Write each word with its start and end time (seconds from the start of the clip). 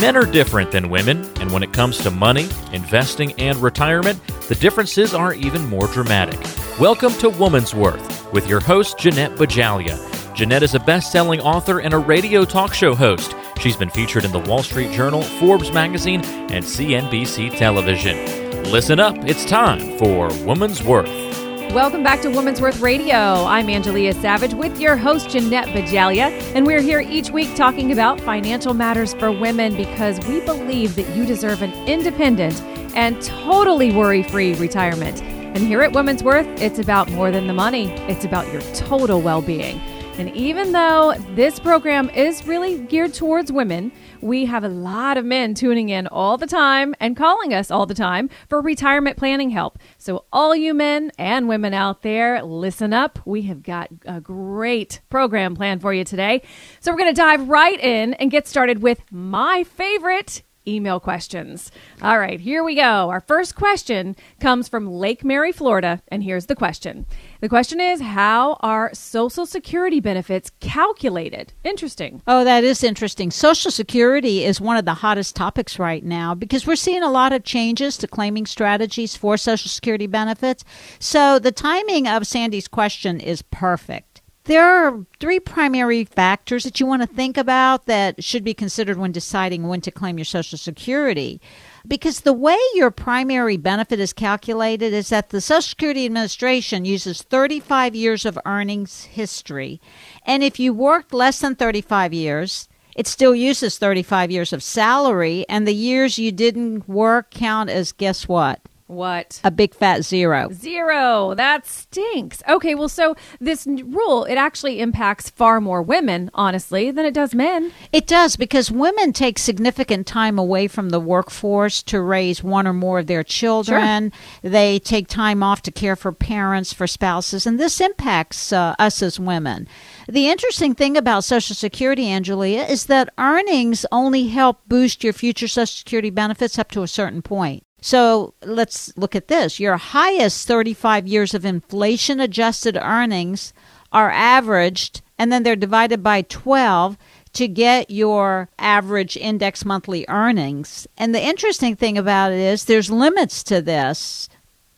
Men 0.00 0.16
are 0.16 0.24
different 0.24 0.72
than 0.72 0.88
women, 0.88 1.30
and 1.40 1.52
when 1.52 1.62
it 1.62 1.74
comes 1.74 1.98
to 1.98 2.10
money, 2.10 2.48
investing, 2.72 3.34
and 3.38 3.58
retirement, 3.58 4.18
the 4.48 4.54
differences 4.54 5.12
are 5.12 5.34
even 5.34 5.66
more 5.66 5.88
dramatic. 5.88 6.40
Welcome 6.80 7.12
to 7.18 7.28
Woman's 7.28 7.74
Worth 7.74 8.32
with 8.32 8.48
your 8.48 8.60
host, 8.60 8.96
Jeanette 8.98 9.32
Bajalia. 9.32 9.98
Jeanette 10.34 10.62
is 10.62 10.74
a 10.74 10.80
best 10.80 11.12
selling 11.12 11.40
author 11.40 11.80
and 11.80 11.92
a 11.92 11.98
radio 11.98 12.46
talk 12.46 12.72
show 12.72 12.94
host. 12.94 13.34
She's 13.60 13.76
been 13.76 13.90
featured 13.90 14.24
in 14.24 14.32
the 14.32 14.38
Wall 14.38 14.62
Street 14.62 14.90
Journal, 14.90 15.20
Forbes 15.20 15.70
magazine, 15.70 16.24
and 16.24 16.64
CNBC 16.64 17.58
television. 17.58 18.62
Listen 18.72 19.00
up, 19.00 19.16
it's 19.26 19.44
time 19.44 19.98
for 19.98 20.28
Woman's 20.46 20.82
Worth. 20.82 21.29
Welcome 21.74 22.02
back 22.02 22.20
to 22.22 22.30
Woman's 22.30 22.60
Worth 22.60 22.80
Radio. 22.80 23.14
I'm 23.14 23.68
Angelia 23.68 24.12
Savage 24.20 24.54
with 24.54 24.80
your 24.80 24.96
host, 24.96 25.30
Jeanette 25.30 25.68
Bajalia, 25.68 26.32
and 26.56 26.66
we're 26.66 26.80
here 26.80 26.98
each 27.00 27.30
week 27.30 27.54
talking 27.54 27.92
about 27.92 28.20
financial 28.20 28.74
matters 28.74 29.14
for 29.14 29.30
women 29.30 29.76
because 29.76 30.18
we 30.26 30.40
believe 30.40 30.96
that 30.96 31.08
you 31.14 31.24
deserve 31.24 31.62
an 31.62 31.72
independent 31.86 32.60
and 32.96 33.22
totally 33.22 33.92
worry 33.92 34.24
free 34.24 34.54
retirement. 34.54 35.22
And 35.22 35.58
here 35.58 35.80
at 35.82 35.92
Woman's 35.92 36.24
Worth, 36.24 36.48
it's 36.60 36.80
about 36.80 37.08
more 37.12 37.30
than 37.30 37.46
the 37.46 37.54
money, 37.54 37.92
it's 38.08 38.24
about 38.24 38.52
your 38.52 38.62
total 38.74 39.20
well 39.20 39.40
being. 39.40 39.78
And 40.18 40.34
even 40.36 40.72
though 40.72 41.14
this 41.36 41.60
program 41.60 42.10
is 42.10 42.48
really 42.48 42.78
geared 42.78 43.14
towards 43.14 43.52
women, 43.52 43.92
we 44.22 44.46
have 44.46 44.64
a 44.64 44.68
lot 44.68 45.16
of 45.16 45.24
men 45.24 45.54
tuning 45.54 45.88
in 45.88 46.06
all 46.06 46.36
the 46.36 46.46
time 46.46 46.94
and 47.00 47.16
calling 47.16 47.54
us 47.54 47.70
all 47.70 47.86
the 47.86 47.94
time 47.94 48.30
for 48.48 48.60
retirement 48.60 49.16
planning 49.16 49.50
help. 49.50 49.78
So, 49.98 50.24
all 50.32 50.54
you 50.54 50.74
men 50.74 51.12
and 51.18 51.48
women 51.48 51.74
out 51.74 52.02
there, 52.02 52.42
listen 52.42 52.92
up. 52.92 53.18
We 53.24 53.42
have 53.42 53.62
got 53.62 53.88
a 54.04 54.20
great 54.20 55.00
program 55.10 55.54
planned 55.54 55.82
for 55.82 55.92
you 55.92 56.04
today. 56.04 56.42
So, 56.80 56.92
we're 56.92 56.98
going 56.98 57.14
to 57.14 57.20
dive 57.20 57.48
right 57.48 57.78
in 57.80 58.14
and 58.14 58.30
get 58.30 58.46
started 58.46 58.82
with 58.82 59.00
my 59.10 59.64
favorite 59.64 60.42
email 60.66 61.00
questions. 61.00 61.70
All 62.02 62.18
right, 62.18 62.40
here 62.40 62.62
we 62.62 62.74
go. 62.74 63.10
Our 63.10 63.20
first 63.20 63.54
question 63.54 64.16
comes 64.40 64.68
from 64.68 64.90
Lake 64.90 65.24
Mary, 65.24 65.52
Florida, 65.52 66.02
and 66.08 66.22
here's 66.22 66.46
the 66.46 66.54
question. 66.54 67.06
The 67.40 67.48
question 67.48 67.80
is 67.80 68.00
How 68.00 68.58
are 68.60 68.90
Social 68.92 69.46
Security 69.46 70.00
benefits 70.00 70.50
calculated? 70.60 71.52
Interesting. 71.64 72.22
Oh, 72.26 72.44
that 72.44 72.64
is 72.64 72.84
interesting. 72.84 73.30
Social 73.30 73.70
Security 73.70 74.44
is 74.44 74.60
one 74.60 74.76
of 74.76 74.84
the 74.84 74.94
hottest 74.94 75.36
topics 75.36 75.78
right 75.78 76.04
now 76.04 76.34
because 76.34 76.66
we're 76.66 76.76
seeing 76.76 77.02
a 77.02 77.10
lot 77.10 77.32
of 77.32 77.44
changes 77.44 77.96
to 77.98 78.06
claiming 78.06 78.46
strategies 78.46 79.16
for 79.16 79.36
Social 79.36 79.68
Security 79.68 80.06
benefits. 80.06 80.64
So 80.98 81.38
the 81.38 81.52
timing 81.52 82.06
of 82.06 82.26
Sandy's 82.26 82.68
question 82.68 83.20
is 83.20 83.42
perfect. 83.42 84.09
There 84.44 84.64
are 84.64 85.04
three 85.20 85.38
primary 85.38 86.04
factors 86.04 86.64
that 86.64 86.80
you 86.80 86.86
want 86.86 87.02
to 87.02 87.06
think 87.06 87.36
about 87.36 87.84
that 87.86 88.24
should 88.24 88.42
be 88.42 88.54
considered 88.54 88.96
when 88.96 89.12
deciding 89.12 89.68
when 89.68 89.82
to 89.82 89.90
claim 89.90 90.16
your 90.16 90.24
Social 90.24 90.56
Security. 90.56 91.40
Because 91.86 92.20
the 92.20 92.32
way 92.32 92.58
your 92.74 92.90
primary 92.90 93.58
benefit 93.58 94.00
is 94.00 94.14
calculated 94.14 94.94
is 94.94 95.10
that 95.10 95.28
the 95.28 95.42
Social 95.42 95.62
Security 95.62 96.06
Administration 96.06 96.86
uses 96.86 97.22
35 97.22 97.94
years 97.94 98.24
of 98.24 98.38
earnings 98.46 99.04
history. 99.04 99.78
And 100.24 100.42
if 100.42 100.58
you 100.58 100.72
worked 100.72 101.12
less 101.12 101.40
than 101.40 101.54
35 101.54 102.14
years, 102.14 102.66
it 102.96 103.06
still 103.06 103.34
uses 103.34 103.78
35 103.78 104.30
years 104.30 104.52
of 104.52 104.62
salary, 104.62 105.44
and 105.48 105.66
the 105.66 105.74
years 105.74 106.18
you 106.18 106.32
didn't 106.32 106.88
work 106.88 107.30
count 107.30 107.70
as 107.70 107.92
guess 107.92 108.26
what? 108.26 108.60
What? 108.90 109.40
A 109.44 109.52
big 109.52 109.72
fat 109.72 110.02
zero. 110.04 110.48
Zero. 110.52 111.34
That 111.36 111.64
stinks. 111.64 112.42
Okay, 112.48 112.74
well, 112.74 112.88
so 112.88 113.14
this 113.40 113.64
rule, 113.64 114.24
it 114.24 114.34
actually 114.34 114.80
impacts 114.80 115.30
far 115.30 115.60
more 115.60 115.80
women, 115.80 116.28
honestly, 116.34 116.90
than 116.90 117.06
it 117.06 117.14
does 117.14 117.32
men. 117.32 117.70
It 117.92 118.08
does 118.08 118.34
because 118.34 118.68
women 118.68 119.12
take 119.12 119.38
significant 119.38 120.08
time 120.08 120.40
away 120.40 120.66
from 120.66 120.90
the 120.90 120.98
workforce 120.98 121.84
to 121.84 122.00
raise 122.00 122.42
one 122.42 122.66
or 122.66 122.72
more 122.72 122.98
of 122.98 123.06
their 123.06 123.22
children. 123.22 124.10
Sure. 124.42 124.50
They 124.50 124.80
take 124.80 125.06
time 125.06 125.44
off 125.44 125.62
to 125.62 125.70
care 125.70 125.94
for 125.94 126.10
parents, 126.10 126.72
for 126.72 126.88
spouses, 126.88 127.46
and 127.46 127.60
this 127.60 127.80
impacts 127.80 128.52
uh, 128.52 128.74
us 128.80 129.02
as 129.02 129.20
women. 129.20 129.68
The 130.08 130.28
interesting 130.28 130.74
thing 130.74 130.96
about 130.96 131.22
Social 131.22 131.54
Security, 131.54 132.06
Angelia, 132.06 132.68
is 132.68 132.86
that 132.86 133.14
earnings 133.18 133.86
only 133.92 134.26
help 134.26 134.66
boost 134.66 135.04
your 135.04 135.12
future 135.12 135.46
Social 135.46 135.66
Security 135.66 136.10
benefits 136.10 136.58
up 136.58 136.72
to 136.72 136.82
a 136.82 136.88
certain 136.88 137.22
point. 137.22 137.62
So 137.80 138.34
let's 138.42 138.96
look 138.96 139.16
at 139.16 139.28
this. 139.28 139.58
Your 139.58 139.76
highest 139.76 140.46
35 140.46 141.06
years 141.06 141.34
of 141.34 141.44
inflation 141.44 142.20
adjusted 142.20 142.76
earnings 142.76 143.52
are 143.92 144.10
averaged 144.10 145.02
and 145.18 145.32
then 145.32 145.42
they're 145.42 145.56
divided 145.56 146.02
by 146.02 146.22
12 146.22 146.96
to 147.32 147.46
get 147.46 147.90
your 147.90 148.48
average 148.58 149.16
index 149.16 149.64
monthly 149.64 150.04
earnings. 150.08 150.86
And 150.96 151.14
the 151.14 151.22
interesting 151.22 151.76
thing 151.76 151.96
about 151.96 152.32
it 152.32 152.38
is 152.38 152.64
there's 152.64 152.90
limits 152.90 153.42
to 153.44 153.62
this. 153.62 154.28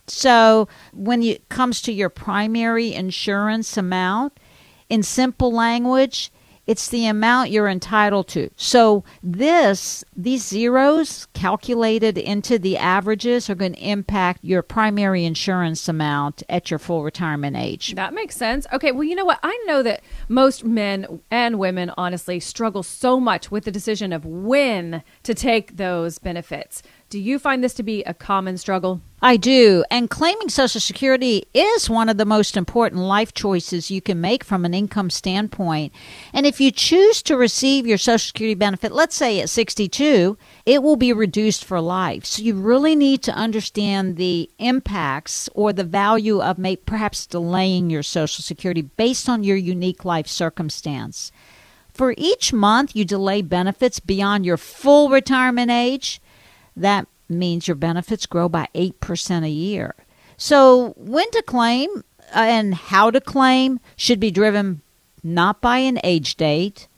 So 0.07 0.69
when 0.93 1.23
it 1.23 1.49
comes 1.49 1.81
to 1.83 1.93
your 1.93 2.09
primary 2.09 2.93
insurance 2.93 3.77
amount, 3.77 4.39
in 4.89 5.03
simple 5.03 5.51
language, 5.51 6.31
it's 6.67 6.89
the 6.89 7.07
amount 7.07 7.51
you're 7.51 7.69
entitled 7.69 8.29
to. 8.29 8.51
So 8.57 9.05
this 9.23 10.05
these 10.17 10.47
zeros 10.47 11.27
calculated 11.35 12.17
into 12.17 12.59
the 12.59 12.77
averages 12.79 13.51
are 13.51 13.55
going 13.55 13.75
to 13.75 13.81
impact 13.81 14.45
your 14.45 14.63
primary 14.63 15.25
insurance 15.25 15.89
amount 15.89 16.43
at 16.49 16.71
your 16.71 16.79
full 16.79 17.03
retirement 17.03 17.57
age. 17.57 17.95
That 17.95 18.15
makes 18.15 18.37
sense. 18.37 18.67
Okay, 18.73 18.93
well 18.93 19.05
you 19.05 19.15
know 19.15 19.25
what? 19.25 19.41
I 19.43 19.59
know 19.67 19.83
that 19.83 20.03
most 20.29 20.65
men 20.65 21.21
and 21.31 21.59
women 21.59 21.93
honestly 21.97 22.39
struggle 22.41 22.83
so 22.83 23.19
much 23.19 23.51
with 23.51 23.65
the 23.65 23.73
decision 23.73 24.13
of 24.13 24.25
when 24.25 25.03
to 25.25 25.35
take 25.35 25.77
those 25.77 26.19
benefits. 26.19 26.83
Do 27.13 27.21
you 27.21 27.39
find 27.39 27.63
this 27.63 27.75
to 27.75 27.83
be 27.83 28.03
a 28.05 28.15
common 28.15 28.57
struggle? 28.57 29.03
I 29.21 29.37
do. 29.37 29.85
And 29.91 30.09
claiming 30.09 30.49
Social 30.49 30.81
Security 30.81 31.45
is 31.53 31.91
one 31.91 32.09
of 32.09 32.17
the 32.17 32.25
most 32.25 32.57
important 32.57 33.03
life 33.03 33.35
choices 33.35 33.91
you 33.91 34.01
can 34.01 34.19
make 34.19 34.43
from 34.43 34.65
an 34.65 34.73
income 34.73 35.11
standpoint. 35.11 35.93
And 36.33 36.47
if 36.47 36.59
you 36.59 36.71
choose 36.71 37.23
to 37.25 37.37
receive 37.37 37.87
your 37.87 37.99
Social 37.99 38.29
Security 38.29 38.55
benefit, 38.55 38.93
let's 38.93 39.15
say 39.15 39.41
at 39.41 39.51
62, 39.51 40.39
it 40.65 40.83
will 40.83 40.97
be 40.97 41.13
reduced 41.13 41.67
for 41.67 41.83
life. 41.83 42.25
So 42.25 42.41
you 42.41 42.55
really 42.55 42.97
need 42.97 43.23
to 43.25 43.35
understand 43.35 44.17
the 44.17 44.49
impacts 44.59 45.51
or 45.53 45.75
the 45.75 45.85
value 45.85 46.41
of 46.41 46.57
may, 46.57 46.77
perhaps 46.77 47.27
delaying 47.27 47.91
your 47.91 48.03
Social 48.03 48.43
Security 48.43 48.81
based 48.81 49.29
on 49.29 49.45
your 49.45 49.59
unique 49.59 50.07
life 50.07 50.29
circumstance. 50.29 51.31
For 51.93 52.15
each 52.17 52.55
month 52.55 52.97
you 52.97 53.05
delay 53.05 53.43
benefits 53.43 54.01
beyond 54.01 54.47
your 54.47 54.57
full 54.57 55.11
retirement 55.11 55.71
age, 55.71 56.22
that 56.77 57.07
means 57.29 57.69
your 57.69 57.75
benefits 57.75 58.27
grow 58.27 58.49
by 58.49 58.69
8% 58.75 59.45
a 59.45 59.49
year. 59.49 59.95
So, 60.37 60.95
when 60.97 61.31
to 61.31 61.43
claim 61.43 61.89
uh, 62.35 62.39
and 62.39 62.75
how 62.75 63.11
to 63.11 63.21
claim 63.21 63.79
should 63.97 64.19
be 64.19 64.31
driven 64.31 64.83
not 65.23 65.61
by 65.61 65.79
an 65.79 66.01
age 66.03 66.37
date. 66.37 66.89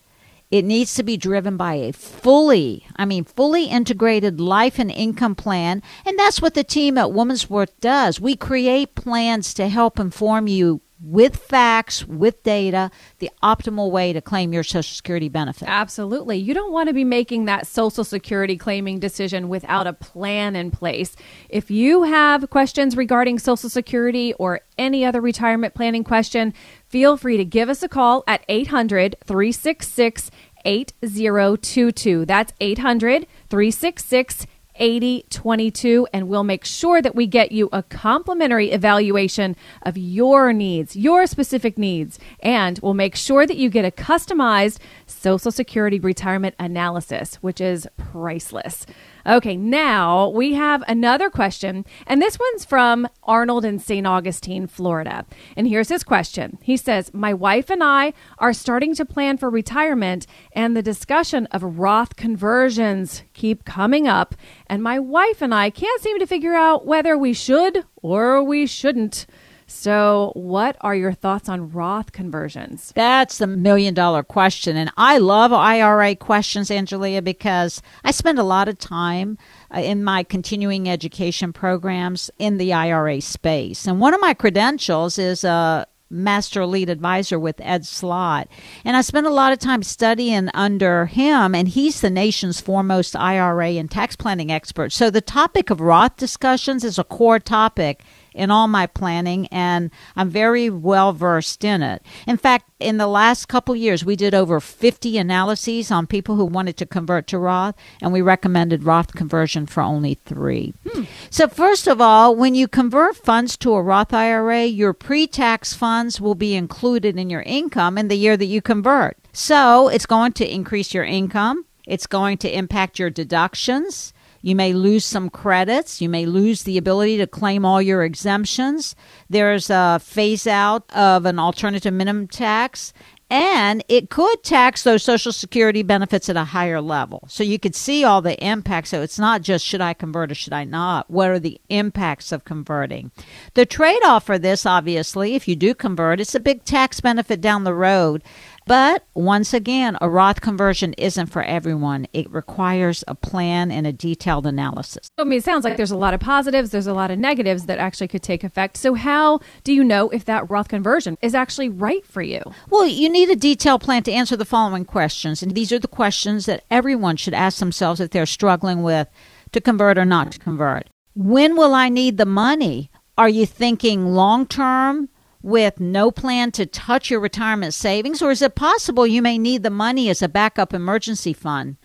It 0.51 0.65
needs 0.65 0.95
to 0.95 1.03
be 1.03 1.17
driven 1.17 1.57
by 1.57 1.75
a 1.75 1.93
fully, 1.93 2.87
I 2.97 3.05
mean, 3.05 3.25
fully 3.25 3.65
integrated 3.65 4.41
life 4.41 4.79
and 4.79 4.91
income 4.91 5.35
plan. 5.35 5.83
And 6.07 6.19
that's 6.19 6.41
what 6.41 6.55
the 6.55 6.63
team 6.63 6.97
at 6.97 7.13
Woman's 7.13 7.51
Worth 7.51 7.79
does. 7.81 8.21
We 8.21 8.37
create 8.37 8.95
plans 8.95 9.53
to 9.55 9.69
help 9.69 9.99
inform 9.99 10.47
you 10.47 10.81
with 11.05 11.37
facts, 11.37 12.05
with 12.07 12.43
data, 12.43 12.91
the 13.19 13.31
optimal 13.43 13.91
way 13.91 14.13
to 14.13 14.21
claim 14.21 14.53
your 14.53 14.63
Social 14.63 14.83
Security 14.95 15.29
benefit. 15.29 15.69
Absolutely. 15.69 16.39
You 16.39 16.55
don't 16.55 16.73
want 16.73 16.89
to 16.89 16.95
be 16.95 17.05
making 17.05 17.45
that 17.45 17.67
Social 17.67 18.05
Security 18.05 18.57
claiming 18.57 18.99
decision 18.99 19.49
without 19.49 19.87
a 19.87 19.93
plan 19.93 20.57
in 20.57 20.71
place. 20.71 21.15
If 21.51 21.71
you 21.71 22.05
have 22.05 22.49
questions 22.49 22.97
regarding 22.97 23.39
Social 23.39 23.69
Security 23.69 24.33
or 24.35 24.61
any 24.79 25.05
other 25.05 25.21
retirement 25.21 25.75
planning 25.75 26.05
question, 26.05 26.55
feel 26.89 27.17
free 27.17 27.37
to 27.37 27.45
give 27.45 27.69
us 27.69 27.83
a 27.83 27.89
call 27.89 28.25
at 28.27 28.43
800 28.49 29.17
366 29.27 30.31
8022. 30.65 32.25
That's 32.25 32.53
800 32.61 33.27
366 33.51 34.47
8022 34.77 36.07
and 36.13 36.29
we'll 36.29 36.45
make 36.45 36.65
sure 36.65 37.01
that 37.01 37.15
we 37.15 37.27
get 37.27 37.53
you 37.53 37.69
a 37.73 37.83
complimentary 37.83 38.71
evaluation 38.71 39.57
of 39.83 39.97
your 39.97 40.53
needs, 40.53 40.97
your 40.97 41.27
specific 41.27 41.79
needs, 41.79 42.19
and 42.41 42.79
we'll 42.83 42.95
make 42.95 43.17
sure 43.17 43.47
that 43.47 43.57
you 43.57 43.71
get 43.71 43.85
a 43.85 43.91
customized 43.91 44.79
Social 45.07 45.51
Security 45.51 45.99
retirement 45.99 46.55
analysis, 46.59 47.37
which 47.37 47.61
is 47.61 47.89
priceless. 47.97 48.87
Okay, 49.27 49.57
now 49.57 50.29
we 50.29 50.53
have 50.53 50.85
another 50.87 51.31
question, 51.31 51.87
and 52.07 52.21
this 52.21 52.39
one's 52.39 52.67
from 52.67 53.09
Arnold 53.23 53.65
in 53.65 53.79
St. 53.79 54.07
Augustine, 54.07 54.67
Florida. 54.67 55.25
And 55.57 55.67
here's 55.67 55.89
his 55.89 56.05
question 56.05 56.59
He 56.63 56.77
says, 56.77 57.11
My 57.15 57.33
wife 57.33 57.71
and 57.71 57.83
I 57.83 58.13
are 58.39 58.53
starting 58.53 58.95
to 58.97 59.07
plan 59.07 59.39
for 59.39 59.49
retirement, 59.49 60.27
and 60.53 60.77
the 60.77 60.83
discussion 60.83 61.47
of 61.47 61.79
Roth 61.79 62.17
conversions 62.17 63.23
keep 63.33 63.65
coming 63.65 64.07
up, 64.07 64.35
and 64.67 64.83
my 64.83 64.99
wife 64.99 65.41
and 65.41 65.55
I 65.55 65.71
can't 65.71 66.03
seem 66.03 66.19
to 66.19 66.27
figure 66.27 66.55
out 66.55 66.85
whether 66.85 67.17
we 67.17 67.33
should 67.33 67.87
or 68.03 68.43
we 68.43 68.67
shouldn't. 68.67 69.27
So, 69.75 70.31
what 70.35 70.77
are 70.81 70.95
your 70.95 71.13
thoughts 71.13 71.49
on 71.49 71.71
Roth 71.73 72.13
conversions? 72.13 72.93
That's 72.95 73.39
the 73.39 73.47
million 73.47 73.93
dollar 73.93 74.23
question. 74.23 74.77
And 74.77 74.91
I 74.97 75.19
love 75.19 75.53
IRA 75.53 76.15
questions, 76.17 76.71
Angelia, 76.71 77.23
because 77.23 77.83
I 78.05 78.13
spend 78.13 78.39
a 78.39 78.45
lot 78.45 78.69
of 78.69 78.79
time 78.79 79.37
uh, 79.75 79.81
in 79.81 80.05
my 80.05 80.23
continuing 80.23 80.89
education 80.89 81.53
programs 81.53 82.31
in 82.39 82.57
the 82.57 82.73
IRA 82.73 83.21
space. 83.21 83.87
And 83.87 84.01
one 84.01 84.15
of 84.15 84.21
my 84.21 84.33
credentials 84.33 85.19
is 85.19 85.45
a 85.45 85.87
master 86.09 86.65
lead 86.65 86.89
advisor 86.89 87.39
with 87.39 87.61
Ed 87.61 87.85
Slott. 87.85 88.49
And 88.85 88.97
I 88.97 89.01
spent 89.01 89.27
a 89.27 89.31
lot 89.31 89.53
of 89.53 89.59
time 89.59 89.83
studying 89.83 90.49
under 90.55 91.07
him, 91.07 91.55
and 91.55 91.69
he's 91.69 92.01
the 92.01 92.11
nation's 92.11 92.61
foremost 92.61 93.17
IRA 93.17 93.71
and 93.71 93.91
tax 93.91 94.17
planning 94.17 94.53
expert. 94.53 94.93
So 94.93 95.11
the 95.11 95.21
topic 95.21 95.69
of 95.69 95.81
Roth 95.81 96.17
discussions 96.17 96.85
is 96.85 96.99
a 96.99 97.05
core 97.05 97.41
topic 97.41 98.03
in 98.35 98.51
all 98.51 98.69
my 98.69 98.87
planning, 98.87 99.47
and 99.49 99.91
I'm 100.17 100.29
very 100.29 100.69
well 100.69 101.13
versed 101.13 101.65
in 101.65 101.83
it. 101.83 102.03
In 102.27 102.37
fact, 102.37 102.69
in 102.81 102.99
the 102.99 103.07
last 103.07 103.47
couple 103.47 103.75
years, 103.77 104.05
we 104.05 104.17
did 104.17 104.35
over 104.35 104.61
50 104.61 105.17
analyses 105.17 105.91
on 105.91 106.07
people 106.07 106.37
who 106.37 106.45
wanted 106.45 106.77
to 106.79 106.87
convert 106.87 107.27
to 107.29 107.39
Roth, 107.39 107.75
and 108.03 108.13
we 108.13 108.21
recommended 108.21 108.85
Roth 108.85 109.15
conversion 109.15 109.67
for 109.67 109.83
only 109.83 110.15
three. 110.15 110.75
Hmm. 110.91 111.05
So, 111.31 111.49
first 111.49 111.87
of 111.87 112.01
all, 112.01 112.35
when 112.35 112.55
you 112.55 112.69
convert 112.69 113.17
funds 113.17 113.57
to 113.59 113.75
a 113.75 113.83
Roth 113.83 114.13
IRA, 114.13 114.65
your 114.65 114.93
pre 114.93 115.27
tax 115.27 115.75
funds 115.75 116.21
will 116.21 116.35
be 116.35 116.55
included 116.55 117.19
in 117.19 117.31
your 117.31 117.43
income 117.43 117.97
in 117.97 118.09
the 118.09 118.17
year 118.17 118.37
that 118.37 118.47
you 118.47 118.61
convert. 118.61 119.17
So, 119.33 119.89
it's 119.89 120.07
going 120.07 120.33
to 120.35 120.53
increase 120.53 120.93
your 120.93 121.05
income. 121.05 121.67
It's 121.87 122.07
going 122.07 122.39
to 122.39 122.57
impact 122.57 122.99
your 122.99 123.11
deductions. 123.11 124.14
You 124.45 124.55
may 124.55 124.75
lose 124.75 125.07
some 125.07 125.31
credits. 125.31 126.03
You 126.03 126.11
may 126.11 126.27
lose 126.27 126.65
the 126.65 126.77
ability 126.77 127.17
to 127.17 127.27
claim 127.27 127.65
all 127.65 127.81
your 127.81 128.05
exemptions. 128.05 128.95
There's 129.31 129.71
a 129.71 129.99
phase 130.03 130.47
out 130.47 130.85
of 130.95 131.25
an 131.25 131.39
alternative 131.39 131.95
minimum 131.95 132.29
tax. 132.29 132.93
And 133.31 133.83
it 133.89 134.11
could 134.11 134.43
tax 134.43 134.83
those 134.83 135.03
Social 135.03 135.33
Security 135.33 135.83
benefits 135.83 136.29
at 136.29 136.37
a 136.37 136.45
higher 136.45 136.83
level. 136.83 137.25
So 137.27 137.43
you 137.43 137.59
could 137.59 137.75
see 137.75 138.05
all 138.05 138.21
the 138.21 138.39
impacts. 138.45 138.91
So 138.91 139.01
it's 139.01 139.19
not 139.19 139.41
just 139.41 139.65
should 139.65 139.81
I 139.81 139.95
convert 139.95 140.31
or 140.31 140.35
should 140.35 140.53
I 140.53 140.65
not? 140.65 141.11
What 141.11 141.31
are 141.31 141.39
the 141.39 141.59
impacts 141.71 142.31
of 142.31 142.45
converting? 142.45 143.13
The 143.55 143.65
trade 143.65 144.03
off 144.05 144.27
for 144.27 144.39
this, 144.39 144.67
obviously, 144.67 145.35
if 145.35 145.49
you 145.49 145.57
do 145.57 145.75
convert, 145.75 146.21
it's 146.21 146.35
a 146.35 146.41
big 146.41 146.65
tax 146.65 147.01
benefit 147.01 147.41
down 147.41 147.65
the 147.65 147.75
road. 147.75 148.23
But 148.67 149.05
once 149.15 149.53
again, 149.53 149.99
a 150.01 150.09
Roth 150.09 150.41
conversion 150.41 150.95
isn't 150.95 151.27
for 151.27 151.43
everyone. 151.43 152.07
It 152.13 152.31
requires 152.31 153.05
a 153.07 153.15
plan 153.15 153.71
and 153.71 153.87
a 153.87 153.93
detailed 153.93 154.47
analysis. 154.47 155.09
I 155.19 155.25
mean, 155.25 155.39
it 155.39 155.45
sounds 155.45 155.65
like 155.65 155.77
there's 155.77 155.91
a 155.91 155.97
lot 155.97 156.15
of 156.15 156.21
positives, 156.21 156.71
there's 156.71 156.87
a 156.87 156.95
lot 156.95 157.11
of 157.11 157.19
negatives 157.19 157.67
that 157.67 157.79
actually 157.79 158.09
could 158.09 158.23
take 158.23 158.43
effect. 158.43 158.77
So, 158.77 158.95
how 158.95 159.41
do 159.65 159.73
you 159.73 159.85
know 159.85 160.09
if 160.11 160.25
that 160.25 160.49
Roth 160.49 160.69
conversion 160.69 161.19
is 161.21 161.35
actually 161.35 161.69
right 161.69 162.07
for 162.07 162.23
you? 162.23 162.41
Well, 162.71 162.87
you 162.87 163.11
need 163.11 163.29
a 163.31 163.37
detailed 163.37 163.83
plan 163.83 164.03
to 164.05 164.13
answer 164.13 164.37
the 164.37 164.45
following 164.45 164.85
questions. 164.85 165.43
And 165.43 165.55
these 165.55 165.73
are 165.73 165.79
the 165.79 165.89
questions 165.89 166.47
that 166.47 166.65
everyone 166.71 167.17
should 167.17 167.35
ask 167.35 167.59
themselves 167.59 168.01
if 168.01 168.11
they're 168.11 168.27
struggling 168.27 168.83
with 168.83 169.09
to 169.53 169.61
convert 169.61 169.99
or 169.99 170.05
not 170.05 170.33
to 170.33 170.39
convert. 170.39 170.89
When 171.15 171.57
will 171.57 171.75
I 171.75 171.89
need 171.89 172.17
the 172.17 172.27
money? 172.27 172.91
Are 173.17 173.29
you 173.29 173.47
thinking 173.47 174.07
long 174.07 174.47
term? 174.47 175.09
With 175.45 175.79
no 175.79 176.11
plan 176.11 176.51
to 176.51 176.65
touch 176.65 177.11
your 177.11 177.21
retirement 177.21 177.75
savings? 177.75 178.23
Or 178.23 178.31
is 178.31 178.41
it 178.41 178.55
possible 178.55 179.07
you 179.07 179.21
may 179.21 179.37
need 179.37 179.63
the 179.63 179.69
money 179.69 180.09
as 180.09 180.23
a 180.23 180.29
backup 180.29 180.73
emergency 180.73 181.35
fund? 181.35 181.77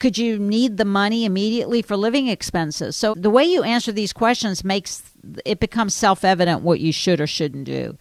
Could 0.00 0.18
you 0.18 0.36
need 0.36 0.76
the 0.76 0.84
money 0.84 1.24
immediately 1.24 1.80
for 1.80 1.96
living 1.96 2.26
expenses? 2.26 2.96
So 2.96 3.14
the 3.14 3.30
way 3.30 3.44
you 3.44 3.62
answer 3.62 3.92
these 3.92 4.12
questions 4.12 4.64
makes 4.64 5.12
it 5.44 5.60
becomes 5.60 5.94
self-evident 5.94 6.62
what 6.62 6.80
you 6.80 6.90
should 6.90 7.20
or 7.20 7.28
shouldn't 7.28 7.66
do. 7.66 7.96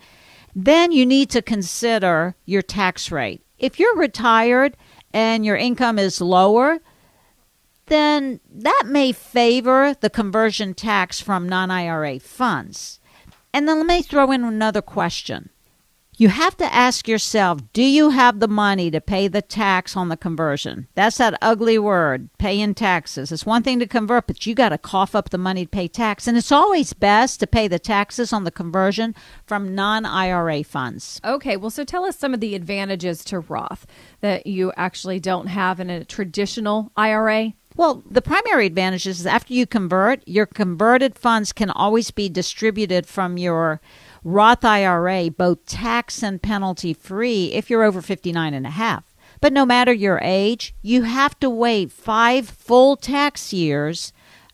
Then 0.55 0.91
you 0.91 1.05
need 1.05 1.29
to 1.29 1.44
consider 1.44 2.35
your 2.45 2.63
tax 2.63 3.11
rate. 3.11 3.44
If 3.59 3.79
you're 3.79 3.97
retired 3.97 4.75
and 5.13 5.45
your 5.45 5.57
income 5.57 5.99
is 5.99 6.21
lower, 6.21 6.79
then 7.85 8.39
that 8.51 8.83
may 8.88 9.11
favor 9.11 9.94
the 9.94 10.09
conversion 10.09 10.73
tax 10.73 11.21
from 11.21 11.47
non 11.47 11.69
IRA 11.69 12.19
funds. 12.19 12.96
And 13.57 13.68
then 13.68 13.77
let 13.77 13.88
me 13.88 14.04
throw 14.04 14.31
in 14.31 14.44
another 14.44 14.83
question. 14.83 15.50
You 16.15 16.30
have 16.30 16.56
to 16.57 16.71
ask 16.71 17.07
yourself 17.07 17.59
do 17.74 17.81
you 17.81 18.12
have 18.12 18.39
the 18.39 18.48
money 18.48 18.92
to 18.92 19.01
pay 19.01 19.27
the 19.27 19.42
tax 19.42 19.98
on 19.98 20.09
the 20.09 20.15
conversion? 20.15 20.88
That's 20.94 21.18
that 21.18 21.39
ugly 21.42 21.80
word, 21.80 22.30
paying 22.38 22.75
taxes. 22.75 23.31
It's 23.31 23.48
one 23.48 23.63
thing 23.63 23.80
to 23.80 23.88
convert, 23.88 24.27
but 24.27 24.45
you 24.45 24.54
got 24.54 24.69
to 24.69 24.77
cough 24.77 25.15
up 25.15 25.31
the 25.31 25.39
money 25.39 25.65
to 25.65 25.71
pay 25.71 25.88
tax. 25.88 26.27
And 26.27 26.38
it's 26.38 26.51
always 26.51 26.94
best 26.94 27.39
to 27.39 27.48
pay 27.48 27.68
the 27.68 27.80
taxes 27.80 28.31
on 28.31 28.44
the 28.44 28.51
conversion 28.51 29.15
from 29.48 29.74
non 29.74 30.06
IRA 30.06 30.63
funds. 30.63 31.19
Okay, 31.25 31.57
well, 31.57 31.71
so 31.71 31.83
tell 31.83 32.06
us 32.06 32.15
some 32.15 32.36
of 32.36 32.39
the 32.42 32.54
advantages 32.54 33.24
to 33.24 33.39
Roth 33.39 33.88
that 34.21 34.45
you 34.45 34.71
actually 34.77 35.19
don't 35.19 35.48
have 35.48 35.80
in 35.80 35.89
a 35.89 36.06
traditional 36.06 36.92
IRA. 36.95 37.54
Well, 37.77 38.03
the 38.09 38.24
primary 38.24 38.65
advantage 38.65 39.06
is 39.06 39.27
after 39.27 39.53
you 39.53 39.68
convert, 39.68 40.27
your 40.27 40.47
converted 40.47 41.15
funds 41.15 41.53
can 41.53 41.69
always 41.69 42.09
be 42.09 42.27
distributed 42.27 43.06
from 43.06 43.38
your 43.38 43.79
Roth 44.24 44.65
IRA, 44.65 45.29
both 45.29 45.63
tax 45.68 46.24
and 46.24 46.41
penalty 46.41 46.95
free, 46.95 47.53
if 47.53 47.69
you're 47.69 47.83
over 47.83 48.01
59 48.01 48.56
and 48.56 48.65
a 48.65 48.71
half. 48.71 49.15
But 49.41 49.53
no 49.53 49.63
matter 49.63 49.94
your 49.94 50.19
age, 50.24 50.74
you 50.81 51.03
have 51.03 51.39
to 51.39 51.51
wait 51.51 51.91
five 51.91 52.50
full 52.50 52.95
tax 52.97 53.53
years 53.53 54.12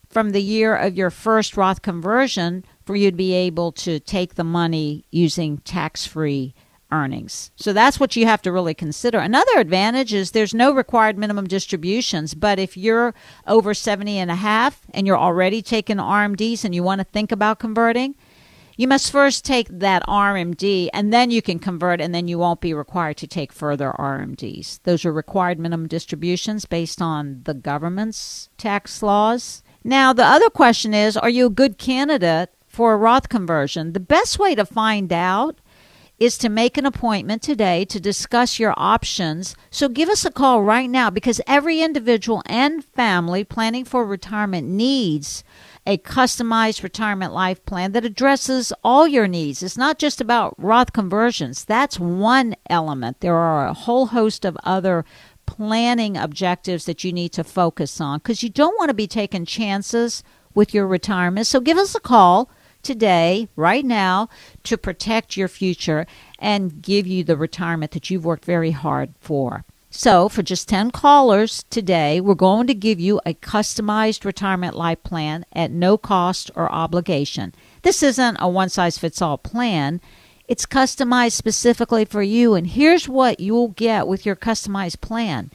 from 0.10 0.32
the 0.32 0.42
year 0.42 0.76
of 0.76 0.98
your 0.98 1.10
first 1.10 1.56
Roth 1.56 1.82
conversion 1.82 2.66
for 2.84 2.98
you 2.98 3.10
to 3.10 3.16
be 3.16 3.34
able 3.34 3.72
to 3.72 4.02
take 4.02 4.36
the 4.36 4.44
money 4.44 5.06
using 5.12 5.60
tax 5.60 6.06
free 6.06 6.54
earnings. 6.94 7.52
So 7.56 7.74
that's 7.74 8.00
what 8.00 8.16
you 8.16 8.26
have 8.26 8.42
to 8.44 8.52
really 8.52 8.74
consider. 8.74 9.18
Another 9.18 9.58
advantage 9.58 10.14
is 10.14 10.32
there's 10.32 10.54
no 10.54 10.72
required 10.72 11.18
minimum 11.18 11.48
distributions, 11.48 12.36
but 12.36 12.60
if 12.60 12.78
you're 12.78 13.14
over 13.48 13.74
70 13.74 14.18
and 14.18 14.30
a 14.30 14.36
half 14.36 14.82
and 14.94 15.08
you're 15.08 15.18
already 15.18 15.62
taking 15.62 15.98
RMDs 15.98 16.64
and 16.64 16.76
you 16.76 16.84
want 16.84 17.00
to 17.00 17.06
think 17.06 17.32
about 17.32 17.60
converting, 17.60 18.16
you 18.76 18.88
must 18.88 19.12
first 19.12 19.46
take 19.46 19.68
that 19.70 20.06
RMD 20.08 20.90
and 20.94 21.14
then 21.14 21.30
you 21.30 21.42
can 21.42 21.60
convert 21.60 22.02
and 22.02 22.14
then 22.14 22.28
you 22.28 22.40
won't 22.40 22.62
be 22.62 22.74
required 22.74 23.18
to 23.18 23.28
take 23.28 23.52
further 23.52 23.94
RMDs. 24.00 24.80
Those 24.84 25.06
are 25.06 25.14
required 25.14 25.60
minimum 25.60 25.88
distributions 25.88 26.66
based 26.66 27.02
on 27.02 27.42
the 27.44 27.54
government's 27.54 28.50
tax 28.58 29.04
laws. 29.04 29.64
Now, 29.84 30.14
the 30.14 30.26
other 30.26 30.50
question 30.50 30.94
is 30.94 31.18
are 31.18 31.30
you 31.30 31.48
a 31.48 31.52
good 31.52 31.78
candidate 31.78 32.50
for 32.68 32.94
a 32.94 32.98
Roth 32.98 33.30
conversion? 33.30 33.94
The 33.94 34.00
best 34.00 34.40
way 34.40 34.56
to 34.56 34.66
find 34.66 35.14
out 35.14 35.60
is 36.20 36.38
to 36.38 36.50
make 36.50 36.78
an 36.78 36.86
appointment 36.86 37.42
today 37.42 37.84
to 37.86 38.00
discuss 38.00 38.60
your 38.60 38.74
options. 38.78 39.56
So 39.70 39.90
give 39.90 40.10
us 40.10 40.26
a 40.26 40.32
call 40.32 40.64
right 40.64 40.90
now 40.90 41.10
because 41.10 41.42
every 41.48 41.82
individual 41.82 42.44
and 42.46 42.86
family 42.86 43.44
planning 43.44 43.84
for 43.84 44.06
retirement 44.06 44.68
needs 44.68 45.44
a 45.86 45.98
customized 45.98 46.82
retirement 46.82 47.34
life 47.34 47.66
plan 47.66 47.92
that 47.92 48.06
addresses 48.06 48.72
all 48.84 49.08
your 49.08 49.28
needs. 49.28 49.62
It's 49.62 49.78
not 49.78 50.00
just 50.00 50.22
about 50.22 50.56
Roth 50.58 50.94
conversions, 50.94 51.66
that's 51.66 52.00
one 52.00 52.56
element. 52.70 53.20
There 53.20 53.36
are 53.36 53.68
a 53.68 53.74
whole 53.74 54.08
host 54.08 54.46
of 54.46 54.58
other 54.64 55.04
planning 55.46 56.16
objectives 56.16 56.86
that 56.86 57.04
you 57.04 57.12
need 57.12 57.34
to 57.34 57.44
focus 57.44 58.00
on 58.00 58.20
because 58.20 58.44
you 58.44 58.50
don't 58.50 58.78
want 58.78 58.90
to 58.90 58.96
be 58.96 59.08
taking 59.08 59.46
chances 59.46 60.24
with 60.54 60.74
your 60.74 60.88
retirement. 60.88 61.48
So 61.48 61.60
give 61.60 61.78
us 61.78 61.96
a 61.96 62.00
call 62.00 62.50
today, 62.84 63.48
right 63.56 63.86
now, 63.86 64.30
to 64.64 64.78
protect 64.78 65.38
your 65.38 65.48
future 65.48 66.06
and 66.38 66.82
give 66.82 67.08
you 67.08 67.24
the 67.24 67.38
retirement 67.38 67.92
that 67.92 68.10
you've 68.10 68.26
worked 68.26 68.46
very 68.46 68.72
hard 68.72 69.14
for. 69.20 69.66
So, 69.96 70.28
for 70.28 70.42
just 70.42 70.68
10 70.70 70.90
callers 70.90 71.66
today, 71.70 72.20
we're 72.20 72.34
going 72.34 72.66
to 72.66 72.74
give 72.74 73.00
you 73.00 73.22
a 73.26 73.36
customized 73.36 74.26
retirement 74.26 74.76
life 74.76 75.04
plan 75.04 75.46
at 75.54 75.70
no 75.70 76.00
cost 76.00 76.50
or 76.56 76.72
obligation. 76.72 77.54
This 77.84 78.02
isn't 78.02 78.38
a 78.40 78.50
one 78.50 78.70
size 78.70 78.98
fits 78.98 79.22
all 79.22 79.38
plan. 79.38 80.02
It's 80.48 80.66
customized 80.66 81.34
specifically 81.34 82.06
for 82.06 82.24
you, 82.24 82.56
and 82.56 82.68
here's 82.68 83.08
what 83.08 83.40
you'll 83.40 83.70
get 83.70 84.08
with 84.08 84.26
your 84.26 84.36
customized 84.36 85.00
plan 85.00 85.52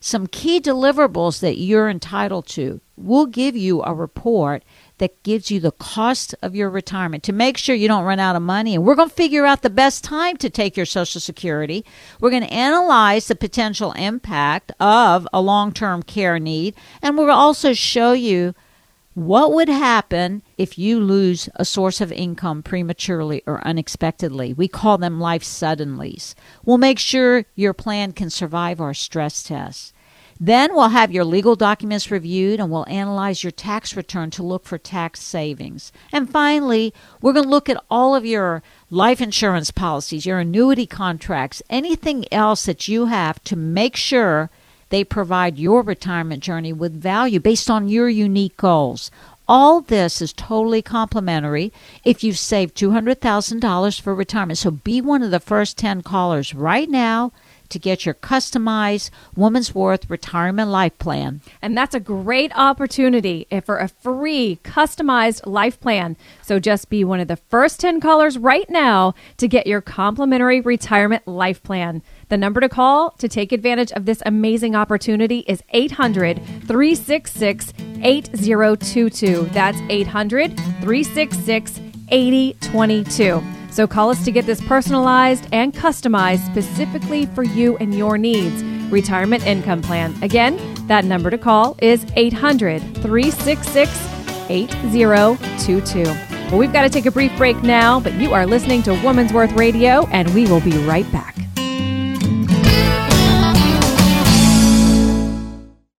some 0.00 0.26
key 0.26 0.60
deliverables 0.60 1.40
that 1.40 1.58
you're 1.58 1.88
entitled 1.88 2.46
to. 2.46 2.80
We'll 2.96 3.26
give 3.26 3.56
you 3.56 3.82
a 3.82 3.94
report 3.94 4.62
that 4.98 5.22
gives 5.22 5.50
you 5.50 5.60
the 5.60 5.72
cost 5.72 6.34
of 6.42 6.54
your 6.54 6.70
retirement 6.70 7.22
to 7.24 7.32
make 7.32 7.56
sure 7.56 7.74
you 7.74 7.88
don't 7.88 8.04
run 8.04 8.20
out 8.20 8.36
of 8.36 8.42
money. 8.42 8.74
And 8.74 8.84
we're 8.84 8.94
going 8.94 9.08
to 9.08 9.14
figure 9.14 9.46
out 9.46 9.62
the 9.62 9.70
best 9.70 10.04
time 10.04 10.36
to 10.38 10.50
take 10.50 10.76
your 10.76 10.86
Social 10.86 11.20
Security. 11.20 11.84
We're 12.20 12.30
going 12.30 12.44
to 12.44 12.52
analyze 12.52 13.28
the 13.28 13.36
potential 13.36 13.92
impact 13.92 14.72
of 14.80 15.26
a 15.32 15.40
long 15.40 15.72
term 15.72 16.02
care 16.02 16.38
need. 16.38 16.74
And 17.02 17.16
we'll 17.16 17.30
also 17.30 17.72
show 17.72 18.12
you 18.12 18.54
what 19.18 19.52
would 19.52 19.68
happen 19.68 20.42
if 20.56 20.78
you 20.78 21.00
lose 21.00 21.48
a 21.56 21.64
source 21.64 22.00
of 22.00 22.12
income 22.12 22.62
prematurely 22.62 23.42
or 23.46 23.66
unexpectedly. 23.66 24.52
We 24.52 24.68
call 24.68 24.96
them 24.96 25.18
life 25.18 25.42
suddenlies. 25.42 26.34
We'll 26.64 26.78
make 26.78 27.00
sure 27.00 27.44
your 27.56 27.74
plan 27.74 28.12
can 28.12 28.30
survive 28.30 28.80
our 28.80 28.94
stress 28.94 29.42
tests. 29.42 29.92
Then 30.40 30.72
we'll 30.72 30.90
have 30.90 31.10
your 31.10 31.24
legal 31.24 31.56
documents 31.56 32.10
reviewed 32.10 32.60
and 32.60 32.70
we'll 32.70 32.86
analyze 32.88 33.42
your 33.42 33.50
tax 33.50 33.96
return 33.96 34.30
to 34.30 34.42
look 34.42 34.64
for 34.64 34.78
tax 34.78 35.20
savings. 35.20 35.90
And 36.12 36.30
finally, 36.30 36.94
we're 37.20 37.32
going 37.32 37.44
to 37.44 37.50
look 37.50 37.68
at 37.68 37.82
all 37.90 38.14
of 38.14 38.24
your 38.24 38.62
life 38.90 39.20
insurance 39.20 39.72
policies, 39.72 40.26
your 40.26 40.38
annuity 40.38 40.86
contracts, 40.86 41.62
anything 41.68 42.24
else 42.32 42.66
that 42.66 42.86
you 42.86 43.06
have 43.06 43.42
to 43.44 43.56
make 43.56 43.96
sure 43.96 44.48
they 44.90 45.02
provide 45.02 45.58
your 45.58 45.82
retirement 45.82 46.42
journey 46.42 46.72
with 46.72 47.00
value 47.00 47.40
based 47.40 47.68
on 47.68 47.88
your 47.88 48.08
unique 48.08 48.56
goals. 48.56 49.10
All 49.48 49.80
this 49.80 50.20
is 50.20 50.32
totally 50.32 50.82
complimentary 50.82 51.72
if 52.04 52.22
you've 52.22 52.38
saved 52.38 52.76
$200,000 52.76 54.00
for 54.00 54.14
retirement. 54.14 54.58
So 54.58 54.70
be 54.70 55.00
one 55.00 55.22
of 55.22 55.30
the 55.30 55.40
first 55.40 55.78
10 55.78 56.02
callers 56.02 56.54
right 56.54 56.88
now 56.88 57.32
to 57.68 57.78
get 57.78 58.04
your 58.04 58.14
customized 58.14 59.10
Woman's 59.36 59.74
Worth 59.74 60.08
retirement 60.10 60.70
life 60.70 60.98
plan. 60.98 61.40
And 61.60 61.76
that's 61.76 61.94
a 61.94 62.00
great 62.00 62.52
opportunity 62.54 63.46
for 63.64 63.78
a 63.78 63.88
free 63.88 64.58
customized 64.64 65.46
life 65.46 65.80
plan. 65.80 66.16
So 66.42 66.58
just 66.58 66.88
be 66.88 67.04
one 67.04 67.20
of 67.20 67.28
the 67.28 67.36
first 67.36 67.80
10 67.80 68.00
callers 68.00 68.38
right 68.38 68.68
now 68.70 69.14
to 69.36 69.48
get 69.48 69.66
your 69.66 69.80
complimentary 69.80 70.60
retirement 70.60 71.26
life 71.26 71.62
plan. 71.62 72.02
The 72.28 72.36
number 72.36 72.60
to 72.60 72.68
call 72.68 73.10
to 73.12 73.28
take 73.28 73.52
advantage 73.52 73.92
of 73.92 74.04
this 74.04 74.22
amazing 74.26 74.74
opportunity 74.74 75.40
is 75.40 75.62
800 75.70 76.36
366 76.66 77.72
8022. 78.02 79.48
That's 79.52 79.78
800 79.88 80.56
366 80.56 81.80
8022. 82.10 83.57
So 83.70 83.86
call 83.86 84.10
us 84.10 84.24
to 84.24 84.32
get 84.32 84.46
this 84.46 84.60
personalized 84.60 85.46
and 85.52 85.72
customized 85.74 86.44
specifically 86.46 87.26
for 87.26 87.42
you 87.42 87.76
and 87.78 87.94
your 87.94 88.18
needs. 88.18 88.62
Retirement 88.90 89.46
Income 89.46 89.82
Plan. 89.82 90.16
Again, 90.22 90.58
that 90.86 91.04
number 91.04 91.30
to 91.30 91.38
call 91.38 91.76
is 91.82 92.06
800 92.16 92.80
366 92.96 93.90
8022. 94.50 96.02
Well, 96.04 96.58
we've 96.58 96.72
got 96.72 96.82
to 96.82 96.88
take 96.88 97.04
a 97.04 97.10
brief 97.10 97.36
break 97.36 97.62
now, 97.62 98.00
but 98.00 98.14
you 98.14 98.32
are 98.32 98.46
listening 98.46 98.82
to 98.84 98.94
Woman's 99.02 99.32
Worth 99.34 99.52
Radio, 99.52 100.06
and 100.06 100.34
we 100.34 100.46
will 100.46 100.62
be 100.62 100.72
right 100.84 101.10
back. 101.12 101.36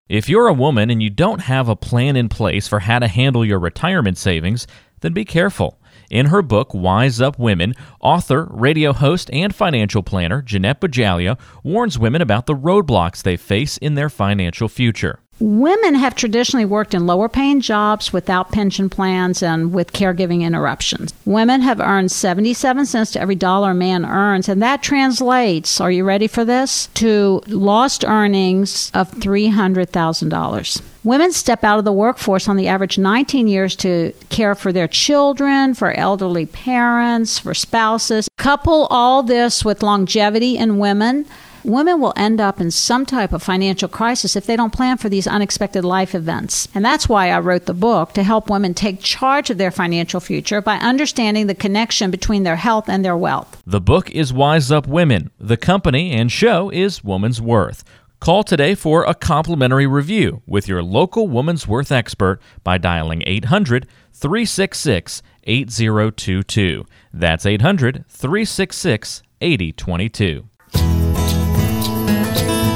If 0.09 0.27
you're 0.27 0.47
a 0.47 0.53
woman 0.53 0.89
and 0.89 1.03
you 1.03 1.11
don't 1.11 1.41
have 1.41 1.69
a 1.69 1.75
plan 1.75 2.15
in 2.15 2.29
place 2.29 2.67
for 2.67 2.79
how 2.79 2.97
to 2.97 3.07
handle 3.07 3.45
your 3.45 3.59
retirement 3.59 4.17
savings, 4.17 4.65
then 5.01 5.13
be 5.13 5.23
careful. 5.23 5.78
In 6.09 6.27
her 6.27 6.41
book, 6.41 6.73
Wise 6.73 7.21
Up 7.21 7.37
Women, 7.37 7.75
author, 8.01 8.47
radio 8.49 8.93
host, 8.93 9.29
and 9.31 9.53
financial 9.53 10.01
planner 10.01 10.41
Jeanette 10.41 10.81
Bajalia 10.81 11.37
warns 11.63 11.99
women 11.99 12.21
about 12.21 12.47
the 12.47 12.55
roadblocks 12.55 13.21
they 13.21 13.37
face 13.37 13.77
in 13.77 13.93
their 13.93 14.09
financial 14.09 14.67
future. 14.67 15.19
Women 15.39 15.95
have 15.95 16.15
traditionally 16.15 16.65
worked 16.65 16.93
in 16.93 17.05
lower 17.05 17.29
paying 17.29 17.61
jobs 17.61 18.11
without 18.11 18.51
pension 18.51 18.89
plans 18.89 19.41
and 19.41 19.71
with 19.71 19.93
caregiving 19.93 20.41
interruptions. 20.41 21.13
Women 21.25 21.61
have 21.61 21.79
earned 21.79 22.11
77 22.11 22.85
cents 22.87 23.11
to 23.11 23.21
every 23.21 23.35
dollar 23.35 23.71
a 23.71 23.75
man 23.75 24.05
earns, 24.05 24.49
and 24.49 24.61
that 24.61 24.83
translates, 24.83 25.79
are 25.79 25.91
you 25.91 26.03
ready 26.03 26.27
for 26.27 26.43
this? 26.43 26.87
To 26.95 27.41
lost 27.47 28.03
earnings 28.03 28.91
of 28.93 29.11
$300,000. 29.11 30.81
Women 31.03 31.31
step 31.31 31.63
out 31.63 31.79
of 31.79 31.85
the 31.85 31.93
workforce 31.93 32.47
on 32.47 32.57
the 32.57 32.67
average 32.67 32.97
19 32.97 33.47
years 33.47 33.75
to 33.77 34.13
care 34.29 34.53
for 34.53 34.73
their 34.73 34.87
children, 34.87 35.73
for 35.73 35.91
elderly 35.91 36.45
parents, 36.45 37.39
for 37.39 37.53
spouses. 37.53 38.27
Couple 38.37 38.87
all 38.89 39.23
this 39.23 39.63
with 39.63 39.81
longevity 39.81 40.57
in 40.57 40.77
women 40.77 41.25
women 41.63 41.99
will 41.99 42.13
end 42.15 42.39
up 42.39 42.59
in 42.59 42.71
some 42.71 43.05
type 43.05 43.33
of 43.33 43.43
financial 43.43 43.89
crisis 43.89 44.35
if 44.35 44.45
they 44.45 44.55
don't 44.55 44.73
plan 44.73 44.97
for 44.97 45.09
these 45.09 45.27
unexpected 45.27 45.83
life 45.83 46.15
events. 46.15 46.67
And 46.73 46.83
that's 46.83 47.09
why 47.09 47.29
I 47.29 47.39
wrote 47.39 47.65
the 47.65 47.73
book 47.73 48.13
to 48.13 48.23
help 48.23 48.49
women 48.49 48.73
take 48.73 49.01
charge 49.01 49.49
of 49.49 49.57
their 49.57 49.71
financial 49.71 50.19
future 50.19 50.61
by 50.61 50.77
understanding 50.77 51.47
the 51.47 51.55
connection 51.55 52.11
between 52.11 52.43
their 52.43 52.55
health 52.55 52.89
and 52.89 53.03
their 53.03 53.17
wealth. 53.17 53.61
The 53.65 53.81
book 53.81 54.09
is 54.11 54.33
Wise 54.33 54.71
Up 54.71 54.87
Women. 54.87 55.31
The 55.39 55.57
company 55.57 56.11
and 56.11 56.31
show 56.31 56.69
is 56.69 57.03
Woman's 57.03 57.41
Worth. 57.41 57.83
Call 58.19 58.43
today 58.43 58.75
for 58.75 59.05
a 59.05 59.15
complimentary 59.15 59.87
review 59.87 60.41
with 60.45 60.67
your 60.67 60.83
local 60.83 61.29
Woman's 61.29 61.69
Worth 61.69 61.89
expert 61.89 62.41
by 62.65 62.77
dialing 62.77 63.23
800 63.25 63.87
366 64.11 65.21
8022. 65.45 66.85
That's 67.13 67.45
800 67.45 68.03
366 68.09 69.23
8022. 69.39 70.49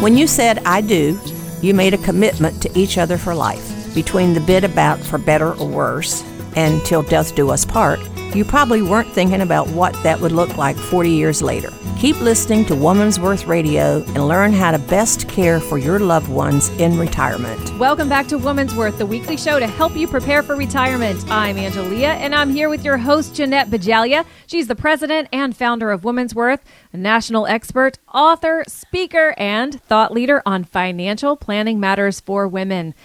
When 0.02 0.16
you 0.16 0.28
said 0.28 0.60
I 0.60 0.80
do, 0.80 1.20
you 1.62 1.74
made 1.74 1.94
a 1.94 1.98
commitment 1.98 2.62
to 2.62 2.80
each 2.80 2.98
other 2.98 3.18
for 3.18 3.36
life. 3.36 3.94
Between 3.94 4.34
the 4.34 4.40
bit 4.40 4.64
about 4.64 4.98
for 4.98 5.18
better 5.18 5.54
or 5.56 5.68
worse 5.68 6.24
and 6.56 6.84
till 6.86 7.04
death 7.04 7.36
do 7.36 7.50
us 7.50 7.66
part, 7.66 8.00
you 8.36 8.44
probably 8.44 8.82
weren't 8.82 9.10
thinking 9.10 9.42
about 9.42 9.68
what 9.70 9.94
that 10.04 10.20
would 10.20 10.32
look 10.32 10.58
like 10.58 10.76
40 10.76 11.10
years 11.10 11.42
later. 11.42 11.72
Keep 12.00 12.20
listening 12.20 12.66
to 12.66 12.76
Woman's 12.76 13.20
Worth 13.20 13.46
Radio 13.46 14.04
and 14.08 14.28
learn 14.28 14.52
how 14.52 14.72
to 14.72 14.80
best 14.80 15.30
care 15.30 15.60
for 15.60 15.78
your 15.78 16.00
loved 16.00 16.28
ones 16.28 16.70
in 16.80 16.98
retirement. 16.98 17.78
Welcome 17.78 18.10
back 18.10 18.28
to 18.28 18.38
Woman's 18.38 18.76
Worth, 18.76 18.98
the 18.98 19.06
weekly 19.06 19.38
show 19.38 19.60
to 19.60 19.68
help 19.68 19.96
you 19.96 20.08
prepare 20.08 20.44
for 20.44 20.56
retirement. 20.56 21.24
I'm 21.30 21.56
Angelia, 21.56 22.16
and 22.16 22.34
I'm 22.34 22.52
here 22.52 22.70
with 22.70 22.84
your 22.84 22.98
host, 22.98 23.36
Jeanette 23.36 23.70
Bajalia. 23.70 24.26
She's 24.48 24.68
the 24.68 24.76
president 24.76 25.30
and 25.32 25.56
founder 25.56 25.92
of 25.92 26.04
Woman's 26.04 26.36
Worth, 26.36 26.64
a 26.92 26.98
national 26.98 27.48
expert, 27.48 28.00
author, 28.14 28.64
speaker, 28.68 29.36
and 29.38 29.82
thought 29.84 30.12
leader 30.12 30.42
on 30.46 30.64
financial 30.64 31.38
planning 31.38 31.80
matters 31.80 32.20
for 32.20 32.48
women. 32.48 32.96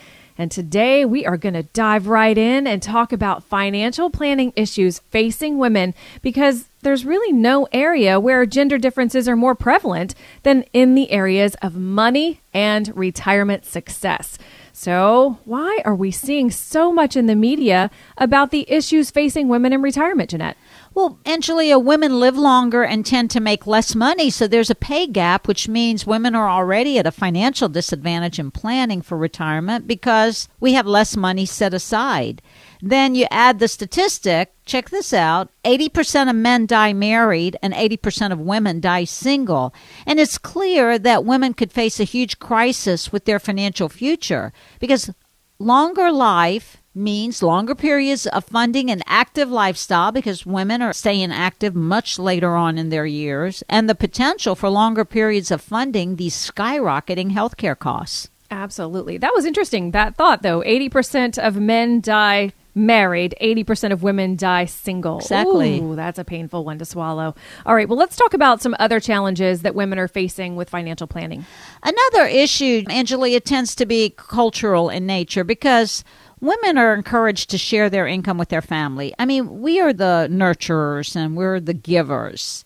And 0.40 0.52
today 0.52 1.04
we 1.04 1.26
are 1.26 1.36
going 1.36 1.54
to 1.54 1.64
dive 1.64 2.06
right 2.06 2.38
in 2.38 2.68
and 2.68 2.80
talk 2.80 3.12
about 3.12 3.42
financial 3.42 4.08
planning 4.08 4.52
issues 4.54 5.00
facing 5.10 5.58
women 5.58 5.94
because 6.22 6.68
there's 6.82 7.04
really 7.04 7.32
no 7.32 7.66
area 7.72 8.20
where 8.20 8.46
gender 8.46 8.78
differences 8.78 9.28
are 9.28 9.34
more 9.34 9.56
prevalent 9.56 10.14
than 10.44 10.64
in 10.72 10.94
the 10.94 11.10
areas 11.10 11.56
of 11.60 11.74
money 11.74 12.40
and 12.54 12.96
retirement 12.96 13.64
success. 13.64 14.38
So, 14.72 15.40
why 15.44 15.80
are 15.84 15.96
we 15.96 16.12
seeing 16.12 16.52
so 16.52 16.92
much 16.92 17.16
in 17.16 17.26
the 17.26 17.34
media 17.34 17.90
about 18.16 18.52
the 18.52 18.64
issues 18.70 19.10
facing 19.10 19.48
women 19.48 19.72
in 19.72 19.82
retirement, 19.82 20.30
Jeanette? 20.30 20.56
Well, 20.98 21.20
Angelia, 21.26 21.80
women 21.80 22.18
live 22.18 22.36
longer 22.36 22.82
and 22.82 23.06
tend 23.06 23.30
to 23.30 23.38
make 23.38 23.68
less 23.68 23.94
money, 23.94 24.30
so 24.30 24.48
there's 24.48 24.68
a 24.68 24.74
pay 24.74 25.06
gap, 25.06 25.46
which 25.46 25.68
means 25.68 26.08
women 26.08 26.34
are 26.34 26.50
already 26.50 26.98
at 26.98 27.06
a 27.06 27.12
financial 27.12 27.68
disadvantage 27.68 28.40
in 28.40 28.50
planning 28.50 29.00
for 29.00 29.16
retirement 29.16 29.86
because 29.86 30.48
we 30.58 30.72
have 30.72 30.88
less 30.88 31.16
money 31.16 31.46
set 31.46 31.72
aside. 31.72 32.42
Then 32.82 33.14
you 33.14 33.28
add 33.30 33.60
the 33.60 33.68
statistic, 33.68 34.52
check 34.64 34.90
this 34.90 35.12
out 35.12 35.50
80% 35.64 36.30
of 36.30 36.34
men 36.34 36.66
die 36.66 36.92
married 36.92 37.56
and 37.62 37.72
80% 37.72 38.32
of 38.32 38.40
women 38.40 38.80
die 38.80 39.04
single. 39.04 39.72
And 40.04 40.18
it's 40.18 40.36
clear 40.36 40.98
that 40.98 41.24
women 41.24 41.54
could 41.54 41.70
face 41.70 42.00
a 42.00 42.04
huge 42.04 42.40
crisis 42.40 43.12
with 43.12 43.24
their 43.24 43.38
financial 43.38 43.88
future 43.88 44.52
because 44.80 45.12
longer 45.60 46.10
life 46.10 46.77
means 46.94 47.42
longer 47.42 47.74
periods 47.74 48.26
of 48.26 48.44
funding 48.44 48.90
an 48.90 49.02
active 49.06 49.50
lifestyle 49.50 50.10
because 50.10 50.46
women 50.46 50.82
are 50.82 50.92
staying 50.92 51.30
active 51.30 51.74
much 51.74 52.18
later 52.18 52.56
on 52.56 52.78
in 52.78 52.88
their 52.88 53.06
years, 53.06 53.62
and 53.68 53.88
the 53.88 53.94
potential 53.94 54.54
for 54.54 54.68
longer 54.68 55.04
periods 55.04 55.50
of 55.50 55.60
funding 55.60 56.16
these 56.16 56.34
skyrocketing 56.34 57.32
healthcare 57.32 57.78
costs. 57.78 58.28
Absolutely. 58.50 59.18
That 59.18 59.34
was 59.34 59.44
interesting, 59.44 59.90
that 59.90 60.16
thought, 60.16 60.42
though. 60.42 60.60
80% 60.62 61.38
of 61.38 61.56
men 61.56 62.00
die 62.00 62.52
married, 62.74 63.34
80% 63.42 63.92
of 63.92 64.02
women 64.02 64.36
die 64.36 64.64
single. 64.64 65.18
Exactly. 65.18 65.80
Ooh, 65.80 65.96
that's 65.96 66.18
a 66.18 66.24
painful 66.24 66.64
one 66.64 66.78
to 66.78 66.84
swallow. 66.84 67.34
All 67.66 67.74
right, 67.74 67.88
well, 67.88 67.98
let's 67.98 68.16
talk 68.16 68.32
about 68.34 68.62
some 68.62 68.74
other 68.78 69.00
challenges 69.00 69.62
that 69.62 69.74
women 69.74 69.98
are 69.98 70.08
facing 70.08 70.56
with 70.56 70.70
financial 70.70 71.06
planning. 71.06 71.44
Another 71.82 72.26
issue, 72.26 72.84
Angelia, 72.84 73.42
tends 73.42 73.74
to 73.74 73.84
be 73.84 74.14
cultural 74.16 74.88
in 74.88 75.06
nature 75.06 75.44
because 75.44 76.04
women 76.40 76.78
are 76.78 76.94
encouraged 76.94 77.50
to 77.50 77.58
share 77.58 77.90
their 77.90 78.06
income 78.06 78.38
with 78.38 78.48
their 78.48 78.62
family. 78.62 79.14
I 79.18 79.26
mean, 79.26 79.60
we 79.60 79.80
are 79.80 79.92
the 79.92 80.28
nurturers 80.30 81.16
and 81.16 81.36
we're 81.36 81.60
the 81.60 81.74
givers. 81.74 82.64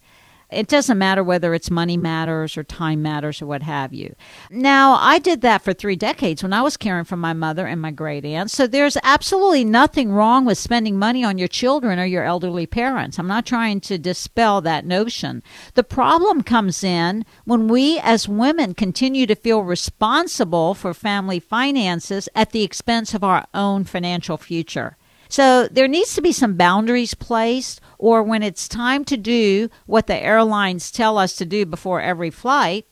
It 0.52 0.68
doesn't 0.68 0.98
matter 0.98 1.24
whether 1.24 1.54
it's 1.54 1.70
money 1.70 1.96
matters 1.96 2.56
or 2.56 2.64
time 2.64 3.02
matters 3.02 3.40
or 3.40 3.46
what 3.46 3.62
have 3.62 3.92
you. 3.92 4.14
Now, 4.50 4.94
I 5.00 5.18
did 5.18 5.40
that 5.40 5.62
for 5.62 5.72
three 5.72 5.96
decades 5.96 6.42
when 6.42 6.52
I 6.52 6.62
was 6.62 6.76
caring 6.76 7.04
for 7.04 7.16
my 7.16 7.32
mother 7.32 7.66
and 7.66 7.80
my 7.80 7.90
great 7.90 8.24
aunt. 8.24 8.50
So 8.50 8.66
there's 8.66 8.96
absolutely 9.02 9.64
nothing 9.64 10.12
wrong 10.12 10.44
with 10.44 10.58
spending 10.58 10.98
money 10.98 11.24
on 11.24 11.38
your 11.38 11.48
children 11.48 11.98
or 11.98 12.04
your 12.04 12.24
elderly 12.24 12.66
parents. 12.66 13.18
I'm 13.18 13.26
not 13.26 13.46
trying 13.46 13.80
to 13.82 13.98
dispel 13.98 14.60
that 14.60 14.84
notion. 14.84 15.42
The 15.74 15.84
problem 15.84 16.42
comes 16.42 16.84
in 16.84 17.24
when 17.44 17.68
we 17.68 17.98
as 17.98 18.28
women 18.28 18.74
continue 18.74 19.26
to 19.26 19.34
feel 19.34 19.62
responsible 19.62 20.74
for 20.74 20.94
family 20.94 21.40
finances 21.40 22.28
at 22.34 22.50
the 22.50 22.62
expense 22.62 23.14
of 23.14 23.24
our 23.24 23.46
own 23.54 23.84
financial 23.84 24.36
future. 24.36 24.96
So 25.32 25.66
there 25.68 25.88
needs 25.88 26.14
to 26.16 26.20
be 26.20 26.30
some 26.30 26.58
boundaries 26.58 27.14
placed, 27.14 27.80
or 27.96 28.22
when 28.22 28.42
it's 28.42 28.68
time 28.68 29.02
to 29.06 29.16
do 29.16 29.70
what 29.86 30.06
the 30.06 30.22
airlines 30.22 30.90
tell 30.90 31.16
us 31.16 31.36
to 31.36 31.46
do 31.46 31.64
before 31.64 32.02
every 32.02 32.28
flight, 32.28 32.84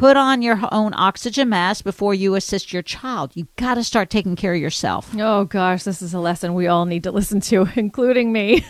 Put 0.00 0.16
on 0.16 0.40
your 0.40 0.58
own 0.72 0.94
oxygen 0.96 1.50
mask 1.50 1.84
before 1.84 2.14
you 2.14 2.34
assist 2.34 2.72
your 2.72 2.80
child. 2.80 3.32
You've 3.34 3.54
got 3.56 3.74
to 3.74 3.84
start 3.84 4.08
taking 4.08 4.34
care 4.34 4.54
of 4.54 4.60
yourself. 4.60 5.14
Oh 5.18 5.44
gosh, 5.44 5.82
this 5.82 6.00
is 6.00 6.14
a 6.14 6.18
lesson 6.18 6.54
we 6.54 6.68
all 6.68 6.86
need 6.86 7.02
to 7.02 7.10
listen 7.12 7.38
to, 7.42 7.68
including 7.76 8.32
me. 8.32 8.64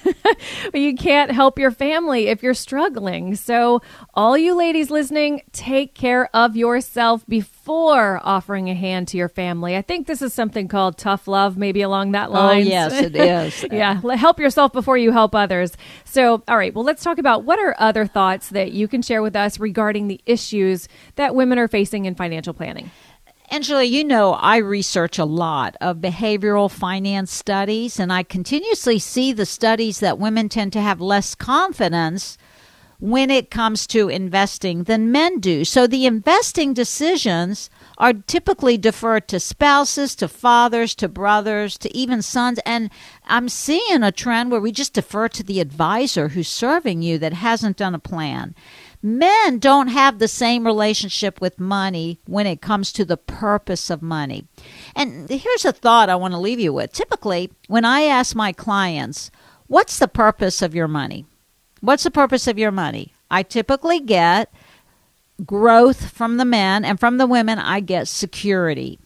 but 0.73 0.75
you 0.81 0.97
can't 0.97 1.31
help 1.31 1.57
your 1.57 1.71
family 1.71 2.27
if 2.27 2.43
you're 2.43 2.53
struggling. 2.53 3.37
So, 3.37 3.81
all 4.13 4.37
you 4.37 4.57
ladies 4.57 4.91
listening, 4.91 5.43
take 5.53 5.95
care 5.95 6.29
of 6.35 6.57
yourself 6.57 7.25
before 7.29 7.60
offering 7.71 8.69
a 8.69 8.75
hand 8.75 9.09
to 9.09 9.17
your 9.17 9.29
family. 9.29 9.77
I 9.77 9.83
think 9.83 10.07
this 10.07 10.23
is 10.23 10.35
something 10.35 10.69
called 10.69 10.99
tough 10.99 11.29
love, 11.29 11.57
maybe 11.57 11.83
along 11.83 12.13
that 12.13 12.31
line. 12.31 12.67
Oh, 12.67 12.69
yes, 12.69 12.93
it 12.93 13.17
is. 13.17 13.65
yeah, 13.71 14.01
help 14.17 14.39
yourself 14.39 14.73
before 14.73 14.99
you 14.99 15.13
help 15.13 15.35
others. 15.35 15.73
So, 16.05 16.43
all 16.49 16.57
right, 16.57 16.75
well, 16.75 16.85
let's 16.85 17.03
talk 17.03 17.19
about 17.19 17.45
what 17.45 17.59
are 17.59 17.75
other 17.79 18.07
thoughts 18.07 18.49
that 18.51 18.73
you 18.73 18.89
can 18.89 19.03
share 19.03 19.23
with 19.23 19.37
us 19.37 19.59
regarding 19.59 20.09
the 20.09 20.21
issues 20.27 20.89
that 21.17 21.35
women 21.35 21.59
are 21.59 21.69
facing 21.69 22.05
in 22.05 22.15
financial 22.15 22.55
planning. 22.55 22.91
Angela, 23.53 23.83
you 23.83 24.05
know 24.05 24.35
I 24.35 24.59
research 24.59 25.19
a 25.19 25.25
lot 25.25 25.77
of 25.81 25.97
behavioral 25.97 26.71
finance 26.71 27.33
studies, 27.33 27.99
and 27.99 28.13
I 28.13 28.23
continuously 28.23 29.01
see 29.01 29.33
the 29.33 29.45
studies 29.45 29.99
that 29.99 30.21
women 30.21 30.49
tend 30.49 30.73
to 30.75 30.81
have 30.81 31.01
less 31.01 31.35
confidence 31.35 32.39
when 33.01 33.31
it 33.31 33.51
comes 33.51 33.87
to 33.89 34.09
investing 34.09 34.85
than 34.85 35.11
men 35.11 35.41
do. 35.41 35.65
So 35.65 35.87
the 35.87 36.07
investing 36.07 36.75
decisions 36.75 37.71
are 37.99 38.13
typically 38.13 38.79
deferred 38.79 39.27
to 39.29 39.41
spouses, 39.41 40.15
to 40.17 40.29
fathers, 40.29 40.95
to 40.97 41.09
brothers, 41.09 41.77
to 41.79 41.97
even 41.97 42.23
sons. 42.23 42.61
And 42.65 42.91
I'm 43.27 43.49
seeing 43.49 44.03
a 44.03 44.13
trend 44.13 44.51
where 44.51 44.61
we 44.61 44.73
just 44.73 44.93
defer 44.93 45.29
to 45.29 45.43
the 45.43 45.61
advisor 45.61 46.29
who's 46.29 46.49
serving 46.49 47.03
you 47.03 47.19
that 47.19 47.33
hasn't 47.33 47.77
done 47.77 47.95
a 47.95 47.99
plan 47.99 48.55
men 49.03 49.59
don't 49.59 49.89
have 49.89 50.19
the 50.19 50.29
same 50.29 50.67
relationship 50.67 51.41
with 51.41 51.59
money 51.59 52.21
when 52.27 52.47
it 52.47 52.61
comes 52.61 52.93
to 52.93 53.03
the 53.03 53.17
purpose 53.17 53.89
of 53.89 54.03
money. 54.03 54.47
And 54.95 55.27
here's 55.31 55.65
a 55.65 55.73
thought 55.73 56.11
I 56.11 56.17
want 56.17 56.35
to 56.35 56.39
leave 56.39 56.61
you 56.61 56.75
with. 56.75 56.93
Typically, 56.93 57.51
when 57.67 57.87
I 57.87 58.03
ask 58.03 58.37
my 58.37 58.53
clients, 58.53 59.31
What's 59.71 60.01
the 60.01 60.09
purpose 60.09 60.63
of 60.63 60.75
your 60.75 60.89
money? 60.89 61.27
What's 61.81 62.05
the 62.05 62.11
purpose 62.11 62.47
of 62.47 62.59
your 62.59 62.71
money? 62.71 63.15
I 63.31 63.43
typically 63.43 64.01
get 64.01 64.53
growth 65.47 66.11
from 66.11 66.37
the 66.37 66.45
men, 66.45 66.85
and 66.85 67.01
from 67.01 67.17
the 67.17 67.27
women, 67.27 67.59
I 67.59 67.81
get 67.81 68.09
security. 68.09 68.99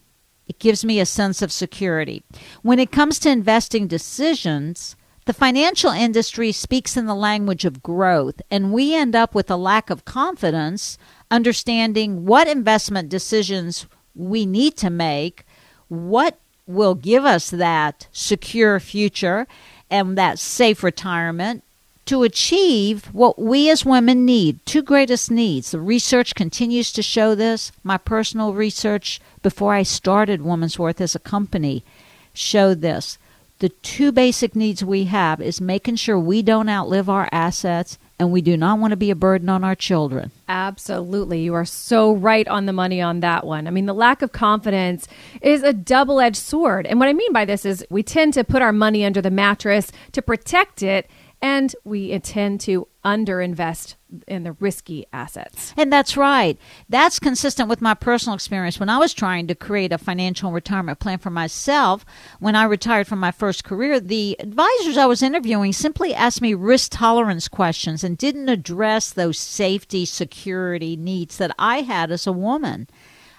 It 0.47 0.59
gives 0.59 0.83
me 0.83 0.99
a 0.99 1.05
sense 1.05 1.41
of 1.41 1.51
security. 1.51 2.23
When 2.61 2.79
it 2.79 2.91
comes 2.91 3.19
to 3.19 3.29
investing 3.29 3.87
decisions, 3.87 4.95
the 5.25 5.33
financial 5.33 5.91
industry 5.91 6.51
speaks 6.51 6.97
in 6.97 7.05
the 7.05 7.15
language 7.15 7.65
of 7.65 7.81
growth, 7.81 8.41
and 8.51 8.73
we 8.73 8.93
end 8.93 9.15
up 9.15 9.33
with 9.33 9.49
a 9.49 9.55
lack 9.55 9.89
of 9.89 10.05
confidence 10.05 10.97
understanding 11.31 12.25
what 12.25 12.47
investment 12.47 13.09
decisions 13.09 13.87
we 14.13 14.45
need 14.45 14.77
to 14.77 14.89
make, 14.89 15.45
what 15.87 16.39
will 16.67 16.95
give 16.95 17.25
us 17.25 17.49
that 17.49 18.07
secure 18.11 18.79
future 18.79 19.47
and 19.89 20.17
that 20.17 20.39
safe 20.39 20.83
retirement 20.83 21.63
to 22.05 22.23
achieve 22.23 23.05
what 23.13 23.39
we 23.39 23.69
as 23.69 23.85
women 23.85 24.25
need 24.25 24.63
two 24.65 24.81
greatest 24.81 25.31
needs 25.31 25.71
the 25.71 25.79
research 25.79 26.35
continues 26.35 26.91
to 26.91 27.01
show 27.01 27.35
this 27.35 27.71
my 27.83 27.97
personal 27.97 28.53
research 28.53 29.19
before 29.41 29.73
i 29.73 29.83
started 29.83 30.41
woman's 30.41 30.79
worth 30.79 31.01
as 31.01 31.15
a 31.15 31.19
company 31.19 31.83
showed 32.33 32.81
this 32.81 33.17
the 33.59 33.69
two 33.69 34.11
basic 34.11 34.55
needs 34.55 34.83
we 34.83 35.05
have 35.05 35.41
is 35.41 35.61
making 35.61 35.95
sure 35.95 36.19
we 36.19 36.41
don't 36.41 36.69
outlive 36.69 37.09
our 37.09 37.29
assets 37.31 37.97
and 38.19 38.31
we 38.31 38.41
do 38.41 38.55
not 38.55 38.79
want 38.79 38.91
to 38.91 38.97
be 38.97 39.11
a 39.11 39.15
burden 39.15 39.49
on 39.49 39.63
our 39.63 39.75
children. 39.75 40.31
Absolutely. 40.47 41.41
You 41.41 41.53
are 41.53 41.65
so 41.65 42.13
right 42.13 42.47
on 42.47 42.65
the 42.65 42.73
money 42.73 43.01
on 43.01 43.19
that 43.21 43.45
one. 43.45 43.67
I 43.67 43.71
mean, 43.71 43.85
the 43.85 43.93
lack 43.93 44.21
of 44.21 44.31
confidence 44.31 45.07
is 45.41 45.63
a 45.63 45.73
double 45.73 46.19
edged 46.19 46.37
sword. 46.37 46.85
And 46.85 46.99
what 46.99 47.09
I 47.09 47.13
mean 47.13 47.33
by 47.33 47.45
this 47.45 47.65
is 47.65 47.85
we 47.89 48.03
tend 48.03 48.33
to 48.35 48.43
put 48.43 48.61
our 48.61 48.73
money 48.73 49.05
under 49.05 49.21
the 49.21 49.31
mattress 49.31 49.91
to 50.13 50.21
protect 50.21 50.81
it 50.81 51.09
and 51.41 51.75
we 51.83 52.11
intend 52.11 52.61
to 52.61 52.87
underinvest 53.03 53.95
in 54.27 54.43
the 54.43 54.53
risky 54.53 55.05
assets. 55.13 55.73
And 55.77 55.91
that's 55.91 56.17
right. 56.17 56.57
That's 56.89 57.19
consistent 57.19 57.69
with 57.69 57.81
my 57.81 57.93
personal 57.93 58.35
experience 58.35 58.79
when 58.79 58.89
I 58.89 58.97
was 58.97 59.13
trying 59.13 59.47
to 59.47 59.55
create 59.55 59.91
a 59.91 59.97
financial 59.97 60.51
retirement 60.51 60.99
plan 60.99 61.19
for 61.19 61.29
myself. 61.29 62.05
When 62.39 62.55
I 62.55 62.63
retired 62.63 63.07
from 63.07 63.19
my 63.19 63.31
first 63.31 63.63
career, 63.63 63.99
the 63.99 64.35
advisors 64.39 64.97
I 64.97 65.05
was 65.05 65.21
interviewing 65.21 65.73
simply 65.73 66.13
asked 66.13 66.41
me 66.41 66.53
risk 66.53 66.91
tolerance 66.93 67.47
questions 67.47 68.03
and 68.03 68.17
didn't 68.17 68.49
address 68.49 69.11
those 69.11 69.37
safety 69.37 70.05
security 70.05 70.95
needs 70.95 71.37
that 71.37 71.53
I 71.59 71.81
had 71.81 72.11
as 72.11 72.25
a 72.25 72.31
woman. 72.31 72.87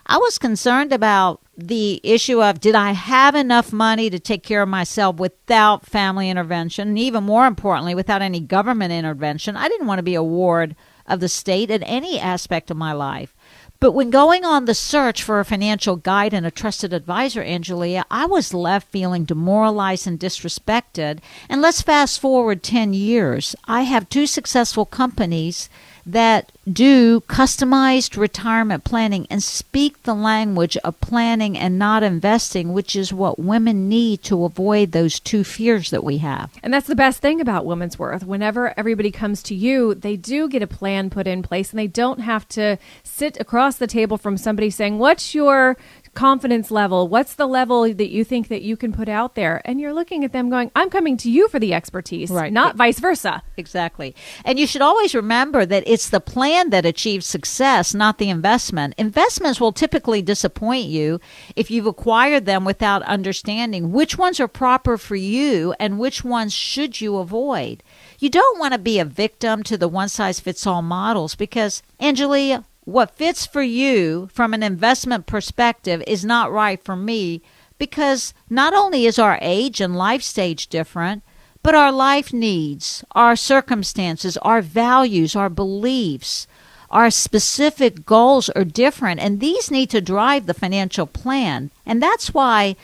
I 0.08 0.18
was 0.18 0.38
concerned 0.38 0.92
about 0.92 1.40
the 1.58 2.00
issue 2.04 2.40
of 2.40 2.60
did 2.60 2.76
I 2.76 2.92
have 2.92 3.34
enough 3.34 3.72
money 3.72 4.08
to 4.08 4.20
take 4.20 4.44
care 4.44 4.62
of 4.62 4.68
myself 4.68 5.16
without 5.16 5.84
family 5.84 6.30
intervention, 6.30 6.88
and 6.88 6.98
even 6.98 7.24
more 7.24 7.46
importantly, 7.46 7.94
without 7.94 8.22
any 8.22 8.38
government 8.38 8.92
intervention. 8.92 9.56
I 9.56 9.68
didn't 9.68 9.88
want 9.88 9.98
to 9.98 10.04
be 10.04 10.14
a 10.14 10.22
ward 10.22 10.76
of 11.06 11.18
the 11.18 11.28
state 11.28 11.70
in 11.70 11.82
any 11.82 12.20
aspect 12.20 12.70
of 12.70 12.76
my 12.76 12.92
life. 12.92 13.34
But 13.78 13.92
when 13.92 14.10
going 14.10 14.44
on 14.44 14.64
the 14.64 14.74
search 14.74 15.22
for 15.22 15.38
a 15.38 15.44
financial 15.44 15.96
guide 15.96 16.32
and 16.32 16.46
a 16.46 16.50
trusted 16.50 16.92
advisor, 16.92 17.44
Angelia, 17.44 18.04
I 18.10 18.24
was 18.24 18.54
left 18.54 18.90
feeling 18.90 19.24
demoralized 19.24 20.06
and 20.06 20.18
disrespected. 20.18 21.18
And 21.48 21.60
let's 21.60 21.82
fast 21.82 22.18
forward 22.18 22.62
10 22.62 22.94
years. 22.94 23.54
I 23.66 23.82
have 23.82 24.08
two 24.08 24.26
successful 24.26 24.86
companies 24.86 25.68
that 26.06 26.52
do 26.70 27.20
customized 27.22 28.16
retirement 28.16 28.84
planning 28.84 29.26
and 29.28 29.42
speak 29.42 30.02
the 30.04 30.14
language 30.14 30.76
of 30.78 31.00
planning 31.00 31.58
and 31.58 31.78
not 31.78 32.02
investing, 32.02 32.72
which 32.72 32.94
is 32.94 33.12
what 33.12 33.38
women 33.38 33.88
need 33.88 34.22
to 34.22 34.44
avoid 34.44 34.92
those 34.92 35.18
two 35.18 35.42
fears 35.42 35.90
that 35.90 36.04
we 36.04 36.18
have. 36.18 36.52
And 36.62 36.72
that's 36.72 36.86
the 36.86 36.94
best 36.94 37.20
thing 37.20 37.40
about 37.40 37.66
Women's 37.66 37.98
Worth. 37.98 38.24
Whenever 38.24 38.72
everybody 38.78 39.10
comes 39.10 39.42
to 39.44 39.54
you, 39.54 39.94
they 39.94 40.16
do 40.16 40.48
get 40.48 40.62
a 40.62 40.66
plan 40.66 41.10
put 41.10 41.26
in 41.26 41.42
place 41.42 41.70
and 41.70 41.78
they 41.78 41.86
don't 41.88 42.20
have 42.20 42.48
to 42.50 42.78
sit 43.02 43.38
across 43.40 43.76
the 43.76 43.86
table 43.86 44.16
from 44.16 44.36
somebody 44.36 44.70
saying, 44.70 44.98
What's 44.98 45.34
your 45.34 45.76
confidence 46.16 46.70
level? 46.72 47.06
What's 47.06 47.34
the 47.34 47.46
level 47.46 47.82
that 47.82 48.10
you 48.10 48.24
think 48.24 48.48
that 48.48 48.62
you 48.62 48.76
can 48.76 48.92
put 48.92 49.08
out 49.08 49.36
there? 49.36 49.62
And 49.64 49.80
you're 49.80 49.92
looking 49.92 50.24
at 50.24 50.32
them 50.32 50.50
going, 50.50 50.72
I'm 50.74 50.90
coming 50.90 51.16
to 51.18 51.30
you 51.30 51.46
for 51.48 51.60
the 51.60 51.72
expertise, 51.72 52.30
right. 52.30 52.52
not 52.52 52.74
vice 52.74 52.98
versa. 52.98 53.42
Exactly. 53.56 54.14
And 54.44 54.58
you 54.58 54.66
should 54.66 54.82
always 54.82 55.14
remember 55.14 55.64
that 55.66 55.84
it's 55.86 56.10
the 56.10 56.20
plan 56.20 56.70
that 56.70 56.84
achieves 56.84 57.26
success, 57.26 57.94
not 57.94 58.18
the 58.18 58.30
investment. 58.30 58.94
Investments 58.98 59.60
will 59.60 59.72
typically 59.72 60.22
disappoint 60.22 60.86
you 60.86 61.20
if 61.54 61.70
you've 61.70 61.86
acquired 61.86 62.46
them 62.46 62.64
without 62.64 63.02
understanding 63.02 63.92
which 63.92 64.18
ones 64.18 64.40
are 64.40 64.48
proper 64.48 64.96
for 64.96 65.16
you 65.16 65.74
and 65.78 65.98
which 65.98 66.24
ones 66.24 66.52
should 66.52 67.00
you 67.00 67.16
avoid. 67.18 67.82
You 68.18 68.30
don't 68.30 68.58
want 68.58 68.72
to 68.72 68.78
be 68.78 68.98
a 68.98 69.04
victim 69.04 69.62
to 69.64 69.76
the 69.76 69.88
one 69.88 70.08
size 70.08 70.40
fits 70.40 70.66
all 70.66 70.82
models 70.82 71.34
because, 71.34 71.82
Angelia, 72.00 72.64
what 72.86 73.16
fits 73.16 73.44
for 73.44 73.62
you 73.62 74.30
from 74.32 74.54
an 74.54 74.62
investment 74.62 75.26
perspective 75.26 76.02
is 76.06 76.24
not 76.24 76.52
right 76.52 76.82
for 76.82 76.94
me 76.94 77.42
because 77.78 78.32
not 78.48 78.72
only 78.72 79.06
is 79.06 79.18
our 79.18 79.38
age 79.42 79.80
and 79.80 79.96
life 79.96 80.22
stage 80.22 80.68
different, 80.68 81.22
but 81.64 81.74
our 81.74 81.90
life 81.90 82.32
needs, 82.32 83.04
our 83.10 83.34
circumstances, 83.34 84.36
our 84.38 84.62
values, 84.62 85.34
our 85.34 85.50
beliefs, 85.50 86.46
our 86.88 87.10
specific 87.10 88.06
goals 88.06 88.48
are 88.50 88.64
different, 88.64 89.18
and 89.18 89.40
these 89.40 89.68
need 89.68 89.90
to 89.90 90.00
drive 90.00 90.46
the 90.46 90.54
financial 90.54 91.06
plan. 91.06 91.72
And 91.84 92.00
that's 92.00 92.32
why 92.32 92.76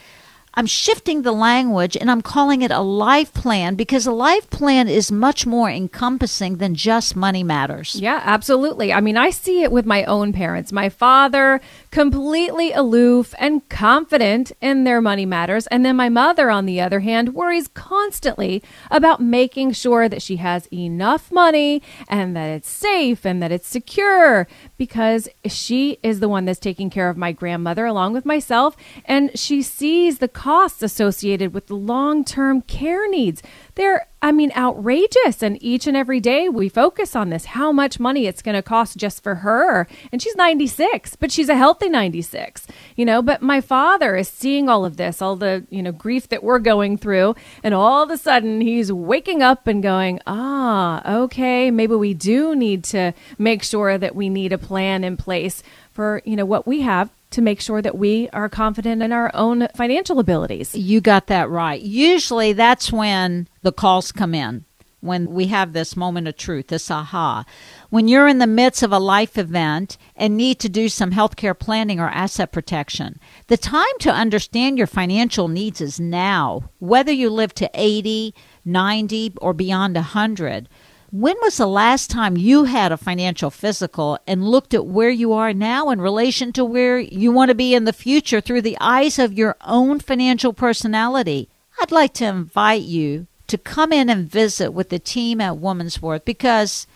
I'm 0.55 0.67
shifting 0.67 1.23
the 1.23 1.33
language 1.33 1.97
and 1.97 2.11
I'm 2.11 2.21
calling 2.21 2.61
it 2.61 2.71
a 2.71 2.81
life 2.81 3.33
plan 3.33 3.75
because 3.75 4.07
a 4.07 4.13
life 4.13 4.51
plan 4.51 4.87
is 4.87 5.11
much 5.11 5.47
more 5.47 5.71
encompassing 5.71 6.59
than 6.59 6.75
just 6.75 7.17
money 7.17 7.43
matters. 7.43 7.95
Yeah, 7.95 8.21
absolutely. 8.23 8.93
I 8.93 9.01
mean, 9.01 9.17
I 9.17 9.31
see 9.31 9.63
it 9.63 9.73
with 9.73 9.87
my 9.87 10.05
own 10.05 10.33
parents. 10.33 10.71
My 10.71 10.91
father, 10.91 11.61
completely 11.93 12.73
aloof 12.73 13.35
and 13.39 13.69
confident 13.69 14.51
in 14.63 14.85
their 14.85 15.01
money 15.01 15.27
matters. 15.27 15.67
And 15.69 15.85
then 15.85 15.95
my 15.95 16.09
mother, 16.09 16.51
on 16.51 16.65
the 16.65 16.81
other 16.81 17.01
hand, 17.01 17.35
worries 17.35 17.69
constantly 17.69 18.63
about 18.91 19.21
making 19.21 19.73
sure 19.73 20.09
that 20.09 20.23
she 20.23 20.37
has 20.37 20.67
enough 20.73 21.31
money 21.31 21.83
and 22.09 22.35
that 22.35 22.47
it's 22.47 22.71
safe 22.71 23.27
and 23.27 23.43
that 23.43 23.53
it's 23.53 23.69
secure 23.69 24.49
because 24.79 25.29
she 25.47 25.99
is 26.03 26.21
the 26.21 26.31
one 26.31 26.47
that's 26.47 26.59
taking 26.59 26.89
care 26.89 27.11
of 27.11 27.19
my 27.19 27.31
grandmother 27.31 27.85
along 27.85 28.15
with 28.15 28.25
myself. 28.25 28.75
And 29.05 29.39
she 29.39 29.61
sees 29.61 30.19
the 30.19 30.29
costs 30.29 30.83
associated 30.83 31.53
with 31.53 31.67
the 31.67 31.77
long 31.77 32.25
term 32.25 32.63
care 32.63 33.07
needs. 33.09 33.43
They're, 33.75 34.07
I 34.21 34.33
mean, 34.33 34.53
outrageous. 34.55 35.43
And 35.43 35.63
each 35.63 35.87
and 35.87 35.97
every 35.97 36.21
day 36.21 36.49
we 36.49 36.69
focus 36.69 37.17
on 37.17 37.31
this 37.31 37.47
how 37.47 37.73
much 37.73 37.99
money 37.99 38.27
it's 38.27 38.43
going 38.43 38.55
to 38.55 38.63
cost 38.63 38.97
just 38.97 39.23
for 39.23 39.37
her. 39.37 39.87
And 40.11 40.21
she's 40.21 40.37
96, 40.37 41.17
but 41.17 41.33
she's 41.33 41.49
a 41.49 41.57
healthy 41.57 41.89
96, 41.89 42.67
you 42.97 43.05
know. 43.05 43.23
But 43.23 43.43
my 43.43 43.61
father 43.61 44.17
is 44.17 44.29
seeing 44.29 44.69
all 44.69 44.85
of 44.85 44.97
this, 44.97 45.23
all 45.23 45.37
the, 45.37 45.67
you 45.71 45.83
know, 45.83 45.93
grief 45.93 46.29
that 46.29 46.45
we're 46.45 46.59
going 46.59 46.99
through. 46.99 47.35
And 47.63 47.73
all 47.75 48.03
of 48.03 48.11
a 48.11 48.19
sudden 48.19 48.61
he's 48.61 48.93
waking 48.93 49.43
up 49.43 49.67
and 49.67 49.83
going, 49.83 50.21
ah, 50.27 51.23
okay, 51.23 51.71
maybe 51.71 51.95
we 51.95 52.15
do 52.15 52.55
need 52.55 52.85
to 52.85 53.15
make 53.39 53.63
sure 53.63 53.97
that 53.97 54.15
we 54.15 54.29
need 54.29 54.53
a 54.53 54.59
plan 54.59 55.05
in 55.05 55.17
place 55.17 55.63
for, 55.93 56.23
you 56.25 56.37
know, 56.37 56.45
what 56.45 56.67
we 56.67 56.83
have 56.83 57.11
to 57.33 57.43
make 57.43 57.61
sure 57.61 57.83
that 57.83 57.99
we 57.99 58.29
are 58.31 58.49
confident 58.49 59.03
in 59.03 59.13
our 59.13 59.31
own 59.35 59.69
financial 59.75 60.19
abilities. 60.19 60.75
You 60.75 61.01
got 61.01 61.27
that 61.27 61.51
right. 61.51 61.81
Usually 61.81 62.53
that's 62.53 62.93
when 62.93 63.49
the 63.63 63.73
calls 63.73 64.13
come 64.13 64.35
in, 64.35 64.65
when 65.01 65.33
we 65.33 65.47
have 65.47 65.73
this 65.73 65.97
moment 65.97 66.29
of 66.29 66.37
truth, 66.37 66.69
this 66.69 66.91
aha. 66.91 67.45
When 67.91 68.09
you're 68.09 68.29
in 68.29 68.39
the 68.39 68.47
midst 68.47 68.83
of 68.83 68.93
a 68.93 68.99
life 68.99 69.37
event 69.37 69.99
and 70.17 70.37
need 70.37 70.61
to 70.61 70.69
do 70.69 70.89
some 70.89 71.11
healthcare 71.11 71.59
planning 71.59 71.99
or 71.99 72.09
asset 72.09 72.53
protection, 72.53 73.19
the 73.49 73.57
time 73.57 73.85
to 74.01 74.13
understand 74.13 74.79
your 74.79 74.87
financial 74.87 75.49
needs 75.49 75.81
is 75.81 75.99
now, 75.99 76.71
whether 76.79 77.13
you 77.13 77.31
live 77.31 77.53
to 77.55 77.71
80, 77.75 78.35
90, 78.65 79.35
or 79.41 79.53
beyond 79.53 79.97
100. 79.97 80.69
When 81.13 81.37
was 81.43 81.59
the 81.59 81.67
last 81.67 82.09
time 82.09 82.39
you 82.39 82.65
had 82.65 82.91
a 82.91 82.97
financial 82.97 83.51
physical 83.51 84.19
and 84.27 84.49
looked 84.49 84.73
at 84.73 84.87
where 84.87 85.11
you 85.11 85.35
are 85.35 85.53
now 85.53 85.91
in 85.91 86.01
relation 86.01 86.55
to 86.55 86.65
where 86.65 86.99
you 86.99 87.31
want 87.31 87.51
to 87.51 87.55
be 87.55 87.75
in 87.75 87.85
the 87.85 87.93
future 87.93 88.41
through 88.41 88.63
the 88.63 88.79
eyes 88.81 89.19
of 89.19 89.35
your 89.35 89.55
own 89.61 90.01
financial 90.01 90.55
personality? 90.55 91.51
I'd 91.79 91.93
like 91.93 92.15
to 92.15 92.25
invite 92.25 92.81
you 92.81 93.27
to 93.49 93.59
come 93.59 93.93
in 93.93 94.09
and 94.09 94.27
visit 94.27 94.71
with 94.73 94.89
the 94.89 94.99
team 94.99 95.43
at 95.43 95.59
Woman's 95.59 96.01
Worth 96.01 96.25
because 96.25 96.87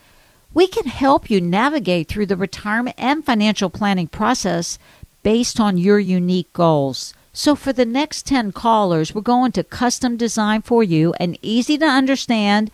we 0.55 0.66
can 0.66 0.87
help 0.87 1.29
you 1.29 1.38
navigate 1.38 2.09
through 2.09 2.24
the 2.24 2.38
retirement 2.38 2.96
and 2.98 3.22
financial 3.22 3.68
planning 3.68 4.09
process 4.09 4.79
based 5.22 5.61
on 5.61 5.76
your 5.76 5.98
unique 5.98 6.50
goals. 6.55 7.12
So, 7.35 7.55
for 7.55 7.74
the 7.74 7.85
next 7.85 8.24
10 8.24 8.52
callers, 8.52 9.14
we're 9.14 9.20
going 9.20 9.52
to 9.52 9.62
custom 9.62 10.16
design 10.16 10.62
for 10.62 10.83
you 10.83 11.12
an 11.20 11.37
easy 11.42 11.76
to 11.76 11.85
understand 11.85 12.70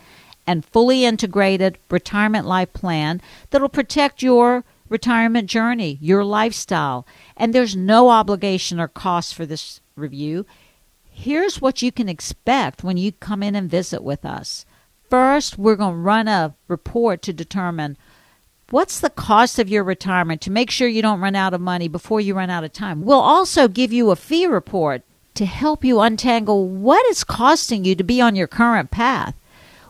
and 0.47 0.65
fully 0.65 1.05
integrated 1.05 1.79
retirement 1.91 2.47
life 2.47 2.73
plan 2.73 3.21
that'll 3.51 3.69
protect 3.69 4.23
your 4.23 4.65
retirement 4.89 5.49
journey, 5.49 5.99
your 6.01 6.25
lifestyle. 6.25 7.07
And 7.37 7.55
there's 7.55 7.75
no 7.75 8.11
obligation 8.11 8.79
or 8.79 8.89
cost 8.89 9.35
for 9.35 9.47
this 9.47 9.81
review. 9.97 10.47
Here's 11.11 11.61
what 11.61 11.83
you 11.83 11.93
can 11.93 12.09
expect 12.09 12.85
when 12.85 12.97
you 12.97 13.13
come 13.13 13.43
in 13.43 13.55
and 13.55 13.71
visit 13.71 14.03
with 14.03 14.25
us. 14.25 14.67
First, 15.09 15.59
we're 15.59 15.77
going 15.77 15.95
to 15.95 16.01
run 16.01 16.29
a 16.29 16.55
report 16.69 17.23
to 17.23 17.33
determine 17.33 17.97
what's 18.71 18.99
the 18.99 19.11
cost 19.11 19.59
of 19.59 19.69
your 19.69 19.85
retirement 19.85 20.41
to 20.41 20.51
make 20.51 20.71
sure 20.71 20.89
you 20.89 21.03
don't 21.03 21.21
run 21.21 21.37
out 21.37 21.53
of 21.53 21.61
money 21.61 21.89
before 21.89 22.21
you 22.21 22.35
run 22.35 22.49
out 22.49 22.65
of 22.65 22.73
time. 22.73 23.03
We'll 23.03 23.21
also 23.21 23.69
give 23.69 23.93
you 23.93 24.11
a 24.11 24.17
fee 24.17 24.47
report 24.47 25.03
to 25.35 25.45
help 25.47 25.85
you 25.85 26.01
untangle 26.01 26.69
what 26.69 27.05
it's 27.07 27.25
costing 27.25 27.85
you 27.85 27.95
to 27.95 28.05
be 28.05 28.21
on 28.21 28.37
your 28.37 28.47
current 28.47 28.91
path. 28.91 29.35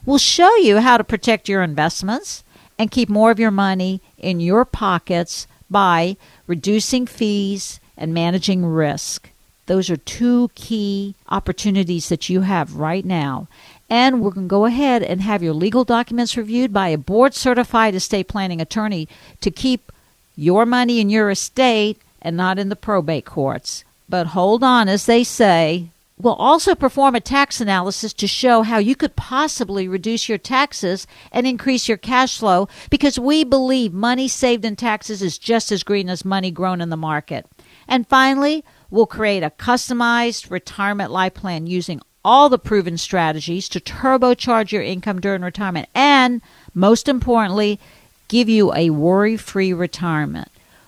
We'll 0.04 0.18
show 0.18 0.54
you 0.56 0.78
how 0.78 0.96
to 0.96 1.04
protect 1.04 1.48
your 1.48 1.62
investments 1.62 2.42
and 2.78 2.90
keep 2.90 3.08
more 3.08 3.30
of 3.30 3.38
your 3.38 3.52
money 3.52 4.00
in 4.18 4.40
your 4.40 4.64
pockets 4.64 5.46
by 5.70 6.16
reducing 6.46 7.06
fees 7.06 7.78
and 7.96 8.12
managing 8.12 8.66
risk. 8.66 9.30
Those 9.66 9.90
are 9.90 9.96
two 9.96 10.50
key 10.56 11.14
opportunities 11.28 12.08
that 12.08 12.28
you 12.28 12.40
have 12.40 12.74
right 12.74 13.04
now. 13.04 13.46
And 13.88 14.20
we're 14.20 14.32
going 14.32 14.48
to 14.48 14.50
go 14.50 14.64
ahead 14.64 15.02
and 15.04 15.20
have 15.20 15.42
your 15.42 15.54
legal 15.54 15.84
documents 15.84 16.36
reviewed 16.36 16.72
by 16.72 16.88
a 16.88 16.98
board 16.98 17.32
certified 17.32 17.94
estate 17.94 18.26
planning 18.26 18.60
attorney 18.60 19.08
to 19.40 19.50
keep 19.50 19.92
your 20.34 20.66
money 20.66 20.98
in 20.98 21.10
your 21.10 21.30
estate 21.30 22.00
and 22.20 22.36
not 22.36 22.58
in 22.58 22.70
the 22.70 22.76
probate 22.76 23.24
courts. 23.24 23.84
But 24.08 24.28
hold 24.28 24.64
on, 24.64 24.88
as 24.88 25.06
they 25.06 25.22
say, 25.22 25.90
We'll 26.22 26.34
also 26.34 26.76
perform 26.76 27.16
a 27.16 27.20
tax 27.20 27.60
analysis 27.60 28.12
to 28.12 28.28
show 28.28 28.62
how 28.62 28.78
you 28.78 28.94
could 28.94 29.16
possibly 29.16 29.88
reduce 29.88 30.28
your 30.28 30.38
taxes 30.38 31.04
and 31.32 31.48
increase 31.48 31.88
your 31.88 31.96
cash 31.96 32.38
flow 32.38 32.68
because 32.90 33.18
we 33.18 33.42
believe 33.42 33.92
money 33.92 34.28
saved 34.28 34.64
in 34.64 34.76
taxes 34.76 35.20
is 35.20 35.36
just 35.36 35.72
as 35.72 35.82
green 35.82 36.08
as 36.08 36.24
money 36.24 36.52
grown 36.52 36.80
in 36.80 36.90
the 36.90 36.96
market. 36.96 37.44
And 37.88 38.06
finally, 38.06 38.64
we'll 38.88 39.06
create 39.06 39.42
a 39.42 39.50
customized 39.50 40.48
retirement 40.48 41.10
life 41.10 41.34
plan 41.34 41.66
using 41.66 42.00
all 42.24 42.48
the 42.48 42.56
proven 42.56 42.98
strategies 42.98 43.68
to 43.70 43.80
turbocharge 43.80 44.70
your 44.70 44.82
income 44.82 45.20
during 45.20 45.42
retirement 45.42 45.88
and, 45.92 46.40
most 46.72 47.08
importantly, 47.08 47.80
give 48.28 48.48
you 48.48 48.72
a 48.74 48.90
worry 48.90 49.36
free 49.36 49.72
retirement. 49.72 50.46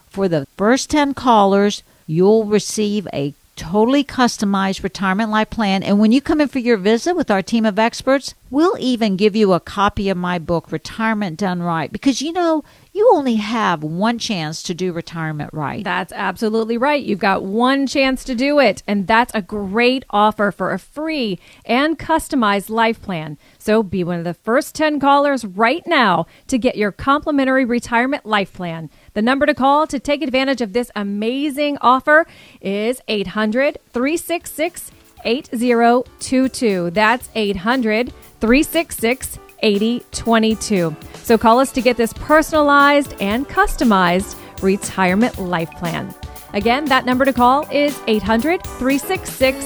For 0.08 0.28
the 0.28 0.46
first 0.56 0.90
10 0.90 1.14
callers, 1.14 1.82
you'll 2.06 2.44
receive 2.44 3.08
a 3.12 3.34
totally 3.56 4.04
customized 4.04 4.82
retirement 4.82 5.30
life 5.30 5.50
plan. 5.50 5.82
And 5.82 5.98
when 5.98 6.12
you 6.12 6.20
come 6.20 6.40
in 6.40 6.48
for 6.48 6.58
your 6.58 6.76
visit 6.76 7.16
with 7.16 7.30
our 7.30 7.42
team 7.42 7.64
of 7.64 7.78
experts, 7.78 8.34
we'll 8.50 8.76
even 8.78 9.16
give 9.16 9.34
you 9.34 9.52
a 9.52 9.60
copy 9.60 10.08
of 10.08 10.16
my 10.16 10.38
book, 10.38 10.70
Retirement 10.70 11.38
Done 11.38 11.62
Right, 11.62 11.90
because 11.90 12.22
you 12.22 12.32
know, 12.32 12.64
you 12.92 13.10
only 13.12 13.36
have 13.36 13.82
one 13.82 14.18
chance 14.18 14.62
to 14.62 14.74
do 14.74 14.92
retirement 14.92 15.50
right. 15.52 15.82
That's 15.82 16.12
absolutely 16.12 16.78
right. 16.78 17.02
You've 17.02 17.18
got 17.18 17.42
one 17.42 17.88
chance 17.88 18.22
to 18.24 18.36
do 18.36 18.60
it. 18.60 18.84
And 18.86 19.08
that's 19.08 19.34
a 19.34 19.42
great 19.42 20.04
offer 20.10 20.52
for 20.52 20.72
a 20.72 20.78
free 20.78 21.40
and 21.64 21.98
customized 21.98 22.70
life 22.70 23.02
plan. 23.02 23.36
So 23.64 23.82
be 23.82 24.04
one 24.04 24.18
of 24.18 24.24
the 24.24 24.34
first 24.34 24.74
10 24.74 25.00
callers 25.00 25.42
right 25.42 25.82
now 25.86 26.26
to 26.48 26.58
get 26.58 26.76
your 26.76 26.92
complimentary 26.92 27.64
retirement 27.64 28.26
life 28.26 28.52
plan. 28.52 28.90
The 29.14 29.22
number 29.22 29.46
to 29.46 29.54
call 29.54 29.86
to 29.86 29.98
take 29.98 30.20
advantage 30.20 30.60
of 30.60 30.74
this 30.74 30.90
amazing 30.94 31.78
offer 31.80 32.26
is 32.60 33.00
800 33.08 33.78
366 33.90 34.90
8022. 35.24 36.90
That's 36.90 37.30
800 37.34 38.12
366 38.40 39.38
8022. 39.60 40.96
So 41.22 41.38
call 41.38 41.58
us 41.58 41.72
to 41.72 41.80
get 41.80 41.96
this 41.96 42.12
personalized 42.12 43.14
and 43.18 43.48
customized 43.48 44.36
retirement 44.62 45.38
life 45.38 45.70
plan. 45.70 46.14
Again, 46.52 46.84
that 46.84 47.06
number 47.06 47.24
to 47.24 47.32
call 47.32 47.66
is 47.70 47.98
800 48.06 48.62
366 48.62 49.64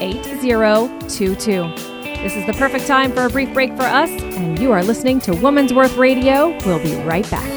8022. 0.00 1.95
This 2.22 2.36
is 2.36 2.46
the 2.46 2.54
perfect 2.54 2.86
time 2.86 3.12
for 3.12 3.24
a 3.24 3.30
brief 3.30 3.52
break 3.52 3.76
for 3.76 3.82
us, 3.84 4.10
and 4.10 4.58
you 4.58 4.72
are 4.72 4.82
listening 4.82 5.20
to 5.20 5.34
Woman's 5.34 5.72
Worth 5.72 5.96
Radio. 5.96 6.56
We'll 6.66 6.82
be 6.82 6.94
right 7.02 7.28
back. 7.30 7.56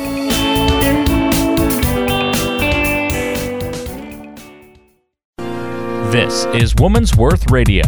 This 6.12 6.45
is 6.56 6.76
Woman's 6.76 7.15
Worth 7.15 7.52
Radio. 7.52 7.84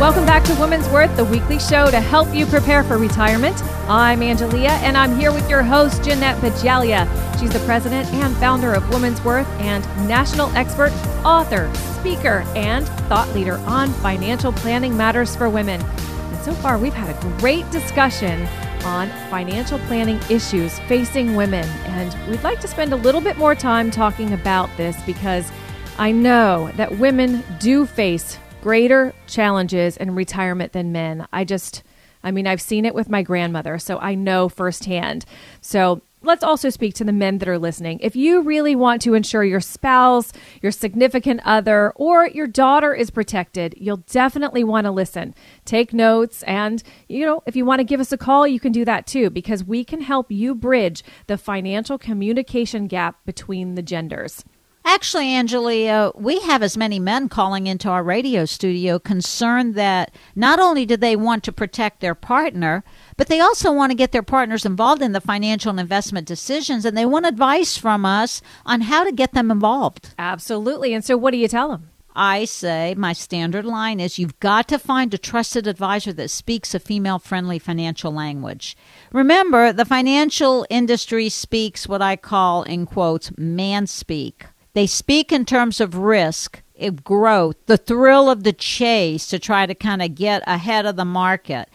Welcome 0.00 0.24
back 0.24 0.44
to 0.44 0.54
Women's 0.54 0.88
Worth, 0.88 1.14
the 1.18 1.26
weekly 1.26 1.58
show 1.58 1.90
to 1.90 2.00
help 2.00 2.34
you 2.34 2.46
prepare 2.46 2.82
for 2.82 2.96
retirement. 2.96 3.62
I'm 3.86 4.20
Angelia, 4.20 4.70
and 4.80 4.96
I'm 4.96 5.14
here 5.14 5.30
with 5.30 5.46
your 5.50 5.62
host, 5.62 6.02
Jeanette 6.02 6.38
Bajalia. 6.38 7.06
She's 7.38 7.52
the 7.52 7.58
president 7.66 8.08
and 8.14 8.34
founder 8.38 8.72
of 8.72 8.88
Women's 8.88 9.22
Worth 9.22 9.46
and 9.60 9.84
national 10.08 10.48
expert, 10.56 10.90
author, 11.22 11.70
speaker, 11.98 12.44
and 12.56 12.88
thought 13.10 13.28
leader 13.34 13.58
on 13.66 13.90
financial 13.92 14.52
planning 14.52 14.96
matters 14.96 15.36
for 15.36 15.50
women. 15.50 15.82
And 15.82 16.38
so 16.38 16.54
far, 16.54 16.78
we've 16.78 16.94
had 16.94 17.14
a 17.14 17.38
great 17.38 17.70
discussion 17.70 18.46
on 18.84 19.10
financial 19.28 19.78
planning 19.80 20.18
issues 20.30 20.78
facing 20.88 21.36
women. 21.36 21.68
And 21.84 22.16
we'd 22.30 22.42
like 22.42 22.60
to 22.60 22.68
spend 22.68 22.94
a 22.94 22.96
little 22.96 23.20
bit 23.20 23.36
more 23.36 23.54
time 23.54 23.90
talking 23.90 24.32
about 24.32 24.74
this 24.78 24.98
because 25.02 25.52
I 25.98 26.10
know 26.10 26.70
that 26.76 26.98
women 26.98 27.44
do 27.58 27.84
face 27.84 28.38
greater 28.60 29.14
challenges 29.26 29.96
in 29.96 30.14
retirement 30.14 30.72
than 30.72 30.92
men. 30.92 31.26
I 31.32 31.44
just, 31.44 31.82
I 32.22 32.30
mean, 32.30 32.46
I've 32.46 32.60
seen 32.60 32.84
it 32.84 32.94
with 32.94 33.08
my 33.08 33.22
grandmother, 33.22 33.78
so 33.78 33.98
I 33.98 34.14
know 34.14 34.48
firsthand. 34.48 35.24
So 35.60 36.02
let's 36.22 36.44
also 36.44 36.68
speak 36.68 36.92
to 36.94 37.04
the 37.04 37.12
men 37.12 37.38
that 37.38 37.48
are 37.48 37.58
listening. 37.58 37.98
If 38.02 38.14
you 38.14 38.42
really 38.42 38.76
want 38.76 39.00
to 39.02 39.14
ensure 39.14 39.42
your 39.42 39.60
spouse, 39.60 40.32
your 40.60 40.72
significant 40.72 41.40
other, 41.46 41.92
or 41.96 42.28
your 42.28 42.46
daughter 42.46 42.92
is 42.92 43.10
protected, 43.10 43.74
you'll 43.78 44.04
definitely 44.08 44.62
want 44.62 44.84
to 44.84 44.90
listen. 44.90 45.34
Take 45.64 45.94
notes, 45.94 46.42
and 46.42 46.82
you 47.08 47.24
know, 47.24 47.42
if 47.46 47.56
you 47.56 47.64
want 47.64 47.80
to 47.80 47.84
give 47.84 48.00
us 48.00 48.12
a 48.12 48.18
call, 48.18 48.46
you 48.46 48.60
can 48.60 48.72
do 48.72 48.84
that 48.84 49.06
too, 49.06 49.30
because 49.30 49.64
we 49.64 49.82
can 49.82 50.02
help 50.02 50.30
you 50.30 50.54
bridge 50.54 51.02
the 51.26 51.38
financial 51.38 51.96
communication 51.96 52.86
gap 52.86 53.24
between 53.24 53.74
the 53.74 53.82
genders. 53.82 54.44
Actually, 54.84 55.26
Angelia, 55.26 56.14
we 56.16 56.40
have 56.40 56.62
as 56.62 56.76
many 56.76 56.98
men 56.98 57.28
calling 57.28 57.66
into 57.66 57.88
our 57.88 58.02
radio 58.02 58.44
studio 58.44 58.98
concerned 58.98 59.74
that 59.74 60.12
not 60.34 60.58
only 60.58 60.86
do 60.86 60.96
they 60.96 61.14
want 61.14 61.44
to 61.44 61.52
protect 61.52 62.00
their 62.00 62.14
partner, 62.14 62.82
but 63.16 63.28
they 63.28 63.40
also 63.40 63.72
want 63.72 63.90
to 63.90 63.96
get 63.96 64.12
their 64.12 64.22
partners 64.22 64.64
involved 64.64 65.02
in 65.02 65.12
the 65.12 65.20
financial 65.20 65.70
and 65.70 65.78
investment 65.78 66.26
decisions, 66.26 66.84
and 66.84 66.96
they 66.96 67.06
want 67.06 67.26
advice 67.26 67.76
from 67.76 68.06
us 68.06 68.40
on 68.64 68.82
how 68.82 69.04
to 69.04 69.12
get 69.12 69.32
them 69.32 69.50
involved. 69.50 70.14
Absolutely. 70.18 70.94
And 70.94 71.04
so, 71.04 71.16
what 71.16 71.32
do 71.32 71.36
you 71.36 71.48
tell 71.48 71.68
them? 71.68 71.90
I 72.16 72.44
say 72.44 72.94
my 72.96 73.12
standard 73.12 73.64
line 73.64 74.00
is 74.00 74.18
you've 74.18 74.40
got 74.40 74.66
to 74.68 74.78
find 74.78 75.14
a 75.14 75.18
trusted 75.18 75.66
advisor 75.66 76.12
that 76.14 76.30
speaks 76.30 76.74
a 76.74 76.80
female 76.80 77.18
friendly 77.18 77.58
financial 77.58 78.12
language. 78.12 78.76
Remember, 79.12 79.72
the 79.72 79.84
financial 79.84 80.66
industry 80.68 81.28
speaks 81.28 81.86
what 81.86 82.02
I 82.02 82.16
call, 82.16 82.64
in 82.64 82.86
quotes, 82.86 83.30
man 83.38 83.86
speak. 83.86 84.46
They 84.72 84.86
speak 84.86 85.32
in 85.32 85.44
terms 85.44 85.80
of 85.80 85.96
risk, 85.96 86.62
of 86.78 87.04
growth, 87.04 87.56
the 87.66 87.76
thrill 87.76 88.30
of 88.30 88.44
the 88.44 88.52
chase 88.52 89.26
to 89.28 89.38
try 89.38 89.66
to 89.66 89.74
kind 89.74 90.02
of 90.02 90.14
get 90.14 90.42
ahead 90.46 90.86
of 90.86 90.96
the 90.96 91.04
market. 91.04 91.68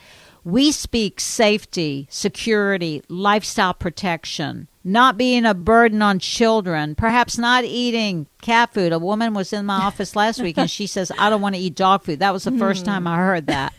We 0.44 0.72
speak 0.72 1.20
safety, 1.20 2.08
security, 2.12 3.02
lifestyle 3.10 3.74
protection, 3.74 4.68
not 4.84 5.18
being 5.18 5.44
a 5.44 5.56
burden 5.56 6.04
on 6.04 6.20
children, 6.20 6.94
perhaps 6.94 7.40
not 7.40 7.64
eating 7.66 8.28
cat 8.42 8.72
food. 8.72 8.94
A 8.94 9.00
woman 9.00 9.34
was 9.34 9.52
in 9.52 9.66
my 9.66 9.82
office 9.82 10.16
last 10.16 10.40
week 10.40 10.60
and 10.60 10.70
she 10.70 10.86
says, 10.86 11.12
I 11.18 11.32
don't 11.32 11.42
want 11.42 11.56
to 11.56 11.62
eat 11.62 11.74
dog 11.74 12.04
food. 12.04 12.20
That 12.20 12.32
was 12.32 12.44
the 12.44 12.52
first 12.52 12.82
hmm. 12.82 12.92
time 12.92 13.08
I 13.08 13.18
heard 13.18 13.48
that. 13.48 13.74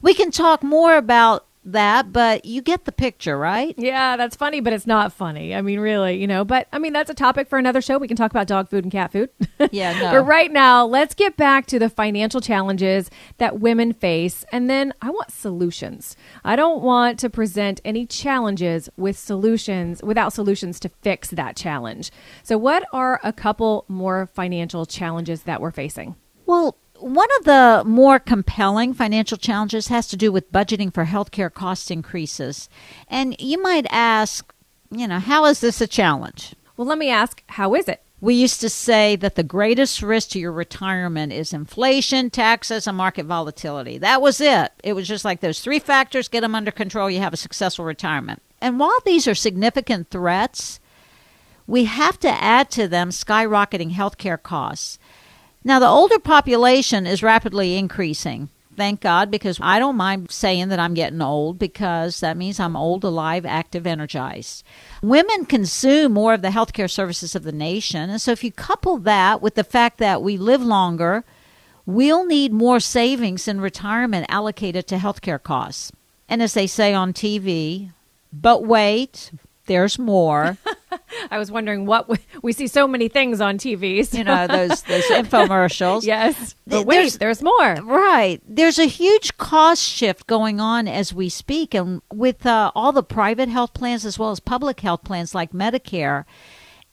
we 0.00 0.14
can 0.14 0.30
talk 0.30 0.62
more 0.62 0.96
about 0.96 1.46
that, 1.66 2.12
but 2.12 2.44
you 2.44 2.62
get 2.62 2.84
the 2.84 2.92
picture, 2.92 3.36
right? 3.36 3.74
Yeah, 3.76 4.16
that's 4.16 4.36
funny, 4.36 4.60
but 4.60 4.72
it's 4.72 4.86
not 4.86 5.12
funny. 5.12 5.54
I 5.54 5.60
mean, 5.62 5.80
really, 5.80 6.16
you 6.16 6.26
know. 6.26 6.44
But 6.44 6.68
I 6.72 6.78
mean, 6.78 6.92
that's 6.92 7.10
a 7.10 7.14
topic 7.14 7.48
for 7.48 7.58
another 7.58 7.82
show. 7.82 7.98
We 7.98 8.08
can 8.08 8.16
talk 8.16 8.30
about 8.30 8.46
dog 8.46 8.68
food 8.68 8.84
and 8.84 8.92
cat 8.92 9.12
food. 9.12 9.30
Yeah, 9.72 9.98
no. 9.98 10.12
but 10.12 10.22
right 10.22 10.52
now, 10.52 10.86
let's 10.86 11.14
get 11.14 11.36
back 11.36 11.66
to 11.66 11.78
the 11.78 11.88
financial 11.88 12.40
challenges 12.40 13.10
that 13.38 13.58
women 13.58 13.92
face. 13.92 14.44
And 14.52 14.70
then 14.70 14.92
I 15.02 15.10
want 15.10 15.32
solutions. 15.32 16.14
I 16.44 16.56
don't 16.56 16.82
want 16.82 17.18
to 17.20 17.30
present 17.30 17.80
any 17.84 18.06
challenges 18.06 18.88
with 18.96 19.18
solutions 19.18 20.02
without 20.02 20.32
solutions 20.32 20.78
to 20.80 20.90
fix 21.02 21.30
that 21.30 21.56
challenge. 21.56 22.10
So, 22.42 22.58
what 22.58 22.84
are 22.92 23.18
a 23.24 23.32
couple 23.32 23.86
more 23.88 24.28
financial 24.34 24.86
challenges 24.86 25.42
that 25.42 25.60
we're 25.60 25.72
facing? 25.72 26.16
Well, 26.46 26.76
one 27.00 27.28
of 27.38 27.44
the 27.44 27.82
more 27.86 28.18
compelling 28.18 28.94
financial 28.94 29.38
challenges 29.38 29.88
has 29.88 30.06
to 30.08 30.16
do 30.16 30.32
with 30.32 30.52
budgeting 30.52 30.92
for 30.92 31.04
healthcare 31.04 31.52
cost 31.52 31.90
increases. 31.90 32.68
And 33.08 33.36
you 33.40 33.60
might 33.62 33.86
ask, 33.90 34.52
you 34.90 35.06
know, 35.06 35.18
how 35.18 35.44
is 35.46 35.60
this 35.60 35.80
a 35.80 35.86
challenge? 35.86 36.54
Well, 36.76 36.86
let 36.86 36.98
me 36.98 37.10
ask, 37.10 37.42
how 37.48 37.74
is 37.74 37.88
it? 37.88 38.02
We 38.20 38.34
used 38.34 38.60
to 38.62 38.70
say 38.70 39.14
that 39.16 39.34
the 39.34 39.42
greatest 39.42 40.00
risk 40.00 40.30
to 40.30 40.38
your 40.38 40.52
retirement 40.52 41.32
is 41.32 41.52
inflation, 41.52 42.30
taxes, 42.30 42.86
and 42.86 42.96
market 42.96 43.26
volatility. 43.26 43.98
That 43.98 44.22
was 44.22 44.40
it. 44.40 44.72
It 44.82 44.94
was 44.94 45.06
just 45.06 45.24
like 45.24 45.40
those 45.40 45.60
three 45.60 45.78
factors, 45.78 46.28
get 46.28 46.40
them 46.40 46.54
under 46.54 46.70
control, 46.70 47.10
you 47.10 47.20
have 47.20 47.34
a 47.34 47.38
successful 47.38 47.84
retirement. 47.84 48.42
And 48.60 48.80
while 48.80 48.98
these 49.04 49.28
are 49.28 49.34
significant 49.34 50.08
threats, 50.08 50.80
we 51.66 51.84
have 51.84 52.18
to 52.20 52.42
add 52.42 52.70
to 52.72 52.88
them 52.88 53.10
skyrocketing 53.10 53.92
healthcare 53.92 54.42
costs. 54.42 54.98
Now, 55.66 55.80
the 55.80 55.88
older 55.88 56.20
population 56.20 57.08
is 57.08 57.24
rapidly 57.24 57.76
increasing. 57.76 58.50
Thank 58.76 59.00
God, 59.00 59.32
because 59.32 59.58
I 59.60 59.80
don't 59.80 59.96
mind 59.96 60.30
saying 60.30 60.68
that 60.68 60.78
I'm 60.78 60.94
getting 60.94 61.20
old 61.20 61.58
because 61.58 62.20
that 62.20 62.36
means 62.36 62.60
I'm 62.60 62.76
old, 62.76 63.02
alive, 63.02 63.44
active, 63.44 63.84
energized. 63.84 64.62
Women 65.02 65.44
consume 65.44 66.12
more 66.12 66.34
of 66.34 66.42
the 66.42 66.50
healthcare 66.50 66.88
services 66.88 67.34
of 67.34 67.42
the 67.42 67.50
nation. 67.50 68.10
And 68.10 68.20
so, 68.20 68.30
if 68.30 68.44
you 68.44 68.52
couple 68.52 68.98
that 68.98 69.42
with 69.42 69.56
the 69.56 69.64
fact 69.64 69.98
that 69.98 70.22
we 70.22 70.36
live 70.36 70.62
longer, 70.62 71.24
we'll 71.84 72.24
need 72.24 72.52
more 72.52 72.78
savings 72.78 73.48
in 73.48 73.60
retirement 73.60 74.26
allocated 74.28 74.86
to 74.86 74.98
healthcare 74.98 75.42
costs. 75.42 75.90
And 76.28 76.44
as 76.44 76.54
they 76.54 76.68
say 76.68 76.94
on 76.94 77.12
TV, 77.12 77.90
but 78.32 78.64
wait, 78.64 79.32
there's 79.66 79.98
more. 79.98 80.56
I 81.30 81.38
was 81.38 81.50
wondering 81.50 81.86
what 81.86 82.08
we, 82.08 82.18
we 82.42 82.52
see 82.52 82.66
so 82.66 82.86
many 82.88 83.08
things 83.08 83.40
on 83.40 83.58
TV. 83.58 84.04
So. 84.04 84.18
you 84.18 84.24
know 84.24 84.46
those 84.46 84.82
those 84.82 85.04
infomercials. 85.10 86.04
yes, 86.04 86.54
but 86.66 86.86
wait, 86.86 86.96
there's- 86.96 87.16
there's, 87.18 87.42
more. 87.42 87.74
Right. 87.74 88.40
There's 88.48 88.78
a 88.78 88.86
huge 88.86 89.36
cost 89.38 89.82
shift 89.82 90.26
going 90.26 90.60
on 90.60 90.88
as 90.88 91.12
we 91.12 91.28
speak, 91.28 91.74
and 91.74 92.02
with 92.12 92.46
uh, 92.46 92.72
all 92.74 92.92
the 92.92 93.02
private 93.02 93.48
health 93.48 93.74
plans 93.74 94.04
as 94.04 94.18
well 94.18 94.30
as 94.30 94.40
public 94.40 94.80
health 94.80 95.04
plans 95.04 95.34
like 95.34 95.52
Medicare. 95.52 96.24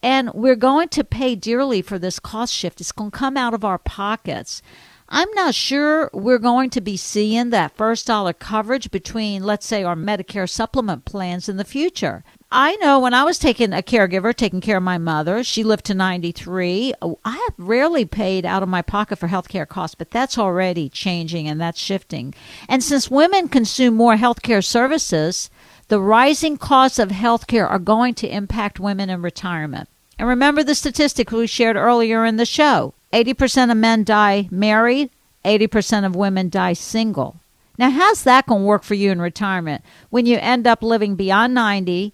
And 0.02 0.32
we're 0.34 0.56
going 0.56 0.88
to 0.90 1.02
pay 1.02 1.34
dearly 1.34 1.80
for 1.80 1.98
this 1.98 2.18
cost 2.18 2.52
shift. 2.52 2.80
It's 2.80 2.92
going 2.92 3.10
to 3.10 3.16
come 3.16 3.38
out 3.38 3.54
of 3.54 3.64
our 3.64 3.78
pockets. 3.78 4.60
I'm 5.08 5.30
not 5.32 5.54
sure 5.54 6.10
we're 6.12 6.38
going 6.38 6.70
to 6.70 6.80
be 6.80 6.96
seeing 6.96 7.50
that 7.50 7.76
first 7.76 8.06
dollar 8.06 8.32
coverage 8.32 8.90
between, 8.90 9.42
let's 9.42 9.66
say, 9.66 9.82
our 9.82 9.94
Medicare 9.96 10.48
supplement 10.48 11.04
plans 11.04 11.48
in 11.48 11.56
the 11.56 11.64
future. 11.64 12.22
I 12.50 12.76
know 12.76 13.00
when 13.00 13.14
I 13.14 13.24
was 13.24 13.38
taking 13.38 13.72
a 13.72 13.82
caregiver, 13.82 14.34
taking 14.34 14.60
care 14.60 14.76
of 14.76 14.82
my 14.82 14.98
mother, 14.98 15.42
she 15.42 15.64
lived 15.64 15.86
to 15.86 15.94
93. 15.94 16.94
I 17.02 17.30
have 17.32 17.54
rarely 17.58 18.04
paid 18.04 18.46
out 18.46 18.62
of 18.62 18.68
my 18.68 18.80
pocket 18.80 19.16
for 19.16 19.28
healthcare 19.28 19.66
costs, 19.66 19.96
but 19.96 20.12
that's 20.12 20.38
already 20.38 20.88
changing 20.88 21.48
and 21.48 21.60
that's 21.60 21.80
shifting. 21.80 22.32
And 22.68 22.82
since 22.82 23.10
women 23.10 23.48
consume 23.48 23.94
more 23.94 24.16
healthcare 24.16 24.64
services, 24.64 25.50
the 25.88 26.00
rising 26.00 26.56
costs 26.56 27.00
of 27.00 27.08
healthcare 27.08 27.68
are 27.68 27.80
going 27.80 28.14
to 28.14 28.32
impact 28.32 28.78
women 28.78 29.10
in 29.10 29.20
retirement. 29.20 29.88
And 30.18 30.28
remember 30.28 30.62
the 30.62 30.76
statistic 30.76 31.32
we 31.32 31.48
shared 31.48 31.76
earlier 31.76 32.24
in 32.24 32.36
the 32.36 32.46
show 32.46 32.94
80% 33.12 33.72
of 33.72 33.76
men 33.76 34.04
die 34.04 34.48
married, 34.50 35.10
80% 35.44 36.06
of 36.06 36.14
women 36.14 36.50
die 36.50 36.72
single. 36.74 37.40
Now, 37.76 37.90
how's 37.90 38.22
that 38.22 38.46
going 38.46 38.62
to 38.62 38.66
work 38.66 38.84
for 38.84 38.94
you 38.94 39.10
in 39.10 39.20
retirement 39.20 39.82
when 40.10 40.26
you 40.26 40.38
end 40.38 40.68
up 40.68 40.82
living 40.84 41.16
beyond 41.16 41.52
90 41.54 42.12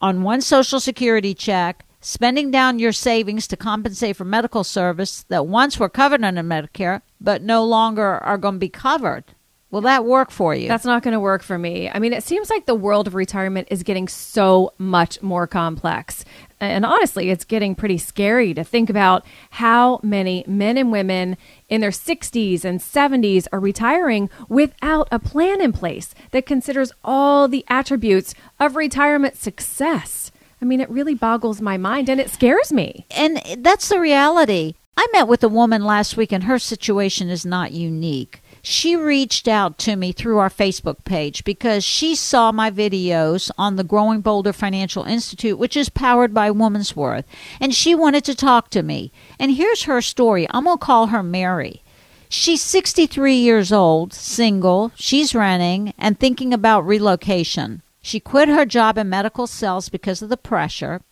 on 0.00 0.22
one 0.22 0.40
Social 0.40 0.80
Security 0.80 1.34
check, 1.34 1.84
spending 2.00 2.50
down 2.50 2.78
your 2.78 2.92
savings 2.92 3.46
to 3.48 3.56
compensate 3.56 4.16
for 4.16 4.24
medical 4.24 4.64
service 4.64 5.24
that 5.28 5.46
once 5.46 5.78
were 5.78 5.88
covered 5.88 6.24
under 6.24 6.42
Medicare 6.42 7.02
but 7.20 7.42
no 7.42 7.64
longer 7.64 8.18
are 8.18 8.38
going 8.38 8.54
to 8.54 8.58
be 8.58 8.68
covered? 8.68 9.24
Will 9.70 9.82
that 9.82 10.04
work 10.04 10.30
for 10.30 10.54
you? 10.54 10.66
That's 10.66 10.84
not 10.84 11.02
going 11.02 11.12
to 11.12 11.20
work 11.20 11.42
for 11.42 11.56
me. 11.56 11.88
I 11.88 12.00
mean, 12.00 12.12
it 12.12 12.24
seems 12.24 12.50
like 12.50 12.66
the 12.66 12.74
world 12.74 13.06
of 13.06 13.14
retirement 13.14 13.68
is 13.70 13.84
getting 13.84 14.08
so 14.08 14.72
much 14.78 15.22
more 15.22 15.46
complex. 15.46 16.24
And 16.60 16.84
honestly, 16.84 17.30
it's 17.30 17.44
getting 17.44 17.74
pretty 17.74 17.96
scary 17.96 18.52
to 18.54 18.62
think 18.62 18.90
about 18.90 19.24
how 19.50 19.98
many 20.02 20.44
men 20.46 20.76
and 20.76 20.92
women 20.92 21.38
in 21.68 21.80
their 21.80 21.90
60s 21.90 22.64
and 22.64 22.80
70s 22.80 23.46
are 23.50 23.60
retiring 23.60 24.28
without 24.48 25.08
a 25.10 25.18
plan 25.18 25.62
in 25.62 25.72
place 25.72 26.14
that 26.32 26.46
considers 26.46 26.92
all 27.02 27.48
the 27.48 27.64
attributes 27.68 28.34
of 28.58 28.76
retirement 28.76 29.36
success. 29.36 30.30
I 30.60 30.66
mean, 30.66 30.80
it 30.80 30.90
really 30.90 31.14
boggles 31.14 31.62
my 31.62 31.78
mind 31.78 32.10
and 32.10 32.20
it 32.20 32.28
scares 32.28 32.72
me. 32.72 33.06
and 33.10 33.42
that's 33.58 33.88
the 33.88 33.98
reality. 33.98 34.74
I 34.96 35.06
met 35.14 35.28
with 35.28 35.42
a 35.42 35.48
woman 35.48 35.82
last 35.82 36.18
week, 36.18 36.30
and 36.30 36.44
her 36.44 36.58
situation 36.58 37.30
is 37.30 37.46
not 37.46 37.72
unique. 37.72 38.42
She 38.62 38.94
reached 38.94 39.48
out 39.48 39.78
to 39.78 39.96
me 39.96 40.12
through 40.12 40.38
our 40.38 40.50
Facebook 40.50 41.04
page 41.04 41.44
because 41.44 41.82
she 41.82 42.14
saw 42.14 42.52
my 42.52 42.70
videos 42.70 43.50
on 43.56 43.76
the 43.76 43.84
Growing 43.84 44.20
Bolder 44.20 44.52
Financial 44.52 45.04
Institute, 45.04 45.58
which 45.58 45.76
is 45.76 45.88
powered 45.88 46.34
by 46.34 46.50
Woman's 46.50 46.94
Worth, 46.94 47.24
and 47.60 47.74
she 47.74 47.94
wanted 47.94 48.24
to 48.24 48.34
talk 48.34 48.70
to 48.70 48.82
me. 48.82 49.12
And 49.38 49.52
here's 49.52 49.84
her 49.84 50.02
story. 50.02 50.46
I'm 50.50 50.64
going 50.64 50.78
to 50.78 50.84
call 50.84 51.06
her 51.06 51.22
Mary. 51.22 51.82
She's 52.28 52.62
63 52.62 53.34
years 53.34 53.72
old, 53.72 54.12
single, 54.12 54.92
she's 54.94 55.34
renting, 55.34 55.94
and 55.98 56.18
thinking 56.18 56.54
about 56.54 56.86
relocation. 56.86 57.82
She 58.02 58.20
quit 58.20 58.48
her 58.48 58.64
job 58.64 58.96
in 58.98 59.08
medical 59.08 59.46
sales 59.46 59.88
because 59.88 60.22
of 60.22 60.28
the 60.28 60.36
pressure, 60.36 61.02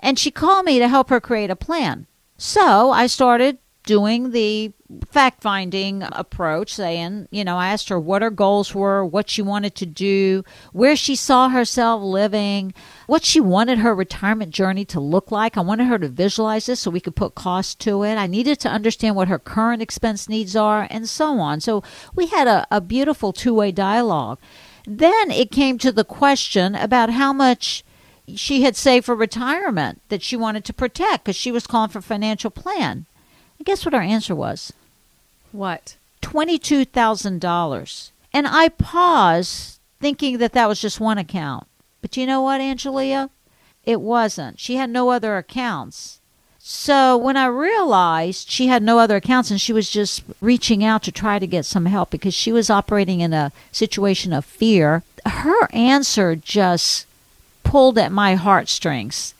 and 0.00 0.18
she 0.18 0.30
called 0.30 0.66
me 0.66 0.78
to 0.78 0.88
help 0.88 1.10
her 1.10 1.20
create 1.20 1.50
a 1.50 1.56
plan. 1.56 2.06
So 2.36 2.90
I 2.90 3.06
started 3.08 3.58
doing 3.88 4.32
the 4.32 4.70
fact 5.10 5.42
finding 5.42 6.02
approach, 6.12 6.74
saying, 6.74 7.26
you 7.30 7.42
know, 7.42 7.56
I 7.56 7.68
asked 7.68 7.88
her 7.88 7.98
what 7.98 8.20
her 8.20 8.28
goals 8.28 8.74
were, 8.74 9.02
what 9.02 9.30
she 9.30 9.40
wanted 9.40 9.74
to 9.76 9.86
do, 9.86 10.44
where 10.74 10.94
she 10.94 11.16
saw 11.16 11.48
herself 11.48 12.02
living, 12.02 12.74
what 13.06 13.24
she 13.24 13.40
wanted 13.40 13.78
her 13.78 13.94
retirement 13.94 14.52
journey 14.52 14.84
to 14.84 15.00
look 15.00 15.30
like. 15.30 15.56
I 15.56 15.62
wanted 15.62 15.86
her 15.86 15.98
to 16.00 16.08
visualize 16.10 16.66
this 16.66 16.80
so 16.80 16.90
we 16.90 17.00
could 17.00 17.16
put 17.16 17.34
cost 17.34 17.80
to 17.80 18.02
it. 18.02 18.16
I 18.16 18.26
needed 18.26 18.60
to 18.60 18.68
understand 18.68 19.16
what 19.16 19.28
her 19.28 19.38
current 19.38 19.80
expense 19.80 20.28
needs 20.28 20.54
are, 20.54 20.86
and 20.90 21.08
so 21.08 21.38
on. 21.38 21.60
So 21.60 21.82
we 22.14 22.26
had 22.26 22.46
a, 22.46 22.66
a 22.70 22.82
beautiful 22.82 23.32
two 23.32 23.54
way 23.54 23.72
dialogue. 23.72 24.38
Then 24.86 25.30
it 25.30 25.50
came 25.50 25.78
to 25.78 25.90
the 25.90 26.04
question 26.04 26.74
about 26.74 27.08
how 27.08 27.32
much 27.32 27.84
she 28.36 28.60
had 28.64 28.76
saved 28.76 29.06
for 29.06 29.14
retirement 29.14 30.02
that 30.10 30.22
she 30.22 30.36
wanted 30.36 30.66
to 30.66 30.74
protect 30.74 31.24
because 31.24 31.36
she 31.36 31.50
was 31.50 31.66
calling 31.66 31.88
for 31.88 32.02
financial 32.02 32.50
plan. 32.50 33.06
Guess 33.68 33.84
what 33.84 33.92
our 33.92 34.00
answer 34.00 34.34
was? 34.34 34.72
What? 35.52 35.98
$22,000. 36.22 38.10
And 38.32 38.46
I 38.46 38.70
paused 38.70 39.78
thinking 40.00 40.38
that 40.38 40.54
that 40.54 40.70
was 40.70 40.80
just 40.80 41.00
one 41.00 41.18
account. 41.18 41.66
But 42.00 42.16
you 42.16 42.24
know 42.24 42.40
what, 42.40 42.62
Angelia? 42.62 43.28
It 43.84 44.00
wasn't. 44.00 44.58
She 44.58 44.76
had 44.76 44.88
no 44.88 45.10
other 45.10 45.36
accounts. 45.36 46.18
So 46.58 47.14
when 47.18 47.36
I 47.36 47.44
realized 47.44 48.48
she 48.48 48.68
had 48.68 48.82
no 48.82 48.98
other 48.98 49.16
accounts 49.16 49.50
and 49.50 49.60
she 49.60 49.74
was 49.74 49.90
just 49.90 50.22
reaching 50.40 50.82
out 50.82 51.02
to 51.02 51.12
try 51.12 51.38
to 51.38 51.46
get 51.46 51.66
some 51.66 51.84
help 51.84 52.08
because 52.08 52.32
she 52.32 52.50
was 52.50 52.70
operating 52.70 53.20
in 53.20 53.34
a 53.34 53.52
situation 53.70 54.32
of 54.32 54.46
fear, 54.46 55.02
her 55.26 55.70
answer 55.74 56.34
just 56.34 57.04
pulled 57.64 57.98
at 57.98 58.12
my 58.12 58.34
heartstrings. 58.34 59.34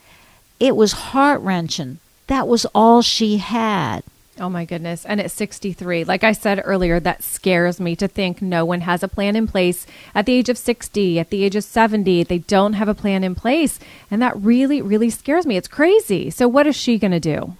It 0.59 0.75
was 0.75 0.91
heart 0.91 1.41
wrenching. 1.41 1.97
That 2.27 2.47
was 2.47 2.67
all 2.75 3.01
she 3.01 3.37
had. 3.37 4.03
Oh 4.39 4.49
my 4.49 4.63
goodness. 4.63 5.05
And 5.05 5.19
at 5.19 5.31
63, 5.31 6.05
like 6.05 6.23
I 6.23 6.31
said 6.31 6.61
earlier, 6.63 6.99
that 7.01 7.23
scares 7.23 7.79
me 7.79 7.95
to 7.97 8.07
think 8.07 8.41
no 8.41 8.63
one 8.63 8.81
has 8.81 9.03
a 9.03 9.07
plan 9.07 9.35
in 9.35 9.47
place 9.47 9.85
at 10.15 10.25
the 10.25 10.33
age 10.33 10.47
of 10.47 10.57
60, 10.57 11.19
at 11.19 11.29
the 11.29 11.43
age 11.43 11.57
of 11.57 11.63
70. 11.63 12.23
They 12.23 12.37
don't 12.37 12.73
have 12.73 12.87
a 12.87 12.93
plan 12.93 13.23
in 13.23 13.35
place. 13.35 13.79
And 14.09 14.21
that 14.21 14.37
really, 14.37 14.81
really 14.81 15.09
scares 15.09 15.45
me. 15.45 15.57
It's 15.57 15.67
crazy. 15.67 16.29
So, 16.29 16.47
what 16.47 16.67
is 16.67 16.75
she 16.75 16.97
going 16.97 17.11
to 17.11 17.19
do? 17.19 17.57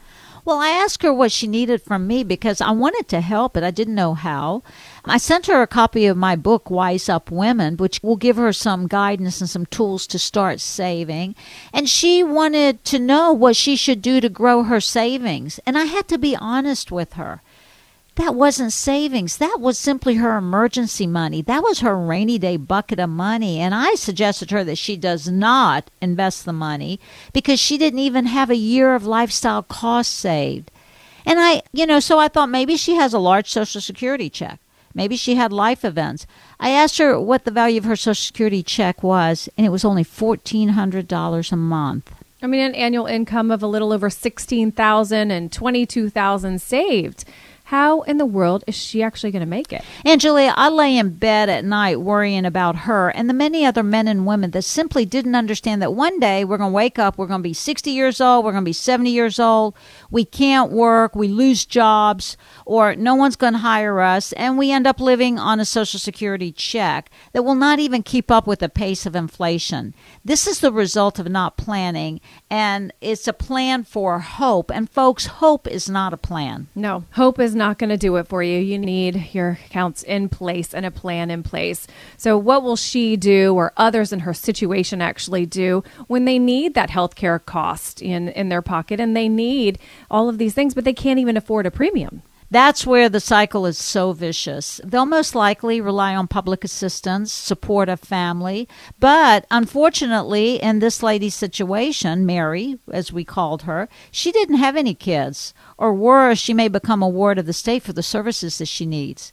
Well, 0.50 0.62
I 0.62 0.70
asked 0.70 1.04
her 1.04 1.14
what 1.14 1.32
she 1.32 1.46
needed 1.46 1.80
from 1.80 2.08
me 2.08 2.24
because 2.24 2.60
I 2.60 2.72
wanted 2.72 3.08
to 3.10 3.22
help, 3.22 3.54
but 3.54 3.64
I 3.64 3.70
didn't 3.70 3.94
know 3.94 4.16
how. 4.16 4.64
I 5.06 5.20
sent 5.20 5.46
her 5.46 5.62
a 5.62 5.68
copy 5.68 6.08
of 6.08 6.18
my 6.18 6.36
book, 6.36 6.72
Wise 6.72 7.08
Up 7.08 7.30
Women, 7.30 7.78
which 7.78 8.02
will 8.02 8.16
give 8.16 8.38
her 8.38 8.52
some 8.52 8.88
guidance 8.88 9.42
and 9.42 9.48
some 9.48 9.68
tools 9.68 10.08
to 10.08 10.18
start 10.18 10.60
saving. 10.60 11.36
And 11.72 11.88
she 11.88 12.24
wanted 12.24 12.84
to 12.86 12.98
know 12.98 13.32
what 13.32 13.56
she 13.56 13.76
should 13.76 14.02
do 14.02 14.20
to 14.22 14.28
grow 14.28 14.64
her 14.64 14.82
savings. 14.82 15.60
And 15.68 15.78
I 15.78 15.84
had 15.84 16.08
to 16.08 16.18
be 16.18 16.36
honest 16.36 16.92
with 16.92 17.14
her 17.14 17.44
that 18.20 18.36
wasn't 18.36 18.74
savings. 18.74 19.38
That 19.38 19.60
was 19.62 19.78
simply 19.78 20.16
her 20.16 20.38
emergency 20.38 21.08
money. 21.08 21.42
That 21.42 21.64
was 21.64 21.80
her 21.80 21.98
rainy 21.98 22.38
day 22.38 22.58
bucket 22.58 23.00
of 23.00 23.10
money. 23.10 23.60
And 23.60 23.74
I 23.74 23.96
suggested 23.96 24.50
to 24.50 24.56
her 24.56 24.64
that 24.66 24.78
she 24.78 24.98
does 24.98 25.30
not 25.30 25.90
invest 26.02 26.44
the 26.44 26.54
money 26.54 27.00
because 27.32 27.62
she 27.62 27.78
didn't 27.78 28.00
even 28.00 28.26
have 28.26 28.50
a 28.50 28.56
year 28.56 28.94
of 28.94 29.06
lifestyle 29.06 29.64
costs 29.64 30.14
saved. 30.14 30.70
And 31.26 31.40
I, 31.40 31.62
you 31.72 31.86
know, 31.86 32.02
so 32.02 32.20
I 32.20 32.28
thought 32.28 32.50
maybe 32.50 32.76
she 32.76 32.96
has 32.96 33.14
a 33.14 33.20
large 33.20 33.50
Social 33.50 33.80
Security 33.80 34.30
check. 34.30 34.60
Maybe 34.94 35.16
she 35.16 35.36
had 35.36 35.54
life 35.54 35.86
events. 35.86 36.28
I 36.60 36.72
asked 36.72 36.98
her 36.98 37.20
what 37.20 37.46
the 37.46 37.52
value 37.52 37.78
of 37.78 37.86
her 37.86 37.96
Social 37.96 38.16
Security 38.16 38.64
check 38.64 39.02
was, 39.02 39.48
and 39.58 39.66
it 39.66 39.70
was 39.70 39.86
only 39.86 40.04
$1,400 40.04 41.52
a 41.52 41.56
month. 41.56 42.14
I 42.42 42.48
mean, 42.48 42.62
an 42.62 42.76
annual 42.76 43.06
income 43.06 43.52
of 43.52 43.62
a 43.62 43.68
little 43.68 43.94
over 43.94 44.10
16000 44.10 45.32
and 45.32 45.52
22000 45.52 46.62
saved. 46.62 47.26
How 47.70 48.02
in 48.02 48.18
the 48.18 48.26
world 48.26 48.64
is 48.66 48.74
she 48.74 49.04
actually 49.04 49.30
going 49.30 49.42
to 49.42 49.46
make 49.46 49.72
it? 49.72 49.84
Angelia, 50.04 50.56
I 50.58 50.70
lay 50.70 50.98
in 50.98 51.12
bed 51.12 51.50
at 51.50 51.64
night 51.64 52.02
worrying 52.02 52.44
about 52.44 52.76
her 52.78 53.10
and 53.10 53.30
the 53.30 53.34
many 53.36 53.64
other 53.64 53.84
men 53.84 54.08
and 54.08 54.26
women 54.26 54.50
that 54.52 54.64
simply 54.64 55.06
didn't 55.06 55.36
understand 55.36 55.80
that 55.84 55.94
one 55.94 56.20
day 56.20 56.44
we're 56.44 56.58
going 56.58 56.72
to 56.72 56.76
wake 56.76 56.98
up, 56.98 57.20
we're 57.20 57.28
going 57.28 57.42
to 57.42 57.48
be 57.48 57.54
60 57.54 57.92
years 57.92 58.20
old, 58.20 58.44
we're 58.44 58.54
going 58.54 58.64
to 58.64 58.70
be 58.70 58.74
70 58.74 59.12
years 59.12 59.38
old, 59.38 59.76
we 60.10 60.26
can't 60.26 60.72
work, 60.72 61.16
we 61.16 61.28
lose 61.28 61.64
jobs, 61.64 62.38
or 62.66 62.96
no 62.96 63.14
one's 63.14 63.36
going 63.36 63.54
to 63.54 63.60
hire 63.60 64.02
us, 64.02 64.32
and 64.34 64.58
we 64.58 64.72
end 64.72 64.88
up 64.88 65.00
living 65.00 65.38
on 65.38 65.60
a 65.60 65.66
Social 65.66 66.00
Security 66.00 66.52
check 66.52 67.12
that 67.34 67.44
will 67.44 67.54
not 67.54 67.78
even 67.78 68.02
keep 68.02 68.32
up 68.32 68.48
with 68.48 68.62
the 68.62 68.70
pace 68.70 69.06
of 69.06 69.16
inflation. 69.16 69.94
This 70.26 70.48
is 70.48 70.60
the 70.60 70.72
result 70.72 71.20
of 71.20 71.30
not 71.30 71.56
planning, 71.56 72.20
and 72.50 72.92
it's 73.00 73.28
a 73.28 73.34
plan 73.34 73.84
for 73.84 74.18
hope. 74.18 74.72
And 74.72 74.90
folks, 74.90 75.28
hope 75.28 75.68
is 75.68 75.88
not 75.88 76.14
a 76.14 76.18
plan. 76.18 76.68
No, 76.74 77.04
hope 77.12 77.40
is 77.40 77.59
not 77.60 77.78
going 77.78 77.92
to 77.92 77.98
do 77.98 78.16
it 78.16 78.28
for 78.28 78.42
you. 78.42 78.58
You 78.58 78.80
need 78.80 79.30
your 79.34 79.60
accounts 79.68 80.02
in 80.02 80.30
place 80.30 80.74
and 80.74 80.84
a 80.84 80.92
plan 80.92 81.30
in 81.30 81.44
place. 81.44 81.86
So, 82.18 82.36
what 82.36 82.64
will 82.64 82.76
she 82.76 83.16
do 83.16 83.54
or 83.54 83.72
others 83.78 84.12
in 84.12 84.22
her 84.22 84.34
situation 84.34 85.00
actually 85.00 85.46
do 85.46 85.84
when 86.08 86.26
they 86.26 86.40
need 86.40 86.74
that 86.74 86.90
healthcare 86.90 87.46
cost 87.46 88.02
in, 88.02 88.30
in 88.30 88.50
their 88.50 88.64
pocket 88.64 89.00
and 89.00 89.16
they 89.16 89.30
need 89.30 89.78
all 90.10 90.28
of 90.28 90.40
these 90.40 90.56
things, 90.56 90.74
but 90.74 90.86
they 90.86 90.94
can't 90.94 91.20
even 91.20 91.38
afford 91.38 91.68
a 91.68 91.72
premium? 91.72 92.24
That's 92.52 92.86
where 92.86 93.10
the 93.10 93.20
cycle 93.20 93.66
is 93.66 93.78
so 93.78 94.12
vicious. 94.12 94.82
They'll 94.84 95.06
most 95.06 95.36
likely 95.36 95.80
rely 95.80 96.16
on 96.16 96.28
public 96.28 96.64
assistance, 96.64 97.32
support 97.32 97.90
of 97.90 98.00
family. 98.00 98.68
But 99.00 99.46
unfortunately, 99.52 100.56
in 100.56 100.80
this 100.80 101.04
lady's 101.04 101.36
situation, 101.36 102.26
Mary, 102.26 102.80
as 102.92 103.14
we 103.14 103.24
called 103.24 103.64
her, 103.64 103.88
she 104.10 104.32
didn't 104.32 104.58
have 104.58 104.76
any 104.76 104.96
kids. 104.96 105.54
Or 105.78 105.94
worse, 105.94 106.40
she 106.40 106.54
may 106.54 106.68
become 106.68 107.04
a 107.04 107.10
ward 107.10 107.38
of 107.38 107.46
the 107.46 107.54
state 107.54 107.84
for 107.84 107.94
the 107.94 108.04
services 108.04 108.58
that 108.58 108.68
she 108.68 108.86
needs. 108.86 109.32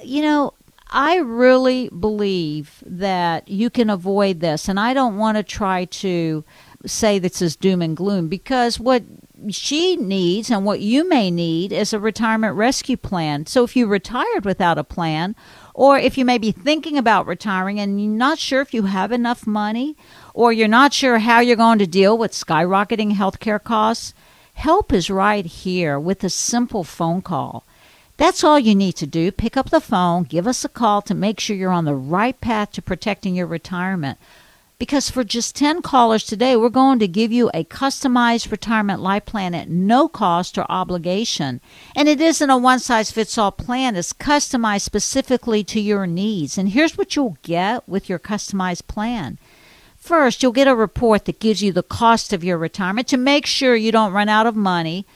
You 0.00 0.22
know, 0.22 0.54
I 0.88 1.16
really 1.16 1.88
believe 1.88 2.82
that 2.86 3.48
you 3.48 3.70
can 3.70 3.90
avoid 3.90 4.38
this. 4.38 4.68
And 4.68 4.78
I 4.78 4.94
don't 4.94 5.16
want 5.16 5.36
to 5.36 5.42
try 5.42 5.86
to 5.86 6.44
say 6.84 7.18
this 7.18 7.42
is 7.42 7.56
doom 7.56 7.82
and 7.82 7.96
gloom 7.96 8.28
because 8.28 8.78
what 8.78 9.02
she 9.50 9.96
needs 9.96 10.50
and 10.50 10.64
what 10.64 10.80
you 10.80 11.08
may 11.08 11.30
need 11.30 11.72
is 11.72 11.92
a 11.92 12.00
retirement 12.00 12.56
rescue 12.56 12.96
plan. 12.96 13.46
So 13.46 13.64
if 13.64 13.76
you 13.76 13.86
retired 13.86 14.44
without 14.44 14.78
a 14.78 14.84
plan, 14.84 15.36
or 15.74 15.98
if 15.98 16.16
you 16.16 16.24
may 16.24 16.38
be 16.38 16.52
thinking 16.52 16.96
about 16.96 17.26
retiring 17.26 17.78
and 17.78 18.00
you're 18.00 18.10
not 18.10 18.38
sure 18.38 18.60
if 18.60 18.72
you 18.72 18.84
have 18.84 19.12
enough 19.12 19.46
money, 19.46 19.96
or 20.32 20.52
you're 20.52 20.68
not 20.68 20.92
sure 20.92 21.18
how 21.18 21.40
you're 21.40 21.56
going 21.56 21.78
to 21.78 21.86
deal 21.86 22.16
with 22.16 22.32
skyrocketing 22.32 23.12
healthcare 23.12 23.62
costs, 23.62 24.14
help 24.54 24.92
is 24.92 25.10
right 25.10 25.46
here 25.46 26.00
with 26.00 26.24
a 26.24 26.30
simple 26.30 26.82
phone 26.82 27.20
call. 27.20 27.64
That's 28.16 28.42
all 28.42 28.58
you 28.58 28.74
need 28.74 28.94
to 28.94 29.06
do. 29.06 29.30
Pick 29.30 29.58
up 29.58 29.68
the 29.68 29.80
phone, 29.80 30.22
give 30.22 30.46
us 30.46 30.64
a 30.64 30.70
call 30.70 31.02
to 31.02 31.14
make 31.14 31.38
sure 31.38 31.54
you're 31.54 31.70
on 31.70 31.84
the 31.84 31.94
right 31.94 32.40
path 32.40 32.72
to 32.72 32.82
protecting 32.82 33.34
your 33.34 33.46
retirement 33.46 34.18
because 34.78 35.08
for 35.08 35.24
just 35.24 35.56
10 35.56 35.80
callers 35.80 36.24
today, 36.24 36.54
we're 36.54 36.68
going 36.68 36.98
to 36.98 37.08
give 37.08 37.32
you 37.32 37.50
a 37.54 37.64
customized 37.64 38.50
retirement 38.50 39.00
life 39.00 39.24
plan 39.24 39.54
at 39.54 39.70
no 39.70 40.08
cost 40.08 40.58
or 40.58 40.66
obligation. 40.70 41.60
And 41.94 42.08
it 42.08 42.20
isn't 42.20 42.50
a 42.50 42.58
one 42.58 42.80
size 42.80 43.10
fits 43.10 43.38
all 43.38 43.52
plan, 43.52 43.96
it's 43.96 44.12
customized 44.12 44.82
specifically 44.82 45.64
to 45.64 45.80
your 45.80 46.06
needs. 46.06 46.58
And 46.58 46.70
here's 46.70 46.98
what 46.98 47.16
you'll 47.16 47.38
get 47.42 47.88
with 47.88 48.08
your 48.08 48.18
customized 48.18 48.86
plan. 48.86 49.38
First, 49.96 50.42
you'll 50.42 50.52
get 50.52 50.68
a 50.68 50.74
report 50.76 51.24
that 51.24 51.40
gives 51.40 51.62
you 51.62 51.72
the 51.72 51.82
cost 51.82 52.32
of 52.32 52.44
your 52.44 52.58
retirement 52.58 53.08
to 53.08 53.16
make 53.16 53.46
sure 53.46 53.74
you 53.74 53.90
don't 53.90 54.12
run 54.12 54.28
out 54.28 54.46
of 54.46 54.54
money 54.54 55.06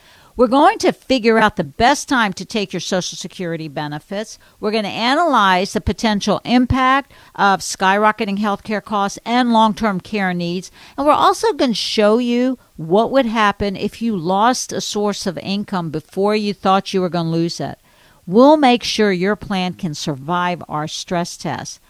we're 0.41 0.47
going 0.47 0.79
to 0.79 0.91
figure 0.91 1.37
out 1.37 1.57
the 1.57 1.65
best 1.65 2.09
time 2.09 2.33
to 2.33 2.47
take 2.47 2.73
your 2.73 2.81
Social 2.81 3.15
Security 3.15 3.69
benefits. 3.69 4.39
We're 4.59 4.71
going 4.71 4.85
to 4.85 4.89
analyze 4.89 5.75
the 5.75 5.83
potential 5.83 6.41
impact 6.47 7.13
of 7.35 7.61
skyrocketing 7.61 8.39
healthcare 8.39 8.83
costs 8.83 9.19
and 9.27 9.53
long 9.53 9.75
term 9.75 10.01
care 10.01 10.33
needs. 10.33 10.71
And 10.97 11.07
we're 11.07 11.13
also 11.13 11.53
going 11.53 11.73
to 11.73 11.75
show 11.75 12.17
you 12.17 12.59
what 12.79 13.11
would 13.11 13.27
happen 13.27 13.77
if 13.77 14.01
you 14.01 14.17
lost 14.17 14.73
a 14.73 14.81
source 14.81 15.27
of 15.27 15.37
income 15.37 15.91
before 15.91 16.35
you 16.35 16.55
thought 16.55 16.95
you 16.95 17.03
were 17.03 17.11
going 17.11 17.27
to 17.27 17.33
lose 17.33 17.61
it. 17.61 17.79
We'll 18.27 18.57
make 18.57 18.83
sure 18.83 19.13
your 19.13 19.37
plan 19.37 19.75
can 19.75 19.93
survive 19.93 20.63
our 20.71 20.89
stress 20.89 21.37
test. 21.37 21.81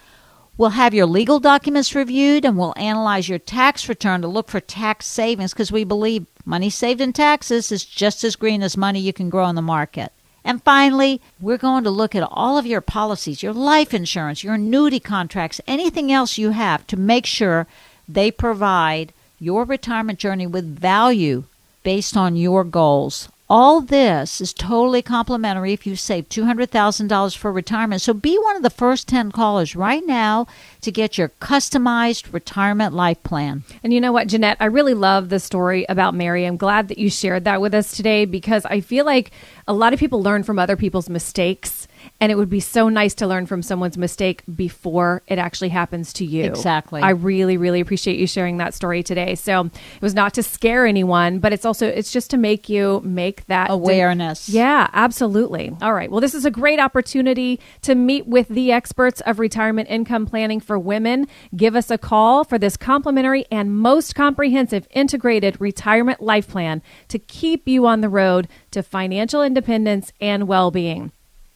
We'll 0.61 0.69
have 0.69 0.93
your 0.93 1.07
legal 1.07 1.39
documents 1.39 1.95
reviewed 1.95 2.45
and 2.45 2.55
we'll 2.55 2.75
analyze 2.77 3.27
your 3.27 3.39
tax 3.39 3.89
return 3.89 4.21
to 4.21 4.27
look 4.27 4.47
for 4.47 4.59
tax 4.59 5.07
savings 5.07 5.53
because 5.53 5.71
we 5.71 5.83
believe 5.83 6.27
money 6.45 6.69
saved 6.69 7.01
in 7.01 7.13
taxes 7.13 7.71
is 7.71 7.83
just 7.83 8.23
as 8.23 8.35
green 8.35 8.61
as 8.61 8.77
money 8.77 8.99
you 8.99 9.11
can 9.11 9.31
grow 9.31 9.47
in 9.47 9.55
the 9.55 9.63
market. 9.63 10.11
And 10.43 10.61
finally, 10.61 11.19
we're 11.39 11.57
going 11.57 11.83
to 11.85 11.89
look 11.89 12.13
at 12.13 12.29
all 12.29 12.59
of 12.59 12.67
your 12.67 12.79
policies, 12.79 13.41
your 13.41 13.53
life 13.53 13.91
insurance, 13.91 14.43
your 14.43 14.53
annuity 14.53 14.99
contracts, 14.99 15.59
anything 15.65 16.11
else 16.11 16.37
you 16.37 16.51
have 16.51 16.85
to 16.85 16.95
make 16.95 17.25
sure 17.25 17.65
they 18.07 18.29
provide 18.29 19.13
your 19.39 19.63
retirement 19.63 20.19
journey 20.19 20.45
with 20.45 20.77
value 20.77 21.45
based 21.81 22.15
on 22.15 22.35
your 22.35 22.63
goals. 22.63 23.29
All 23.53 23.81
this 23.81 24.39
is 24.39 24.53
totally 24.53 25.01
complimentary 25.01 25.73
if 25.73 25.85
you 25.85 25.97
save 25.97 26.29
$200,000 26.29 27.35
for 27.35 27.51
retirement. 27.51 28.01
So 28.01 28.13
be 28.13 28.37
one 28.37 28.55
of 28.55 28.63
the 28.63 28.69
first 28.69 29.09
10 29.09 29.33
callers 29.33 29.75
right 29.75 30.07
now 30.07 30.47
to 30.79 30.89
get 30.89 31.17
your 31.17 31.27
customized 31.27 32.31
retirement 32.31 32.93
life 32.93 33.21
plan. 33.23 33.63
And 33.83 33.91
you 33.91 33.99
know 33.99 34.13
what, 34.13 34.27
Jeanette, 34.27 34.55
I 34.61 34.67
really 34.67 34.93
love 34.93 35.27
the 35.27 35.37
story 35.37 35.85
about 35.89 36.15
Mary. 36.15 36.45
I'm 36.45 36.55
glad 36.55 36.87
that 36.87 36.97
you 36.97 37.09
shared 37.09 37.43
that 37.43 37.59
with 37.59 37.73
us 37.73 37.91
today 37.91 38.23
because 38.23 38.63
I 38.63 38.79
feel 38.79 39.03
like 39.03 39.31
a 39.67 39.73
lot 39.73 39.91
of 39.91 39.99
people 39.99 40.23
learn 40.23 40.43
from 40.43 40.57
other 40.57 40.77
people's 40.77 41.09
mistakes 41.09 41.89
and 42.21 42.31
it 42.31 42.35
would 42.35 42.49
be 42.49 42.59
so 42.59 42.87
nice 42.87 43.15
to 43.15 43.25
learn 43.25 43.47
from 43.47 43.63
someone's 43.63 43.97
mistake 43.97 44.43
before 44.55 45.23
it 45.25 45.39
actually 45.39 45.69
happens 45.69 46.13
to 46.13 46.25
you. 46.25 46.45
Exactly. 46.45 47.01
I 47.01 47.09
really, 47.09 47.57
really 47.57 47.81
appreciate 47.81 48.19
you 48.19 48.27
sharing 48.27 48.57
that 48.57 48.75
story 48.75 49.01
today. 49.01 49.33
So 49.33 49.65
it 49.65 50.01
was 50.01 50.13
not 50.13 50.35
to 50.35 50.43
scare 50.43 50.85
anyone, 50.85 51.39
but 51.39 51.51
it's 51.51 51.65
also 51.65 51.87
it's 51.87 52.11
just 52.11 52.29
to 52.29 52.37
make 52.37 52.69
you 52.69 53.01
make 53.03 53.47
that 53.47 53.71
awareness. 53.71 54.45
De- 54.45 54.51
yeah, 54.51 54.87
absolutely. 54.93 55.75
All 55.81 55.93
right. 55.93 56.11
Well, 56.11 56.21
this 56.21 56.35
is 56.35 56.45
a 56.45 56.51
great 56.51 56.79
opportunity 56.79 57.59
to 57.81 57.95
meet 57.95 58.27
with 58.27 58.47
the 58.49 58.71
experts 58.71 59.21
of 59.21 59.39
retirement 59.39 59.89
income 59.89 60.27
planning 60.27 60.59
for 60.59 60.77
women. 60.77 61.27
Give 61.55 61.75
us 61.75 61.89
a 61.89 61.97
call 61.97 62.43
for 62.43 62.59
this 62.59 62.77
complimentary 62.77 63.45
and 63.51 63.75
most 63.75 64.13
comprehensive 64.13 64.87
integrated 64.91 65.59
retirement 65.59 66.21
life 66.21 66.47
plan 66.47 66.83
to 67.07 67.17
keep 67.17 67.67
you 67.67 67.87
on 67.87 68.01
the 68.01 68.09
road 68.09 68.47
to 68.69 68.83
financial 68.83 69.41
independence 69.41 70.13
and 70.21 70.47
well-being. 70.47 71.11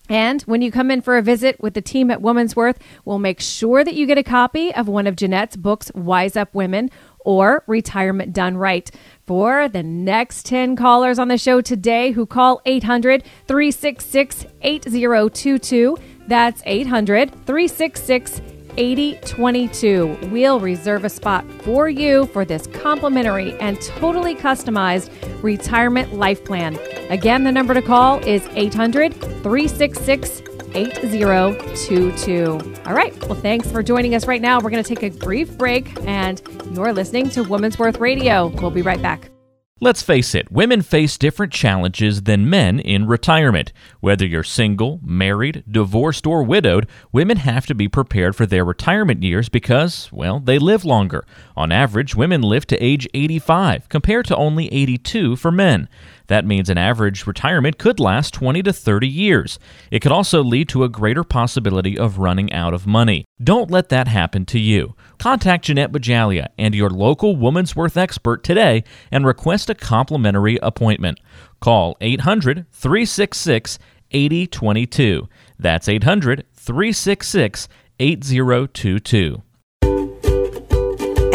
And 0.09 0.41
when 0.43 0.61
you 0.61 0.71
come 0.71 0.91
in 0.91 1.01
for 1.01 1.17
a 1.17 1.21
visit 1.21 1.59
with 1.59 1.73
the 1.73 1.81
team 1.81 2.11
at 2.11 2.21
Woman's 2.21 2.55
Worth, 2.55 2.79
we'll 3.05 3.19
make 3.19 3.39
sure 3.39 3.83
that 3.83 3.95
you 3.95 4.05
get 4.05 4.17
a 4.17 4.23
copy 4.23 4.73
of 4.73 4.87
one 4.87 5.07
of 5.07 5.15
Jeanette's 5.15 5.55
books, 5.55 5.91
Wise 5.95 6.35
Up 6.35 6.53
Women 6.53 6.91
or 7.19 7.63
Retirement 7.65 8.31
Done 8.33 8.55
Right. 8.55 8.89
For 9.25 9.67
the 9.67 9.83
next 9.83 10.45
10 10.45 10.75
callers 10.75 11.17
on 11.17 11.27
the 11.27 11.37
show 11.37 11.59
today 11.59 12.11
who 12.11 12.25
call 12.25 12.61
800 12.65 13.23
366 13.47 14.45
8022, 14.61 15.97
that's 16.27 16.61
800 16.65 17.31
366 17.31 18.41
8022. 18.77 20.29
We'll 20.31 20.59
reserve 20.59 21.05
a 21.05 21.09
spot 21.09 21.45
for 21.63 21.89
you 21.89 22.25
for 22.27 22.45
this 22.45 22.67
complimentary 22.67 23.57
and 23.59 23.79
totally 23.81 24.35
customized 24.35 25.11
retirement 25.43 26.13
life 26.13 26.43
plan. 26.43 26.77
Again, 27.09 27.43
the 27.43 27.51
number 27.51 27.73
to 27.73 27.81
call 27.81 28.19
is 28.25 28.47
800 28.53 29.13
366 29.13 30.41
8022. 30.75 32.59
All 32.85 32.93
right. 32.93 33.17
Well, 33.27 33.39
thanks 33.39 33.71
for 33.71 33.81
joining 33.81 34.13
us 34.13 34.27
right 34.27 34.41
now. 34.41 34.59
We're 34.59 34.69
going 34.69 34.83
to 34.83 34.95
take 34.95 35.03
a 35.03 35.17
brief 35.17 35.57
break, 35.57 35.97
and 36.05 36.41
you're 36.71 36.93
listening 36.93 37.29
to 37.31 37.43
Woman's 37.43 37.79
Worth 37.79 37.99
Radio. 37.99 38.47
We'll 38.47 38.71
be 38.71 38.81
right 38.81 39.01
back. 39.01 39.34
Let's 39.81 40.01
face 40.01 40.33
it, 40.33 40.49
women 40.49 40.81
face 40.81 41.17
different 41.17 41.51
challenges 41.51 42.21
than 42.21 42.49
men 42.49 42.79
in 42.79 43.07
retirement. 43.07 43.73
Whether 43.99 44.25
you're 44.25 44.41
single, 44.41 45.01
married, 45.03 45.65
divorced, 45.69 46.25
or 46.25 46.43
widowed, 46.43 46.87
women 47.11 47.35
have 47.35 47.65
to 47.65 47.75
be 47.75 47.89
prepared 47.89 48.37
for 48.37 48.45
their 48.45 48.63
retirement 48.63 49.21
years 49.21 49.49
because, 49.49 50.09
well, 50.13 50.39
they 50.39 50.59
live 50.59 50.85
longer. 50.85 51.25
On 51.57 51.73
average, 51.73 52.15
women 52.15 52.41
live 52.41 52.65
to 52.67 52.77
age 52.81 53.05
85, 53.13 53.89
compared 53.89 54.25
to 54.27 54.37
only 54.37 54.73
82 54.73 55.35
for 55.35 55.51
men. 55.51 55.89
That 56.27 56.45
means 56.45 56.69
an 56.69 56.77
average 56.77 57.27
retirement 57.27 57.77
could 57.77 57.99
last 57.99 58.33
20 58.33 58.63
to 58.63 58.73
30 58.73 59.07
years. 59.07 59.59
It 59.91 60.01
could 60.01 60.11
also 60.11 60.43
lead 60.43 60.69
to 60.69 60.83
a 60.83 60.89
greater 60.89 61.23
possibility 61.23 61.97
of 61.97 62.17
running 62.17 62.51
out 62.53 62.73
of 62.73 62.87
money. 62.87 63.25
Don't 63.43 63.71
let 63.71 63.89
that 63.89 64.07
happen 64.07 64.45
to 64.45 64.59
you. 64.59 64.95
Contact 65.19 65.65
Jeanette 65.65 65.91
Bajalia 65.91 66.47
and 66.57 66.73
your 66.73 66.89
local 66.89 67.35
Woman's 67.35 67.75
Worth 67.75 67.97
expert 67.97 68.43
today 68.43 68.83
and 69.11 69.25
request 69.25 69.69
a 69.69 69.75
complimentary 69.75 70.57
appointment. 70.61 71.19
Call 71.59 71.97
800 72.01 72.65
366 72.71 73.79
8022. 74.11 75.27
That's 75.59 75.89
800 75.89 76.45
366 76.53 77.67
8022. 77.99 79.41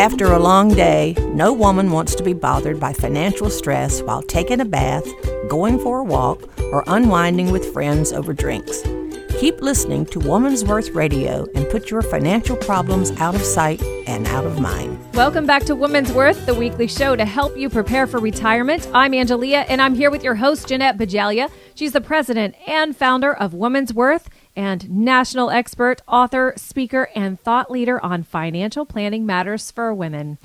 After 0.00 0.32
a 0.32 0.38
long 0.38 0.70
day, 0.70 1.14
no 1.34 1.52
woman 1.52 1.90
wants 1.90 2.14
to 2.14 2.22
be 2.22 2.32
bothered 2.32 2.80
by 2.80 2.94
financial 2.94 3.50
stress 3.50 4.00
while 4.00 4.22
taking 4.22 4.58
a 4.58 4.64
bath, 4.64 5.06
going 5.50 5.78
for 5.78 5.98
a 5.98 6.04
walk, 6.04 6.48
or 6.72 6.82
unwinding 6.86 7.50
with 7.50 7.70
friends 7.70 8.10
over 8.10 8.32
drinks. 8.32 8.80
Keep 9.38 9.60
listening 9.60 10.06
to 10.06 10.18
Woman's 10.18 10.64
Worth 10.64 10.88
Radio 10.92 11.46
and 11.54 11.68
put 11.68 11.90
your 11.90 12.00
financial 12.00 12.56
problems 12.56 13.10
out 13.20 13.34
of 13.34 13.42
sight 13.42 13.82
and 14.06 14.26
out 14.28 14.46
of 14.46 14.58
mind. 14.58 14.98
Welcome 15.12 15.44
back 15.44 15.64
to 15.64 15.74
Woman's 15.74 16.10
Worth, 16.12 16.46
the 16.46 16.54
weekly 16.54 16.86
show 16.86 17.14
to 17.14 17.26
help 17.26 17.54
you 17.58 17.68
prepare 17.68 18.06
for 18.06 18.20
retirement. 18.20 18.88
I'm 18.94 19.12
Angelia, 19.12 19.66
and 19.68 19.82
I'm 19.82 19.94
here 19.94 20.10
with 20.10 20.24
your 20.24 20.36
host, 20.36 20.68
Jeanette 20.68 20.96
Bajalia. 20.96 21.50
She's 21.74 21.92
the 21.92 22.00
president 22.00 22.54
and 22.66 22.96
founder 22.96 23.34
of 23.34 23.52
Woman's 23.52 23.92
Worth 23.92 24.30
and 24.56 24.90
national 24.90 25.50
expert, 25.50 26.02
author, 26.08 26.52
speaker, 26.56 27.08
and 27.14 27.40
thought 27.40 27.70
leader 27.70 28.02
on 28.04 28.22
financial 28.22 28.84
planning 28.84 29.24
matters 29.24 29.70
for 29.70 29.94
women. 29.94 30.38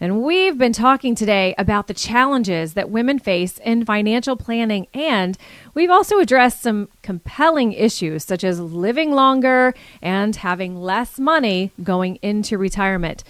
And 0.00 0.22
we've 0.22 0.58
been 0.58 0.72
talking 0.72 1.14
today 1.14 1.54
about 1.58 1.86
the 1.86 1.94
challenges 1.94 2.74
that 2.74 2.90
women 2.90 3.20
face 3.20 3.58
in 3.58 3.84
financial 3.84 4.36
planning, 4.36 4.88
and 4.92 5.38
we've 5.74 5.90
also 5.90 6.18
addressed 6.18 6.60
some 6.60 6.88
compelling 7.02 7.72
issues 7.72 8.24
such 8.24 8.42
as 8.42 8.58
living 8.58 9.12
longer 9.12 9.74
and 10.00 10.34
having 10.34 10.74
less 10.74 11.20
money 11.20 11.70
going 11.84 12.16
into 12.16 12.58
retirement 12.58 13.22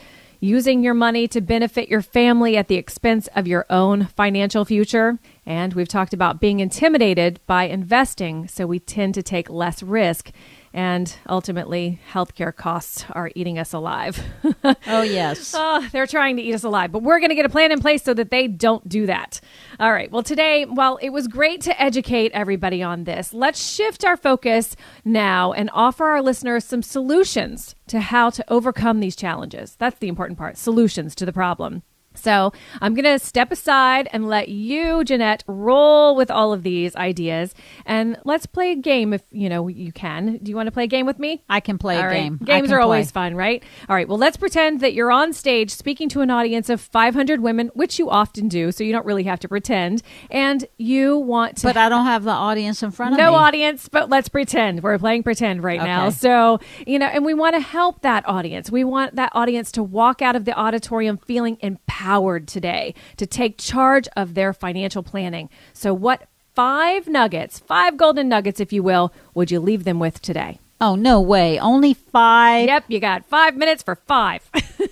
using 0.43 0.83
your 0.83 0.93
money 0.93 1.29
to 1.29 1.41
benefit 1.41 1.89
your 1.89 2.03
family 2.03 2.57
at 2.57 2.67
the 2.67 2.75
expense 2.75 3.29
of 3.37 3.47
your 3.47 3.65
own 3.71 4.07
financial 4.07 4.65
future. 4.65 5.21
And 5.47 5.73
we've 5.73 5.87
talked 5.87 6.13
about 6.13 6.41
being 6.41 6.59
intimidated 6.59 7.39
by 7.47 7.65
investing, 7.65 8.49
so 8.49 8.67
we 8.67 8.81
tend 8.81 9.15
to 9.15 9.23
take 9.23 9.49
less 9.49 9.85
risk 9.85 10.33
and 10.75 11.15
ultimately 11.29 12.01
healthcare 12.11 12.55
costs 12.55 13.05
are 13.11 13.31
eating 13.35 13.59
us 13.59 13.73
alive. 13.73 14.23
oh 14.87 15.03
yes. 15.03 15.55
Oh, 15.57 15.87
they're 15.93 16.07
trying 16.07 16.37
to 16.37 16.43
eat 16.43 16.55
us 16.55 16.65
alive, 16.65 16.93
but 16.93 17.03
we're 17.03 17.19
going 17.19 17.31
to 17.31 17.35
get 17.35 17.45
a 17.45 17.51
plan 17.51 17.73
in 17.73 17.81
place 17.81 18.03
so 18.03 18.15
that 18.15 18.31
they 18.31 18.49
don't 18.49 18.89
do 18.89 19.07
that. 19.07 19.41
All 19.79 19.93
right. 19.93 20.11
Well, 20.11 20.23
today, 20.23 20.65
while 20.65 20.97
it 20.97 21.11
was 21.11 21.29
great 21.29 21.61
to 21.63 21.83
educate 21.83 22.33
everybody 22.33 22.83
on 22.83 23.05
this, 23.05 23.35
let's 23.35 23.63
shift 23.63 24.05
our 24.05 24.17
focus 24.17 24.77
now 25.05 25.53
and 25.53 25.71
offer 25.73 26.07
our 26.07 26.23
listeners 26.23 26.65
some 26.65 26.83
solutions 26.83 27.75
to 27.89 28.01
how 28.01 28.31
to 28.31 28.45
overcome 28.49 29.01
these 29.01 29.17
challenges. 29.17 29.77
That's 29.79 29.99
the 29.99 30.09
important 30.09 30.39
part. 30.39 30.57
Solutions 30.57 31.15
to 31.17 31.27
the 31.27 31.33
problem. 31.33 31.83
So 32.23 32.53
I'm 32.81 32.95
going 32.95 33.05
to 33.05 33.19
step 33.19 33.51
aside 33.51 34.09
and 34.13 34.29
let 34.29 34.49
you, 34.49 35.03
Jeanette, 35.03 35.43
roll 35.49 36.15
with 36.15 36.31
all 36.31 36.53
of 36.53 36.63
these 36.63 36.95
ideas, 36.95 37.55
and 37.85 38.17
let's 38.25 38.47
play 38.47 38.71
a 38.73 38.77
game 38.77 39.13
if 39.13 39.23
you 39.31 39.49
know 39.49 39.67
you 39.67 39.91
can. 39.91 40.37
Do 40.37 40.51
you 40.51 40.57
want 40.57 40.69
to 40.69 40.71
play 40.71 40.85
a 40.85 40.89
game 40.89 41.05
with 41.05 41.19
me? 41.19 41.43
I 41.49 41.59
can 41.59 41.79
play 41.79 41.97
all 41.97 42.05
a 42.05 42.07
right. 42.07 42.15
game. 42.15 42.39
Games 42.45 42.71
are 42.71 42.81
always 42.81 43.11
fun, 43.11 43.35
right? 43.35 43.63
All 43.89 43.97
right. 43.97 44.07
Well, 44.07 44.19
let's 44.19 44.37
pretend 44.37 44.81
that 44.81 44.95
you're 44.95 45.11
on 45.11 45.33
stage 45.33 45.71
speaking 45.71 46.09
to 46.11 46.21
an 46.21 46.31
audience 46.31 46.71
of 46.71 46.81
500 46.81 47.41
women, 47.41 47.71
which 47.75 47.99
you 47.99 48.09
often 48.09 48.49
do, 48.49 48.71
so 48.71 48.85
you 48.85 48.93
don't 48.93 49.07
really 49.07 49.25
have 49.25 49.41
to 49.41 49.49
pretend. 49.49 50.03
And 50.31 50.65
you 50.79 51.19
want 51.19 51.57
to, 51.59 51.67
but 51.67 51.77
I 51.77 51.89
don't 51.89 52.07
have 52.07 52.23
the 52.23 52.31
audience 52.31 52.83
in 52.85 52.93
front 52.93 53.15
of 53.15 53.19
no 53.19 53.27
me. 53.27 53.33
No 53.33 53.39
audience, 53.39 53.89
but 53.89 54.09
let's 54.09 54.29
pretend 54.29 54.83
we're 54.83 54.99
playing 54.99 55.25
pretend 55.25 55.65
right 55.65 55.81
okay. 55.81 55.89
now. 55.89 56.11
So 56.11 56.61
you 56.87 57.01
know, 57.01 57.07
and 57.07 57.25
we 57.25 57.35
want 57.35 57.57
to 57.57 57.61
help 57.61 58.03
that 58.03 58.29
audience. 58.29 58.71
We 58.71 58.85
want 58.85 59.17
that 59.17 59.33
audience 59.35 59.73
to 59.73 59.83
walk 59.83 60.23
out 60.23 60.37
of 60.37 60.45
the 60.45 60.57
auditorium 60.57 61.19
feeling 61.19 61.59
empowered 61.61 62.12
empowered 62.13 62.47
today 62.47 62.95
to 63.17 63.27
take 63.27 63.57
charge 63.57 64.07
of 64.17 64.35
their 64.35 64.53
financial 64.53 65.03
planning. 65.03 65.49
So, 65.73 65.95
what 65.95 66.29
five 66.55 67.09
nuggets, 67.09 67.59
five 67.59 67.97
golden 67.97 68.29
nuggets, 68.29 68.61
if 68.61 68.73
you 68.73 68.83
will, 68.83 69.13
would 69.35 69.51
you 69.51 69.61
leave 69.61 69.85
them 69.85 69.99
with 69.99 70.21
today? 70.21 70.59
Oh, 70.79 70.95
no 70.95 71.21
way. 71.21 71.59
Only 71.59 71.95
five? 71.95 72.67
Yep, 72.67 72.85
you 72.89 73.01
got 73.01 73.25
five 73.25 73.57
minutes 73.57 73.83
for 73.83 73.97
five. 73.97 74.43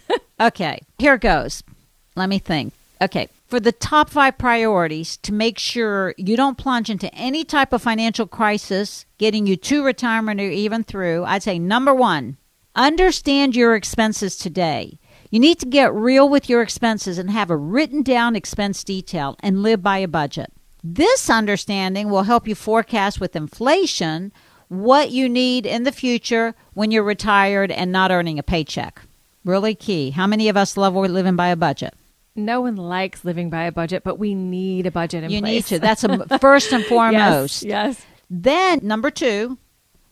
okay, 0.40 0.80
here 0.98 1.18
goes. 1.18 1.62
Let 2.16 2.28
me 2.28 2.38
think. 2.38 2.72
Okay, 3.02 3.28
for 3.48 3.60
the 3.60 3.72
top 3.72 4.08
five 4.08 4.38
priorities 4.38 5.18
to 5.18 5.32
make 5.32 5.58
sure 5.58 6.14
you 6.16 6.36
don't 6.36 6.56
plunge 6.56 6.88
into 6.88 7.12
any 7.14 7.44
type 7.44 7.72
of 7.74 7.82
financial 7.82 8.26
crisis, 8.26 9.04
getting 9.18 9.46
you 9.46 9.56
to 9.56 9.84
retirement 9.84 10.40
or 10.40 10.44
even 10.44 10.84
through, 10.84 11.24
I'd 11.24 11.42
say 11.42 11.58
number 11.58 11.92
one, 11.92 12.38
understand 12.74 13.56
your 13.56 13.74
expenses 13.74 14.36
today. 14.36 14.98
You 15.30 15.38
need 15.38 15.60
to 15.60 15.66
get 15.66 15.94
real 15.94 16.28
with 16.28 16.48
your 16.48 16.60
expenses 16.60 17.16
and 17.16 17.30
have 17.30 17.50
a 17.50 17.56
written 17.56 18.02
down 18.02 18.34
expense 18.34 18.82
detail 18.82 19.36
and 19.40 19.62
live 19.62 19.80
by 19.80 19.98
a 19.98 20.08
budget. 20.08 20.52
This 20.82 21.30
understanding 21.30 22.10
will 22.10 22.24
help 22.24 22.48
you 22.48 22.56
forecast 22.56 23.20
with 23.20 23.36
inflation 23.36 24.32
what 24.66 25.10
you 25.10 25.28
need 25.28 25.66
in 25.66 25.84
the 25.84 25.92
future 25.92 26.54
when 26.74 26.90
you're 26.90 27.04
retired 27.04 27.70
and 27.70 27.92
not 27.92 28.10
earning 28.10 28.38
a 28.40 28.42
paycheck. 28.42 29.02
Really 29.44 29.74
key. 29.74 30.10
How 30.10 30.26
many 30.26 30.48
of 30.48 30.56
us 30.56 30.76
love 30.76 30.94
living 30.94 31.36
by 31.36 31.48
a 31.48 31.56
budget? 31.56 31.94
No 32.34 32.60
one 32.62 32.76
likes 32.76 33.24
living 33.24 33.50
by 33.50 33.64
a 33.64 33.72
budget, 33.72 34.02
but 34.02 34.18
we 34.18 34.34
need 34.34 34.86
a 34.86 34.90
budget 34.90 35.24
in 35.24 35.30
you 35.30 35.40
place. 35.40 35.70
need 35.70 35.76
to. 35.76 35.78
That's 35.80 36.02
a, 36.02 36.38
first 36.38 36.72
and 36.72 36.84
foremost. 36.86 37.62
yes, 37.62 37.98
yes. 37.98 38.06
Then, 38.28 38.80
number 38.82 39.10
two, 39.10 39.58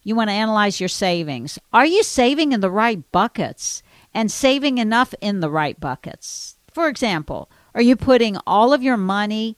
you 0.03 0.15
want 0.15 0.31
to 0.31 0.35
analyze 0.35 0.81
your 0.81 0.89
savings. 0.89 1.59
Are 1.73 1.87
you 1.87 2.03
saving 2.03 2.53
in 2.53 2.61
the 2.61 2.71
right 2.71 3.01
buckets? 3.13 3.83
And 4.15 4.31
saving 4.31 4.79
enough 4.79 5.15
in 5.21 5.41
the 5.41 5.51
right 5.51 5.79
buckets. 5.79 6.57
For 6.73 6.89
example, 6.89 7.51
are 7.75 7.83
you 7.83 7.97
putting 7.97 8.37
all 8.47 8.73
of 8.73 8.83
your 8.83 8.97
money 8.97 9.57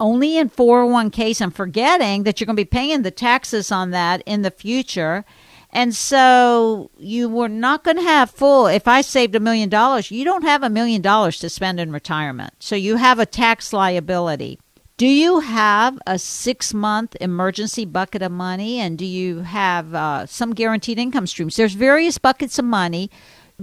only 0.00 0.36
in 0.36 0.50
401ks 0.50 1.40
and 1.40 1.54
forgetting 1.54 2.24
that 2.24 2.40
you're 2.40 2.46
going 2.46 2.56
to 2.56 2.60
be 2.60 2.64
paying 2.64 3.02
the 3.02 3.10
taxes 3.10 3.70
on 3.70 3.90
that 3.90 4.22
in 4.26 4.42
the 4.42 4.50
future? 4.50 5.24
And 5.70 5.94
so 5.94 6.90
you 6.98 7.28
were 7.28 7.48
not 7.48 7.82
going 7.82 7.96
to 7.96 8.02
have 8.02 8.30
full. 8.30 8.66
If 8.66 8.86
I 8.86 9.00
saved 9.00 9.34
a 9.34 9.40
million 9.40 9.70
dollars, 9.70 10.10
you 10.10 10.24
don't 10.24 10.42
have 10.42 10.62
a 10.62 10.68
million 10.68 11.00
dollars 11.00 11.38
to 11.38 11.48
spend 11.48 11.80
in 11.80 11.92
retirement. 11.92 12.52
So 12.58 12.76
you 12.76 12.96
have 12.96 13.18
a 13.18 13.26
tax 13.26 13.72
liability. 13.72 14.58
Do 14.98 15.06
you 15.06 15.40
have 15.40 15.98
a 16.06 16.18
six 16.18 16.74
month 16.74 17.16
emergency 17.20 17.86
bucket 17.86 18.20
of 18.20 18.30
money? 18.30 18.78
And 18.78 18.98
do 18.98 19.06
you 19.06 19.40
have 19.40 19.94
uh, 19.94 20.26
some 20.26 20.54
guaranteed 20.54 20.98
income 20.98 21.26
streams? 21.26 21.56
There's 21.56 21.72
various 21.72 22.18
buckets 22.18 22.58
of 22.58 22.66
money 22.66 23.10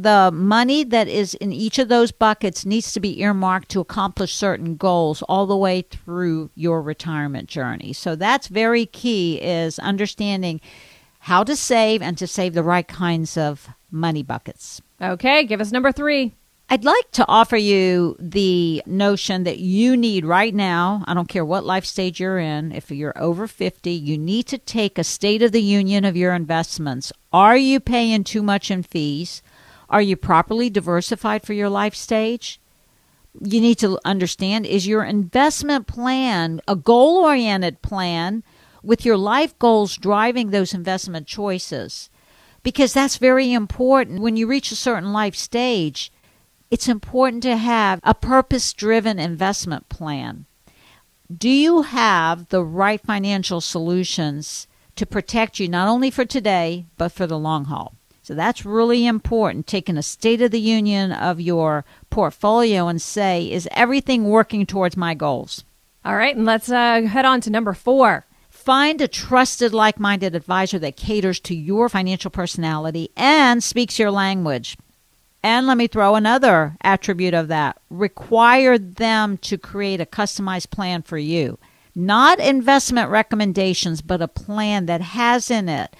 the 0.01 0.31
money 0.33 0.83
that 0.83 1.07
is 1.07 1.33
in 1.35 1.51
each 1.51 1.79
of 1.79 1.89
those 1.89 2.11
buckets 2.11 2.65
needs 2.65 2.93
to 2.93 2.99
be 2.99 3.21
earmarked 3.21 3.69
to 3.69 3.79
accomplish 3.79 4.33
certain 4.33 4.75
goals 4.75 5.21
all 5.23 5.45
the 5.45 5.57
way 5.57 5.81
through 5.81 6.49
your 6.55 6.81
retirement 6.81 7.49
journey. 7.49 7.93
So 7.93 8.15
that's 8.15 8.47
very 8.47 8.85
key 8.85 9.41
is 9.41 9.79
understanding 9.79 10.61
how 11.19 11.43
to 11.43 11.55
save 11.55 12.01
and 12.01 12.17
to 12.17 12.27
save 12.27 12.53
the 12.53 12.63
right 12.63 12.87
kinds 12.87 13.37
of 13.37 13.69
money 13.91 14.23
buckets. 14.23 14.81
Okay, 15.01 15.43
give 15.45 15.61
us 15.61 15.71
number 15.71 15.91
3. 15.91 16.33
I'd 16.71 16.85
like 16.85 17.09
to 17.13 17.25
offer 17.27 17.57
you 17.57 18.15
the 18.19 18.83
notion 18.85 19.43
that 19.43 19.57
you 19.57 19.97
need 19.97 20.23
right 20.23 20.53
now, 20.53 21.03
I 21.07 21.15
don't 21.15 21.27
care 21.27 21.43
what 21.43 21.65
life 21.65 21.83
stage 21.83 22.19
you're 22.19 22.37
in, 22.37 22.71
if 22.71 22.91
you're 22.91 23.17
over 23.19 23.47
50, 23.47 23.89
you 23.89 24.19
need 24.19 24.43
to 24.43 24.59
take 24.59 24.99
a 24.99 25.03
state 25.03 25.41
of 25.41 25.51
the 25.51 25.63
union 25.63 26.05
of 26.05 26.15
your 26.15 26.35
investments. 26.35 27.11
Are 27.33 27.57
you 27.57 27.79
paying 27.79 28.23
too 28.23 28.43
much 28.43 28.69
in 28.69 28.83
fees? 28.83 29.41
Are 29.89 30.01
you 30.01 30.15
properly 30.15 30.69
diversified 30.69 31.43
for 31.43 31.53
your 31.53 31.69
life 31.69 31.95
stage? 31.95 32.59
You 33.41 33.59
need 33.59 33.79
to 33.79 33.99
understand 34.05 34.65
is 34.65 34.87
your 34.87 35.03
investment 35.03 35.87
plan 35.87 36.61
a 36.67 36.75
goal 36.75 37.17
oriented 37.17 37.81
plan 37.81 38.43
with 38.83 39.03
your 39.03 39.17
life 39.17 39.57
goals 39.57 39.97
driving 39.97 40.51
those 40.51 40.73
investment 40.73 41.25
choices? 41.25 42.09
Because 42.61 42.93
that's 42.93 43.17
very 43.17 43.51
important. 43.51 44.21
When 44.21 44.37
you 44.37 44.45
reach 44.45 44.71
a 44.71 44.75
certain 44.75 45.11
life 45.11 45.35
stage, 45.35 46.11
it's 46.69 46.87
important 46.87 47.41
to 47.43 47.57
have 47.57 47.99
a 48.03 48.13
purpose 48.13 48.73
driven 48.73 49.17
investment 49.17 49.89
plan. 49.89 50.45
Do 51.35 51.49
you 51.49 51.83
have 51.83 52.49
the 52.49 52.63
right 52.63 53.01
financial 53.01 53.61
solutions 53.61 54.67
to 54.95 55.05
protect 55.05 55.59
you 55.59 55.67
not 55.67 55.87
only 55.87 56.11
for 56.11 56.25
today, 56.25 56.85
but 56.97 57.11
for 57.11 57.25
the 57.25 57.39
long 57.39 57.65
haul? 57.65 57.93
So 58.29 58.35
that's 58.35 58.63
really 58.63 59.07
important, 59.07 59.65
taking 59.65 59.97
a 59.97 60.03
state 60.03 60.39
of 60.43 60.51
the 60.51 60.59
union 60.59 61.11
of 61.11 61.41
your 61.41 61.83
portfolio 62.11 62.87
and 62.87 63.01
say, 63.01 63.51
is 63.51 63.67
everything 63.71 64.25
working 64.25 64.67
towards 64.67 64.95
my 64.95 65.15
goals? 65.15 65.63
All 66.05 66.15
right, 66.15 66.35
and 66.35 66.45
let's 66.45 66.69
uh, 66.69 67.01
head 67.01 67.25
on 67.25 67.41
to 67.41 67.49
number 67.49 67.73
four. 67.73 68.27
Find 68.51 69.01
a 69.01 69.07
trusted, 69.07 69.73
like 69.73 69.99
minded 69.99 70.35
advisor 70.35 70.77
that 70.77 70.95
caters 70.95 71.39
to 71.39 71.55
your 71.55 71.89
financial 71.89 72.29
personality 72.29 73.09
and 73.17 73.63
speaks 73.63 73.97
your 73.97 74.11
language. 74.11 74.77
And 75.41 75.65
let 75.65 75.77
me 75.77 75.87
throw 75.87 76.13
another 76.13 76.77
attribute 76.81 77.33
of 77.33 77.47
that 77.47 77.81
require 77.89 78.77
them 78.77 79.39
to 79.39 79.57
create 79.57 80.01
a 80.01 80.05
customized 80.05 80.69
plan 80.69 81.01
for 81.01 81.17
you. 81.17 81.57
Not 81.95 82.39
investment 82.39 83.09
recommendations, 83.09 84.03
but 84.03 84.21
a 84.21 84.27
plan 84.27 84.85
that 84.85 85.01
has 85.01 85.49
in 85.49 85.67
it 85.67 85.95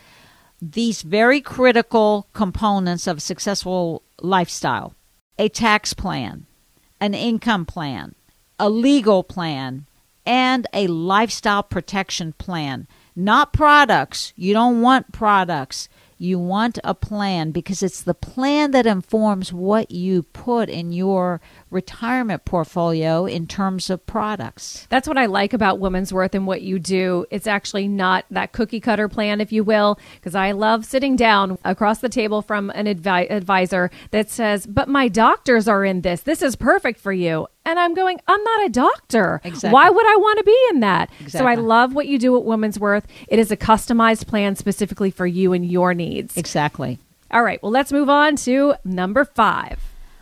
these 0.62 1.02
very 1.02 1.42
critical 1.42 2.28
components 2.34 3.08
of 3.08 3.18
a 3.18 3.22
successful 3.22 4.04
lifestyle 4.22 4.94
a 5.38 5.48
tax 5.48 5.94
plan, 5.94 6.46
an 7.00 7.14
income 7.14 7.66
plan, 7.66 8.14
a 8.60 8.70
legal 8.70 9.24
plan, 9.24 9.86
and 10.26 10.68
a 10.74 10.86
lifestyle 10.88 11.64
protection 11.64 12.34
plan. 12.34 12.88
Not 13.16 13.54
products. 13.54 14.34
You 14.36 14.54
don't 14.54 14.82
want 14.82 15.14
products. 15.14 15.88
You 16.18 16.38
want 16.38 16.78
a 16.84 16.94
plan 16.94 17.52
because 17.52 17.82
it's 17.82 18.02
the 18.02 18.14
plan 18.14 18.72
that 18.72 18.86
informs 18.86 19.54
what 19.54 19.92
you 19.92 20.24
put 20.24 20.68
in 20.68 20.92
your 20.92 21.40
retirement 21.72 22.46
portfolio 22.46 23.26
in 23.26 23.48
terms 23.48 23.90
of 23.90 24.06
products. 24.06 24.88
That's 24.90 25.08
what 25.08 25.18
I 25.18 25.26
like 25.28 25.54
about 25.54 25.80
Women's 25.80 26.14
Worth 26.14 26.36
and 26.36 26.48
what 26.48 26.62
you 26.62 26.80
do. 26.80 27.26
It's 27.30 27.48
actually 27.48 27.88
not 27.88 28.26
that 28.32 28.52
cookie 28.52 28.80
cutter 28.80 29.08
plan, 29.08 29.42
if 29.42 29.52
you 29.52 29.64
will, 29.64 30.00
because 30.16 30.36
I 30.36 30.52
love 30.52 30.86
sitting 30.86 31.16
down 31.16 31.58
across 31.64 32.00
the 32.00 32.10
table 32.10 32.42
from 32.42 32.70
an 32.72 32.86
advi- 32.86 33.30
advisor 33.30 33.92
that 34.12 34.30
says, 34.30 34.66
But 34.66 34.88
my 34.88 35.08
doctors 35.08 35.68
are 35.68 35.86
in 35.86 36.02
this. 36.02 36.22
This 36.22 36.42
is 36.42 36.56
perfect 36.56 37.00
for 37.00 37.14
you. 37.14 37.48
And 37.66 37.78
I'm 37.78 37.94
going, 37.94 38.20
I'm 38.28 38.44
not 38.44 38.66
a 38.66 38.70
doctor. 38.70 39.42
Exactly. 39.44 39.72
Why 39.72 39.90
would 39.90 40.06
I 40.08 40.16
want 40.16 40.40
to 40.40 40.44
be 40.44 40.58
in 40.72 40.80
that? 40.80 41.12
Exactly. 41.20 41.40
So 41.40 41.46
I 41.46 41.56
love 41.56 41.94
what 41.94 42.08
you 42.08 42.18
do 42.18 42.36
at 42.36 42.44
Women's 42.44 42.80
Worth. 42.80 43.06
It 43.28 43.38
is 43.38 43.52
a 43.52 43.58
customized 43.58 44.28
plan 44.28 44.56
specifically 44.56 45.12
for 45.12 45.28
you 45.28 45.54
and 45.54 45.66
your 45.66 45.94
needs. 45.94 46.36
Exactly. 46.36 46.98
All 47.32 47.44
right, 47.44 47.62
well, 47.62 47.72
let's 47.72 47.92
move 47.92 48.10
on 48.10 48.36
to 48.38 48.74
number 48.84 49.24
five. 49.24 49.80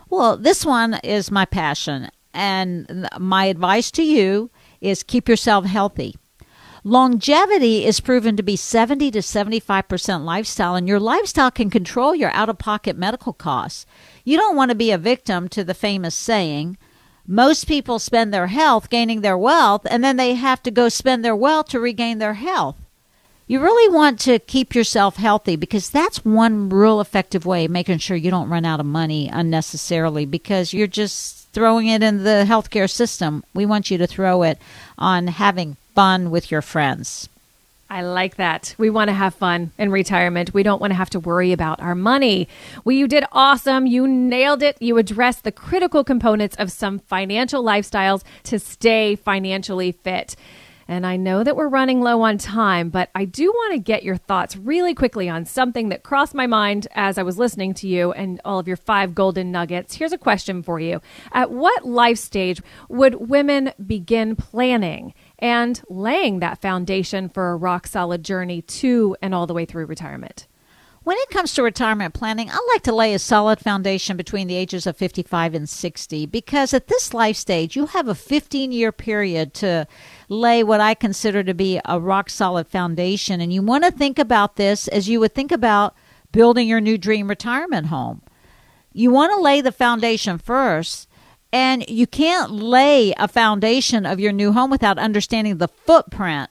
Well, 0.09 0.37
this 0.37 0.65
one 0.65 0.95
is 1.03 1.31
my 1.31 1.45
passion. 1.45 2.09
And 2.33 3.09
my 3.19 3.45
advice 3.45 3.91
to 3.91 4.03
you 4.03 4.51
is 4.79 5.03
keep 5.03 5.27
yourself 5.27 5.65
healthy. 5.65 6.15
Longevity 6.83 7.85
is 7.85 7.99
proven 7.99 8.37
to 8.37 8.43
be 8.43 8.55
70 8.55 9.11
to 9.11 9.19
75% 9.19 10.23
lifestyle, 10.23 10.75
and 10.75 10.87
your 10.87 10.99
lifestyle 10.99 11.51
can 11.51 11.69
control 11.69 12.15
your 12.15 12.31
out 12.31 12.47
of 12.47 12.59
pocket 12.59 12.95
medical 12.95 13.33
costs. 13.33 13.85
You 14.23 14.37
don't 14.37 14.55
want 14.55 14.69
to 14.69 14.75
be 14.75 14.91
a 14.91 14.97
victim 14.97 15.49
to 15.49 15.63
the 15.63 15.73
famous 15.73 16.15
saying, 16.15 16.77
most 17.25 17.67
people 17.67 17.99
spend 17.99 18.33
their 18.33 18.47
health 18.47 18.89
gaining 18.89 19.19
their 19.19 19.37
wealth, 19.37 19.85
and 19.89 20.01
then 20.01 20.15
they 20.15 20.35
have 20.35 20.63
to 20.63 20.71
go 20.71 20.87
spend 20.87 21.25
their 21.25 21.35
wealth 21.35 21.67
to 21.69 21.79
regain 21.79 22.19
their 22.19 22.35
health. 22.35 22.77
You 23.49 23.61
really 23.61 23.95
want 23.95 24.19
to 24.21 24.39
keep 24.39 24.75
yourself 24.75 25.15
healthy 25.15 25.55
because 25.55 25.89
that's 25.89 26.25
one 26.25 26.67
real 26.67 26.99
effective 26.99 27.45
way 27.45 27.63
of 27.63 27.71
making 27.71 27.99
sure 27.99 28.17
you 28.17 28.29
don't 28.29 28.49
run 28.49 28.65
out 28.65 28.81
of 28.81 28.85
money 28.85 29.29
unnecessarily 29.29 30.25
because 30.25 30.73
you're 30.73 30.85
just 30.85 31.47
throwing 31.53 31.87
it 31.87 32.03
in 32.03 32.25
the 32.25 32.43
healthcare 32.45 32.89
system. 32.89 33.45
We 33.53 33.65
want 33.65 33.89
you 33.89 33.97
to 33.99 34.07
throw 34.07 34.43
it 34.43 34.59
on 34.97 35.27
having 35.27 35.77
fun 35.95 36.29
with 36.29 36.51
your 36.51 36.61
friends. 36.61 37.29
I 37.89 38.01
like 38.01 38.35
that. 38.35 38.75
We 38.77 38.89
want 38.89 39.07
to 39.07 39.13
have 39.13 39.33
fun 39.33 39.71
in 39.77 39.91
retirement. 39.91 40.53
We 40.53 40.61
don't 40.61 40.81
want 40.81 40.91
to 40.91 40.97
have 40.97 41.09
to 41.11 41.19
worry 41.21 41.53
about 41.53 41.79
our 41.79 41.95
money. 41.95 42.49
Well, 42.83 42.97
you 42.97 43.07
did 43.07 43.23
awesome. 43.31 43.85
You 43.85 44.05
nailed 44.09 44.61
it. 44.61 44.75
You 44.81 44.97
addressed 44.97 45.45
the 45.45 45.53
critical 45.53 46.03
components 46.03 46.57
of 46.57 46.69
some 46.69 46.99
financial 46.99 47.63
lifestyles 47.63 48.23
to 48.43 48.59
stay 48.59 49.15
financially 49.15 49.93
fit. 49.93 50.35
And 50.87 51.05
I 51.05 51.17
know 51.17 51.43
that 51.43 51.55
we're 51.55 51.67
running 51.67 52.01
low 52.01 52.21
on 52.21 52.37
time, 52.37 52.89
but 52.89 53.09
I 53.13 53.25
do 53.25 53.51
want 53.51 53.73
to 53.73 53.79
get 53.79 54.03
your 54.03 54.15
thoughts 54.15 54.55
really 54.55 54.93
quickly 54.93 55.27
on 55.27 55.45
something 55.45 55.89
that 55.89 56.03
crossed 56.03 56.33
my 56.33 56.47
mind 56.47 56.87
as 56.95 57.17
I 57.17 57.23
was 57.23 57.37
listening 57.37 57.73
to 57.75 57.87
you 57.87 58.13
and 58.13 58.39
all 58.45 58.59
of 58.59 58.67
your 58.67 58.77
five 58.77 59.13
golden 59.13 59.51
nuggets. 59.51 59.95
Here's 59.95 60.13
a 60.13 60.17
question 60.17 60.63
for 60.63 60.79
you 60.79 61.01
At 61.31 61.51
what 61.51 61.85
life 61.85 62.17
stage 62.17 62.61
would 62.89 63.29
women 63.29 63.73
begin 63.85 64.35
planning? 64.35 65.13
and 65.39 65.81
laying 65.89 66.39
that 66.39 66.61
foundation 66.61 67.29
for 67.29 67.51
a 67.51 67.55
rock 67.55 67.87
solid 67.87 68.23
journey 68.23 68.61
to 68.61 69.15
and 69.21 69.35
all 69.35 69.47
the 69.47 69.53
way 69.53 69.65
through 69.65 69.85
retirement. 69.85 70.47
When 71.03 71.17
it 71.19 71.29
comes 71.29 71.53
to 71.53 71.63
retirement 71.63 72.13
planning, 72.13 72.49
I 72.49 72.59
like 72.73 72.83
to 72.83 72.93
lay 72.93 73.13
a 73.13 73.19
solid 73.19 73.59
foundation 73.59 74.17
between 74.17 74.47
the 74.47 74.57
ages 74.57 74.85
of 74.85 74.97
55 74.97 75.53
and 75.53 75.69
60 75.69 76.25
because 76.25 76.73
at 76.73 76.87
this 76.87 77.13
life 77.13 77.37
stage, 77.37 77.77
you 77.77 77.85
have 77.85 78.09
a 78.09 78.15
15 78.15 78.73
year 78.73 78.91
period 78.91 79.53
to 79.55 79.87
lay 80.29 80.63
what 80.63 80.81
I 80.81 80.93
consider 80.93 81.43
to 81.43 81.53
be 81.53 81.79
a 81.85 81.99
rock 81.99 82.29
solid 82.29 82.67
foundation. 82.67 83.39
And 83.41 83.53
you 83.53 83.61
want 83.61 83.83
to 83.83 83.91
think 83.91 84.19
about 84.19 84.55
this 84.55 84.87
as 84.87 85.07
you 85.07 85.19
would 85.19 85.33
think 85.33 85.51
about 85.51 85.95
building 86.31 86.67
your 86.67 86.81
new 86.81 86.97
dream 86.97 87.27
retirement 87.27 87.87
home. 87.87 88.21
You 88.93 89.11
want 89.11 89.31
to 89.33 89.41
lay 89.41 89.61
the 89.61 89.71
foundation 89.71 90.37
first 90.37 91.07
and 91.53 91.87
you 91.89 92.07
can't 92.07 92.51
lay 92.51 93.13
a 93.17 93.27
foundation 93.27 94.05
of 94.05 94.19
your 94.19 94.33
new 94.33 94.51
home 94.51 94.69
without 94.69 94.99
understanding 94.99 95.57
the 95.57 95.69
footprint 95.69 96.49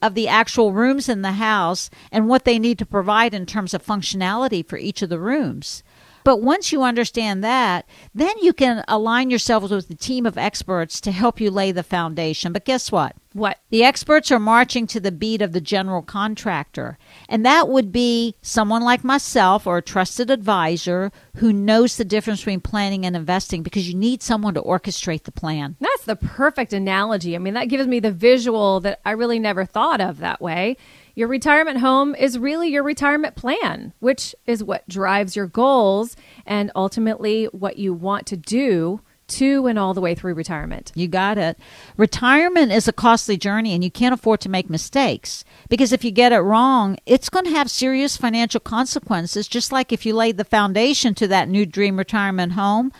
of 0.00 0.14
the 0.14 0.26
actual 0.26 0.72
rooms 0.72 1.08
in 1.08 1.22
the 1.22 1.32
house 1.32 1.88
and 2.10 2.28
what 2.28 2.44
they 2.44 2.58
need 2.58 2.78
to 2.78 2.86
provide 2.86 3.32
in 3.32 3.46
terms 3.46 3.72
of 3.72 3.86
functionality 3.86 4.66
for 4.66 4.76
each 4.76 5.00
of 5.00 5.08
the 5.08 5.20
rooms. 5.20 5.84
But 6.24 6.42
once 6.42 6.72
you 6.72 6.82
understand 6.82 7.42
that, 7.44 7.86
then 8.14 8.34
you 8.40 8.52
can 8.52 8.84
align 8.88 9.30
yourselves 9.30 9.70
with 9.70 9.90
a 9.90 9.94
team 9.94 10.26
of 10.26 10.38
experts 10.38 11.00
to 11.02 11.12
help 11.12 11.40
you 11.40 11.50
lay 11.50 11.72
the 11.72 11.82
foundation. 11.82 12.52
But 12.52 12.64
guess 12.64 12.92
what? 12.92 13.16
What? 13.32 13.58
The 13.70 13.82
experts 13.82 14.30
are 14.30 14.38
marching 14.38 14.86
to 14.88 15.00
the 15.00 15.10
beat 15.10 15.40
of 15.40 15.52
the 15.52 15.60
general 15.60 16.02
contractor. 16.02 16.98
And 17.28 17.46
that 17.46 17.68
would 17.68 17.90
be 17.90 18.34
someone 18.42 18.82
like 18.82 19.04
myself 19.04 19.66
or 19.66 19.78
a 19.78 19.82
trusted 19.82 20.30
advisor 20.30 21.10
who 21.36 21.52
knows 21.52 21.96
the 21.96 22.04
difference 22.04 22.40
between 22.40 22.60
planning 22.60 23.06
and 23.06 23.16
investing 23.16 23.62
because 23.62 23.88
you 23.88 23.94
need 23.96 24.22
someone 24.22 24.52
to 24.54 24.62
orchestrate 24.62 25.22
the 25.22 25.32
plan. 25.32 25.76
That's 25.80 26.04
the 26.04 26.16
perfect 26.16 26.74
analogy. 26.74 27.34
I 27.34 27.38
mean, 27.38 27.54
that 27.54 27.68
gives 27.68 27.86
me 27.86 28.00
the 28.00 28.12
visual 28.12 28.80
that 28.80 29.00
I 29.06 29.12
really 29.12 29.38
never 29.38 29.64
thought 29.64 30.00
of 30.00 30.18
that 30.18 30.42
way. 30.42 30.76
Your 31.14 31.28
retirement 31.28 31.78
home 31.78 32.14
is 32.14 32.38
really 32.38 32.68
your 32.68 32.82
retirement 32.82 33.36
plan, 33.36 33.92
which 34.00 34.34
is 34.46 34.64
what 34.64 34.88
drives 34.88 35.36
your 35.36 35.46
goals 35.46 36.16
and 36.46 36.70
ultimately 36.74 37.46
what 37.46 37.76
you 37.76 37.92
want 37.92 38.26
to 38.28 38.36
do 38.36 39.00
to 39.28 39.66
and 39.66 39.78
all 39.78 39.94
the 39.94 40.00
way 40.00 40.14
through 40.14 40.34
retirement. 40.34 40.92
You 40.94 41.08
got 41.08 41.38
it. 41.38 41.58
Retirement 41.96 42.72
is 42.72 42.88
a 42.88 42.92
costly 42.92 43.36
journey 43.36 43.72
and 43.72 43.82
you 43.82 43.90
can't 43.90 44.14
afford 44.14 44.40
to 44.40 44.48
make 44.48 44.68
mistakes 44.68 45.44
because 45.68 45.92
if 45.92 46.04
you 46.04 46.10
get 46.10 46.32
it 46.32 46.38
wrong, 46.38 46.96
it's 47.06 47.30
going 47.30 47.44
to 47.46 47.50
have 47.52 47.70
serious 47.70 48.16
financial 48.16 48.60
consequences, 48.60 49.48
just 49.48 49.72
like 49.72 49.92
if 49.92 50.04
you 50.04 50.14
laid 50.14 50.36
the 50.36 50.44
foundation 50.44 51.14
to 51.14 51.28
that 51.28 51.48
new 51.48 51.66
dream 51.66 51.96
retirement 51.96 52.52
home 52.52 52.92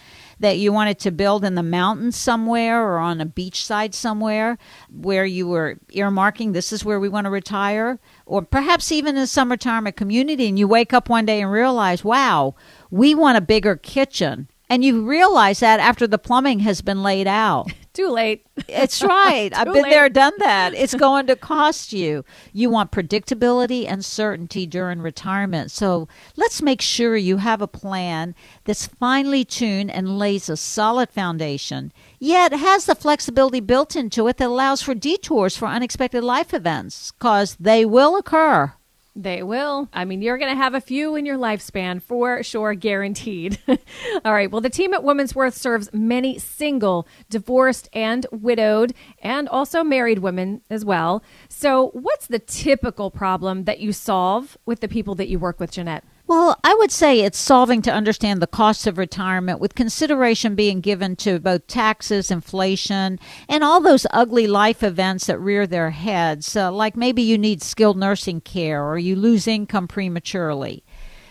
that 0.43 0.59
you 0.59 0.72
wanted 0.72 0.99
to 0.99 1.11
build 1.11 1.45
in 1.45 1.55
the 1.55 1.62
mountains 1.62 2.16
somewhere 2.16 2.84
or 2.84 2.99
on 2.99 3.20
a 3.20 3.26
beachside 3.26 3.95
somewhere 3.95 4.59
where 4.90 5.24
you 5.24 5.47
were 5.47 5.78
earmarking 5.90 6.53
this 6.53 6.72
is 6.72 6.84
where 6.84 6.99
we 7.01 7.09
want 7.09 7.24
to 7.24 7.30
retire? 7.30 7.99
Or 8.26 8.43
perhaps 8.43 8.93
even 8.93 9.16
in 9.16 9.26
some 9.28 9.51
retirement 9.51 9.97
community 9.97 10.49
and 10.49 10.59
you 10.59 10.66
wake 10.66 10.93
up 10.93 11.09
one 11.09 11.26
day 11.26 11.40
and 11.40 11.51
realize 11.51 12.05
wow 12.05 12.55
we 12.90 13.14
want 13.14 13.38
a 13.38 13.40
bigger 13.40 13.76
kitchen 13.76 14.49
and 14.73 14.83
you 14.83 15.05
realize 15.05 15.61
that 15.61 15.81
after 15.81 16.07
the 16.07 16.16
plumbing 16.18 16.61
has 16.61 16.81
been 16.81 17.03
laid 17.03 17.27
out 17.27 17.70
Too 17.93 18.09
late. 18.09 18.47
it's 18.68 19.03
right. 19.18 19.51
I've 19.55 19.66
been 19.66 19.83
late. 19.83 19.91
there, 19.91 20.09
done 20.09 20.33
that. 20.39 20.73
It's 20.83 20.95
going 20.95 21.27
to 21.27 21.37
cost 21.37 21.93
you. 21.93 22.25
You 22.55 22.70
want 22.70 22.91
predictability 22.91 23.87
and 23.87 24.03
certainty 24.03 24.66
during 24.66 25.03
retirement. 25.03 25.70
So 25.70 26.09
let's 26.35 26.62
make 26.62 26.81
sure 26.81 27.16
you 27.16 27.37
have 27.37 27.61
a 27.61 27.68
plan 27.68 28.35
that's 28.64 28.87
finely 28.87 29.45
tuned 29.45 29.91
and 29.91 30.18
lays 30.18 30.49
a 30.49 30.57
solid 30.57 31.11
foundation, 31.11 31.93
yet 32.18 32.55
has 32.55 32.87
the 32.87 32.95
flexibility 32.95 33.61
built 33.61 33.95
into 33.95 34.27
it 34.27 34.39
that 34.39 34.49
allows 34.49 34.81
for 34.81 34.95
detours 34.95 35.55
for 35.55 35.66
unexpected 35.68 36.25
life 36.25 36.55
events, 36.55 37.12
because 37.12 37.57
they 37.61 37.85
will 37.85 38.16
occur. 38.16 38.73
They 39.15 39.43
will. 39.43 39.91
I 39.93 40.07
mean, 40.07 40.23
you're 40.23 40.39
going 40.39 40.51
to 40.51 40.63
have 40.63 40.75
a 40.75 40.81
few 40.81 41.17
in 41.17 41.27
your 41.27 41.37
lifespan 41.37 42.01
for 42.03 42.43
sure, 42.43 42.73
guaranteed. 42.75 43.59
All 44.25 44.33
right. 44.33 44.51
Well, 44.51 44.63
the 44.63 44.71
team 44.71 44.95
at 44.95 45.05
Women's 45.05 45.35
Worth 45.35 45.55
serves 45.55 45.93
many 45.93 46.39
single, 46.39 47.07
divorced, 47.29 47.91
and 47.93 48.25
widowed, 48.33 48.95
and 49.23 49.51
also 49.51 49.85
married 49.85 50.21
women 50.21 50.63
as 50.71 50.83
well. 50.83 51.23
So, 51.51 51.91
what's 51.91 52.27
the 52.27 52.39
typical 52.39 53.11
problem 53.11 53.65
that 53.65 53.81
you 53.81 53.93
solve 53.93 54.57
with 54.65 54.81
the 54.81 54.89
people 54.89 55.15
that 55.17 55.29
you 55.29 55.39
work 55.39 55.61
with, 55.61 55.73
Jeanette? 55.73 56.05
Well, 56.33 56.59
I 56.64 56.74
would 56.76 56.91
say 56.91 57.20
it's 57.20 57.37
solving 57.37 57.83
to 57.83 57.93
understand 57.93 58.41
the 58.41 58.47
costs 58.47 58.87
of 58.87 58.97
retirement 58.97 59.61
with 59.61 59.74
consideration 59.74 60.55
being 60.55 60.80
given 60.80 61.14
to 61.16 61.39
both 61.39 61.66
taxes, 61.66 62.30
inflation, 62.30 63.20
and 63.51 63.62
all 63.62 63.83
those 63.83 64.07
ugly 64.12 64.47
life 64.47 64.83
events 64.83 65.26
that 65.26 65.39
rear 65.39 65.66
their 65.66 65.91
heads, 65.91 66.57
uh, 66.57 66.72
like 66.72 66.97
maybe 66.97 67.20
you 67.20 67.37
need 67.37 67.62
skilled 67.62 67.99
nursing 67.99 68.41
care 68.41 68.83
or 68.83 68.97
you 68.97 69.14
lose 69.14 69.47
income 69.47 69.87
prematurely. 69.87 70.83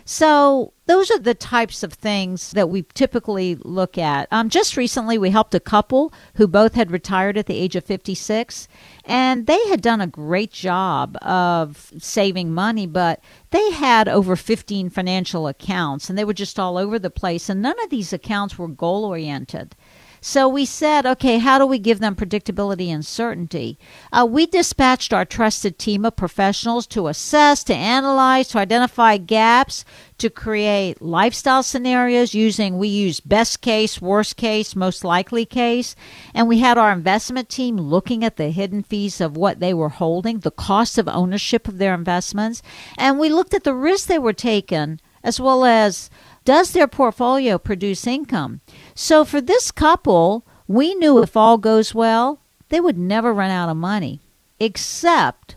So, 0.05 0.71
those 0.91 1.09
are 1.09 1.19
the 1.19 1.33
types 1.33 1.83
of 1.83 1.93
things 1.93 2.51
that 2.51 2.69
we 2.69 2.83
typically 2.93 3.55
look 3.63 3.97
at. 3.97 4.27
Um, 4.29 4.49
just 4.49 4.75
recently, 4.75 5.17
we 5.17 5.29
helped 5.29 5.55
a 5.55 5.59
couple 5.61 6.11
who 6.35 6.49
both 6.49 6.73
had 6.73 6.91
retired 6.91 7.37
at 7.37 7.45
the 7.45 7.57
age 7.57 7.77
of 7.77 7.85
56, 7.85 8.67
and 9.05 9.47
they 9.47 9.67
had 9.69 9.81
done 9.81 10.01
a 10.01 10.07
great 10.07 10.51
job 10.51 11.17
of 11.21 11.93
saving 11.97 12.53
money, 12.53 12.87
but 12.87 13.23
they 13.51 13.71
had 13.71 14.09
over 14.09 14.35
15 14.35 14.89
financial 14.89 15.47
accounts, 15.47 16.09
and 16.09 16.19
they 16.19 16.25
were 16.25 16.33
just 16.33 16.59
all 16.59 16.77
over 16.77 16.99
the 16.99 17.09
place, 17.09 17.47
and 17.47 17.61
none 17.61 17.81
of 17.81 17.89
these 17.89 18.11
accounts 18.11 18.57
were 18.57 18.67
goal 18.67 19.05
oriented. 19.05 19.77
So 20.23 20.47
we 20.47 20.65
said, 20.65 21.07
okay, 21.07 21.39
how 21.39 21.57
do 21.57 21.65
we 21.65 21.79
give 21.79 21.97
them 21.99 22.15
predictability 22.15 22.89
and 22.89 23.03
certainty? 23.03 23.79
Uh, 24.13 24.27
we 24.29 24.45
dispatched 24.45 25.11
our 25.13 25.25
trusted 25.25 25.79
team 25.79 26.05
of 26.05 26.15
professionals 26.15 26.85
to 26.87 27.07
assess, 27.07 27.63
to 27.63 27.73
analyze, 27.73 28.49
to 28.49 28.59
identify 28.59 29.17
gaps, 29.17 29.83
to 30.19 30.29
create 30.29 31.01
lifestyle 31.01 31.63
scenarios 31.63 32.35
using, 32.35 32.77
we 32.77 32.87
use 32.87 33.19
best 33.19 33.61
case, 33.61 33.99
worst 33.99 34.37
case, 34.37 34.75
most 34.75 35.03
likely 35.03 35.43
case. 35.43 35.95
And 36.35 36.47
we 36.47 36.59
had 36.59 36.77
our 36.77 36.91
investment 36.91 37.49
team 37.49 37.77
looking 37.77 38.23
at 38.23 38.37
the 38.37 38.51
hidden 38.51 38.83
fees 38.83 39.21
of 39.21 39.35
what 39.35 39.59
they 39.59 39.73
were 39.73 39.89
holding, 39.89 40.39
the 40.39 40.51
cost 40.51 40.99
of 40.99 41.07
ownership 41.07 41.67
of 41.67 41.79
their 41.79 41.95
investments. 41.95 42.61
And 42.95 43.17
we 43.17 43.29
looked 43.29 43.55
at 43.55 43.63
the 43.63 43.73
risks 43.73 44.05
they 44.05 44.19
were 44.19 44.33
taking 44.33 44.99
as 45.23 45.39
well 45.39 45.65
as 45.65 46.09
does 46.43 46.71
their 46.71 46.87
portfolio 46.87 47.59
produce 47.59 48.07
income? 48.07 48.61
So 49.01 49.25
for 49.25 49.41
this 49.41 49.71
couple, 49.71 50.45
we 50.67 50.93
knew 50.93 51.23
if 51.23 51.35
all 51.35 51.57
goes 51.57 51.95
well, 51.95 52.39
they 52.69 52.79
would 52.79 52.99
never 52.99 53.33
run 53.33 53.49
out 53.49 53.67
of 53.67 53.75
money. 53.75 54.19
Except 54.59 55.55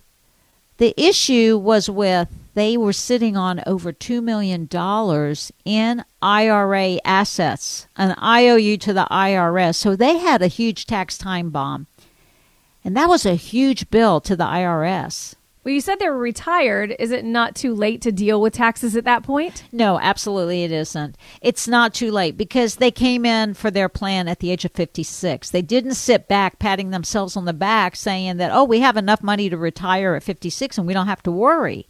the 0.78 0.94
issue 0.96 1.58
was 1.58 1.90
with 1.90 2.28
they 2.54 2.78
were 2.78 2.94
sitting 2.94 3.36
on 3.36 3.62
over 3.66 3.92
$2 3.92 4.22
million 4.22 4.66
in 5.66 6.04
IRA 6.22 6.98
assets, 7.04 7.86
an 7.96 8.16
IOU 8.18 8.78
to 8.78 8.94
the 8.94 9.06
IRS. 9.10 9.74
So 9.74 9.94
they 9.94 10.16
had 10.16 10.40
a 10.40 10.46
huge 10.46 10.86
tax 10.86 11.18
time 11.18 11.50
bomb. 11.50 11.86
And 12.82 12.96
that 12.96 13.10
was 13.10 13.26
a 13.26 13.34
huge 13.34 13.90
bill 13.90 14.22
to 14.22 14.34
the 14.34 14.44
IRS. 14.44 15.34
Well, 15.64 15.72
you 15.72 15.80
said 15.80 15.98
they 15.98 16.10
were 16.10 16.18
retired. 16.18 16.94
Is 16.98 17.10
it 17.10 17.24
not 17.24 17.54
too 17.54 17.74
late 17.74 18.02
to 18.02 18.12
deal 18.12 18.38
with 18.38 18.52
taxes 18.52 18.94
at 18.96 19.04
that 19.04 19.22
point? 19.22 19.64
No, 19.72 19.98
absolutely 19.98 20.62
it 20.62 20.70
isn't. 20.70 21.16
It's 21.40 21.66
not 21.66 21.94
too 21.94 22.10
late 22.10 22.36
because 22.36 22.76
they 22.76 22.90
came 22.90 23.24
in 23.24 23.54
for 23.54 23.70
their 23.70 23.88
plan 23.88 24.28
at 24.28 24.40
the 24.40 24.50
age 24.50 24.66
of 24.66 24.72
56. 24.72 25.48
They 25.48 25.62
didn't 25.62 25.94
sit 25.94 26.28
back 26.28 26.58
patting 26.58 26.90
themselves 26.90 27.34
on 27.34 27.46
the 27.46 27.54
back 27.54 27.96
saying 27.96 28.36
that, 28.36 28.52
oh, 28.52 28.64
we 28.64 28.80
have 28.80 28.98
enough 28.98 29.22
money 29.22 29.48
to 29.48 29.56
retire 29.56 30.14
at 30.14 30.22
56 30.22 30.76
and 30.76 30.86
we 30.86 30.92
don't 30.92 31.06
have 31.06 31.22
to 31.22 31.32
worry. 31.32 31.88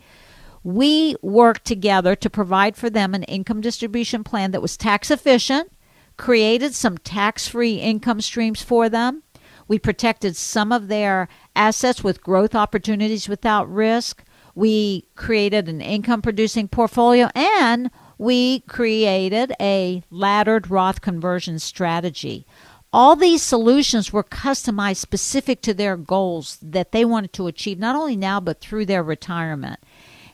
We 0.62 1.16
worked 1.20 1.64
together 1.64 2.14
to 2.14 2.30
provide 2.30 2.76
for 2.76 2.88
them 2.88 3.12
an 3.12 3.24
income 3.24 3.60
distribution 3.60 4.22
plan 4.22 4.52
that 4.52 4.62
was 4.62 4.76
tax 4.76 5.10
efficient, 5.10 5.72
created 6.16 6.74
some 6.74 6.96
tax 6.98 7.48
free 7.48 7.74
income 7.74 8.20
streams 8.20 8.62
for 8.62 8.88
them. 8.88 9.24
We 9.68 9.78
protected 9.78 10.36
some 10.36 10.72
of 10.72 10.88
their 10.88 11.28
assets 11.56 12.04
with 12.04 12.22
growth 12.22 12.54
opportunities 12.54 13.28
without 13.28 13.72
risk. 13.72 14.24
We 14.54 15.08
created 15.16 15.68
an 15.68 15.80
income 15.80 16.22
producing 16.22 16.68
portfolio 16.68 17.28
and 17.34 17.90
we 18.18 18.60
created 18.60 19.52
a 19.60 20.02
laddered 20.10 20.70
Roth 20.70 21.00
conversion 21.00 21.58
strategy. 21.58 22.46
All 22.92 23.16
these 23.16 23.42
solutions 23.42 24.12
were 24.12 24.22
customized 24.22 24.98
specific 24.98 25.60
to 25.62 25.74
their 25.74 25.96
goals 25.96 26.58
that 26.62 26.92
they 26.92 27.04
wanted 27.04 27.32
to 27.32 27.48
achieve, 27.48 27.78
not 27.78 27.96
only 27.96 28.14
now, 28.14 28.38
but 28.38 28.60
through 28.60 28.86
their 28.86 29.02
retirement. 29.02 29.80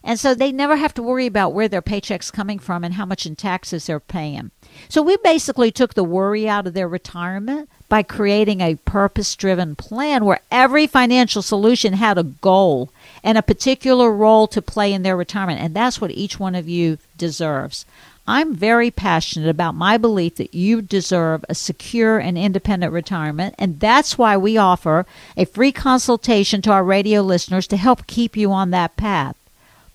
And 0.02 0.18
so 0.18 0.34
they 0.34 0.50
never 0.50 0.76
have 0.76 0.94
to 0.94 1.02
worry 1.02 1.26
about 1.26 1.52
where 1.52 1.68
their 1.68 1.82
paycheck's 1.82 2.30
coming 2.30 2.58
from 2.58 2.84
and 2.84 2.94
how 2.94 3.04
much 3.04 3.26
in 3.26 3.36
taxes 3.36 3.86
they're 3.86 4.00
paying. 4.00 4.50
So 4.88 5.02
we 5.02 5.16
basically 5.18 5.70
took 5.70 5.94
the 5.94 6.04
worry 6.04 6.48
out 6.48 6.66
of 6.66 6.74
their 6.74 6.88
retirement 6.88 7.68
by 7.88 8.02
creating 8.02 8.60
a 8.60 8.76
purpose 8.76 9.34
driven 9.34 9.74
plan 9.74 10.24
where 10.24 10.40
every 10.50 10.86
financial 10.86 11.42
solution 11.42 11.94
had 11.94 12.16
a 12.16 12.22
goal 12.22 12.90
and 13.22 13.36
a 13.36 13.42
particular 13.42 14.12
role 14.12 14.46
to 14.46 14.62
play 14.62 14.92
in 14.92 15.02
their 15.02 15.16
retirement. 15.16 15.60
And 15.60 15.74
that's 15.74 16.00
what 16.00 16.12
each 16.12 16.38
one 16.38 16.54
of 16.54 16.68
you 16.68 16.98
deserves. 17.18 17.84
I'm 18.26 18.54
very 18.54 18.92
passionate 18.92 19.48
about 19.48 19.74
my 19.74 19.98
belief 19.98 20.36
that 20.36 20.54
you 20.54 20.82
deserve 20.82 21.44
a 21.48 21.54
secure 21.54 22.18
and 22.18 22.38
independent 22.38 22.92
retirement, 22.92 23.56
and 23.58 23.80
that's 23.80 24.16
why 24.16 24.36
we 24.36 24.56
offer 24.56 25.04
a 25.36 25.46
free 25.46 25.72
consultation 25.72 26.62
to 26.62 26.70
our 26.70 26.84
radio 26.84 27.22
listeners 27.22 27.66
to 27.66 27.76
help 27.76 28.06
keep 28.06 28.36
you 28.36 28.52
on 28.52 28.70
that 28.70 28.96
path. 28.96 29.34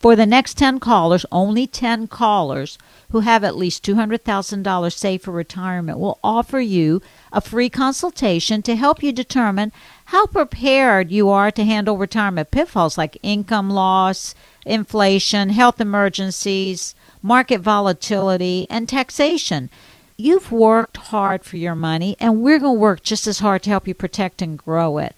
For 0.05 0.15
the 0.15 0.27
next 0.27 0.55
10 0.59 0.81
callers, 0.81 1.25
only 1.31 1.65
10 1.65 2.09
callers 2.09 2.77
who 3.09 3.21
have 3.21 3.43
at 3.43 3.57
least 3.57 3.83
$200,000 3.83 4.93
saved 4.93 5.23
for 5.23 5.31
retirement 5.31 5.97
will 5.97 6.19
offer 6.23 6.59
you 6.59 7.01
a 7.33 7.41
free 7.41 7.71
consultation 7.71 8.61
to 8.61 8.75
help 8.75 9.01
you 9.01 9.11
determine 9.11 9.71
how 10.05 10.27
prepared 10.27 11.09
you 11.09 11.29
are 11.31 11.49
to 11.49 11.63
handle 11.63 11.97
retirement 11.97 12.51
pitfalls 12.51 12.99
like 12.99 13.17
income 13.23 13.71
loss, 13.71 14.35
inflation, 14.63 15.49
health 15.49 15.81
emergencies, 15.81 16.93
market 17.23 17.61
volatility, 17.61 18.67
and 18.69 18.87
taxation. 18.87 19.71
You've 20.17 20.51
worked 20.51 20.97
hard 20.97 21.43
for 21.43 21.57
your 21.57 21.73
money, 21.73 22.15
and 22.19 22.43
we're 22.43 22.59
going 22.59 22.75
to 22.75 22.79
work 22.79 23.01
just 23.01 23.25
as 23.25 23.39
hard 23.39 23.63
to 23.63 23.71
help 23.71 23.87
you 23.87 23.95
protect 23.95 24.43
and 24.43 24.55
grow 24.55 24.99
it. 24.99 25.15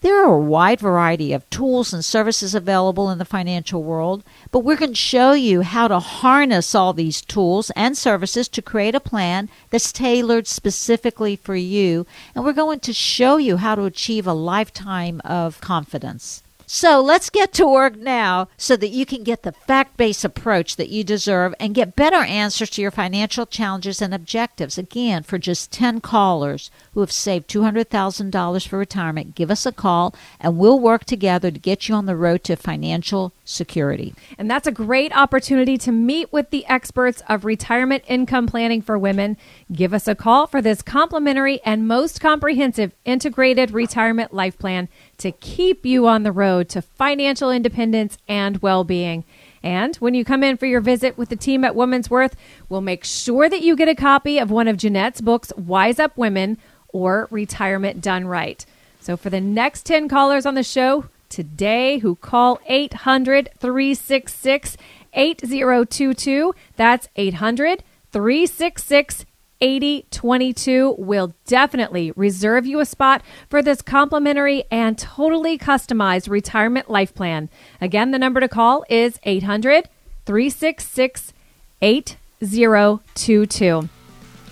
There 0.00 0.22
are 0.22 0.32
a 0.32 0.38
wide 0.38 0.78
variety 0.78 1.32
of 1.32 1.50
tools 1.50 1.92
and 1.92 2.04
services 2.04 2.54
available 2.54 3.10
in 3.10 3.18
the 3.18 3.24
financial 3.24 3.82
world, 3.82 4.22
but 4.52 4.60
we're 4.60 4.76
going 4.76 4.92
to 4.92 4.96
show 4.96 5.32
you 5.32 5.62
how 5.62 5.88
to 5.88 5.98
harness 5.98 6.72
all 6.72 6.92
these 6.92 7.20
tools 7.20 7.72
and 7.74 7.98
services 7.98 8.46
to 8.50 8.62
create 8.62 8.94
a 8.94 9.00
plan 9.00 9.48
that's 9.70 9.90
tailored 9.90 10.46
specifically 10.46 11.34
for 11.34 11.56
you. 11.56 12.06
And 12.36 12.44
we're 12.44 12.52
going 12.52 12.78
to 12.78 12.92
show 12.92 13.38
you 13.38 13.56
how 13.56 13.74
to 13.74 13.84
achieve 13.84 14.28
a 14.28 14.32
lifetime 14.32 15.20
of 15.24 15.60
confidence. 15.60 16.44
So 16.70 17.00
let's 17.00 17.30
get 17.30 17.54
to 17.54 17.66
work 17.66 17.96
now 17.96 18.48
so 18.58 18.76
that 18.76 18.90
you 18.90 19.06
can 19.06 19.24
get 19.24 19.42
the 19.42 19.52
fact 19.52 19.96
based 19.96 20.22
approach 20.22 20.76
that 20.76 20.90
you 20.90 21.02
deserve 21.02 21.54
and 21.58 21.74
get 21.74 21.96
better 21.96 22.16
answers 22.18 22.68
to 22.70 22.82
your 22.82 22.90
financial 22.90 23.46
challenges 23.46 24.02
and 24.02 24.12
objectives. 24.12 24.76
Again, 24.76 25.22
for 25.22 25.38
just 25.38 25.72
10 25.72 26.02
callers 26.02 26.70
who 26.92 27.00
have 27.00 27.10
saved 27.10 27.48
$200,000 27.48 28.68
for 28.68 28.78
retirement, 28.78 29.34
give 29.34 29.50
us 29.50 29.64
a 29.64 29.72
call 29.72 30.14
and 30.38 30.58
we'll 30.58 30.78
work 30.78 31.06
together 31.06 31.50
to 31.50 31.58
get 31.58 31.88
you 31.88 31.94
on 31.94 32.04
the 32.04 32.14
road 32.14 32.44
to 32.44 32.54
financial 32.54 33.32
security. 33.46 34.14
And 34.36 34.50
that's 34.50 34.66
a 34.66 34.72
great 34.72 35.16
opportunity 35.16 35.78
to 35.78 35.90
meet 35.90 36.30
with 36.34 36.50
the 36.50 36.66
experts 36.66 37.22
of 37.30 37.46
retirement 37.46 38.04
income 38.06 38.46
planning 38.46 38.82
for 38.82 38.98
women. 38.98 39.38
Give 39.72 39.94
us 39.94 40.06
a 40.06 40.14
call 40.14 40.46
for 40.46 40.60
this 40.60 40.82
complimentary 40.82 41.62
and 41.64 41.88
most 41.88 42.20
comprehensive 42.20 42.92
integrated 43.06 43.70
retirement 43.70 44.34
life 44.34 44.58
plan 44.58 44.90
to 45.18 45.32
keep 45.32 45.84
you 45.84 46.06
on 46.06 46.22
the 46.22 46.32
road 46.32 46.68
to 46.70 46.82
financial 46.82 47.50
independence 47.50 48.18
and 48.28 48.62
well 48.62 48.84
being. 48.84 49.24
And 49.62 49.96
when 49.96 50.14
you 50.14 50.24
come 50.24 50.44
in 50.44 50.56
for 50.56 50.66
your 50.66 50.80
visit 50.80 51.18
with 51.18 51.28
the 51.28 51.36
team 51.36 51.64
at 51.64 51.74
Woman's 51.74 52.08
Worth, 52.08 52.36
we'll 52.68 52.80
make 52.80 53.04
sure 53.04 53.48
that 53.48 53.62
you 53.62 53.76
get 53.76 53.88
a 53.88 53.94
copy 53.94 54.38
of 54.38 54.50
one 54.50 54.68
of 54.68 54.76
Jeanette's 54.76 55.20
books, 55.20 55.52
Wise 55.56 55.98
Up 55.98 56.16
Women 56.16 56.58
or 56.88 57.28
Retirement 57.30 58.00
Done 58.00 58.26
Right. 58.26 58.64
So 59.00 59.16
for 59.16 59.30
the 59.30 59.40
next 59.40 59.84
10 59.86 60.08
callers 60.08 60.46
on 60.46 60.54
the 60.54 60.62
show 60.62 61.06
today 61.28 61.98
who 61.98 62.14
call 62.16 62.60
800 62.66 63.50
366 63.58 64.76
8022, 65.12 66.54
that's 66.76 67.08
800 67.16 67.82
366 68.12 69.24
8022 69.60 70.96
will 70.98 71.34
definitely 71.46 72.12
reserve 72.12 72.66
you 72.66 72.80
a 72.80 72.86
spot 72.86 73.22
for 73.48 73.62
this 73.62 73.82
complimentary 73.82 74.64
and 74.70 74.98
totally 74.98 75.58
customized 75.58 76.28
retirement 76.28 76.90
life 76.90 77.14
plan. 77.14 77.48
Again, 77.80 78.10
the 78.10 78.18
number 78.18 78.40
to 78.40 78.48
call 78.48 78.84
is 78.88 79.20
800 79.24 79.88
366 80.26 81.32
8022. 81.80 83.88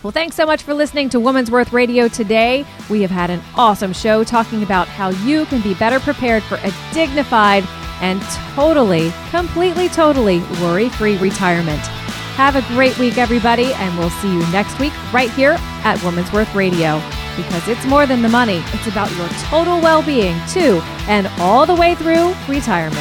Well, 0.02 0.10
thanks 0.12 0.36
so 0.36 0.46
much 0.46 0.62
for 0.62 0.72
listening 0.72 1.08
to 1.10 1.18
Woman's 1.18 1.50
Worth 1.50 1.72
Radio 1.72 2.06
today. 2.06 2.64
We 2.88 3.02
have 3.02 3.10
had 3.10 3.30
an 3.30 3.42
awesome 3.56 3.92
show 3.92 4.22
talking 4.22 4.62
about 4.62 4.86
how 4.86 5.08
you 5.08 5.46
can 5.46 5.60
be 5.62 5.74
better 5.74 5.98
prepared 5.98 6.44
for 6.44 6.60
a 6.62 6.72
dignified 6.92 7.64
and 8.00 8.22
totally, 8.54 9.12
completely, 9.30 9.88
totally 9.88 10.40
worry 10.60 10.90
free 10.90 11.18
retirement. 11.18 11.82
Have 12.36 12.54
a 12.54 12.60
great 12.74 12.98
week, 12.98 13.16
everybody, 13.16 13.72
and 13.72 13.98
we'll 13.98 14.10
see 14.10 14.30
you 14.30 14.40
next 14.50 14.78
week 14.78 14.92
right 15.10 15.30
here 15.30 15.56
at 15.58 15.98
Woman's 16.04 16.30
Worth 16.32 16.54
Radio. 16.54 17.00
Because 17.34 17.66
it's 17.66 17.86
more 17.86 18.04
than 18.06 18.20
the 18.20 18.28
money, 18.28 18.62
it's 18.74 18.86
about 18.86 19.10
your 19.16 19.28
total 19.48 19.80
well 19.80 20.02
being, 20.02 20.38
too, 20.46 20.82
and 21.08 21.28
all 21.38 21.64
the 21.64 21.74
way 21.74 21.94
through 21.94 22.34
retirement. 22.46 23.00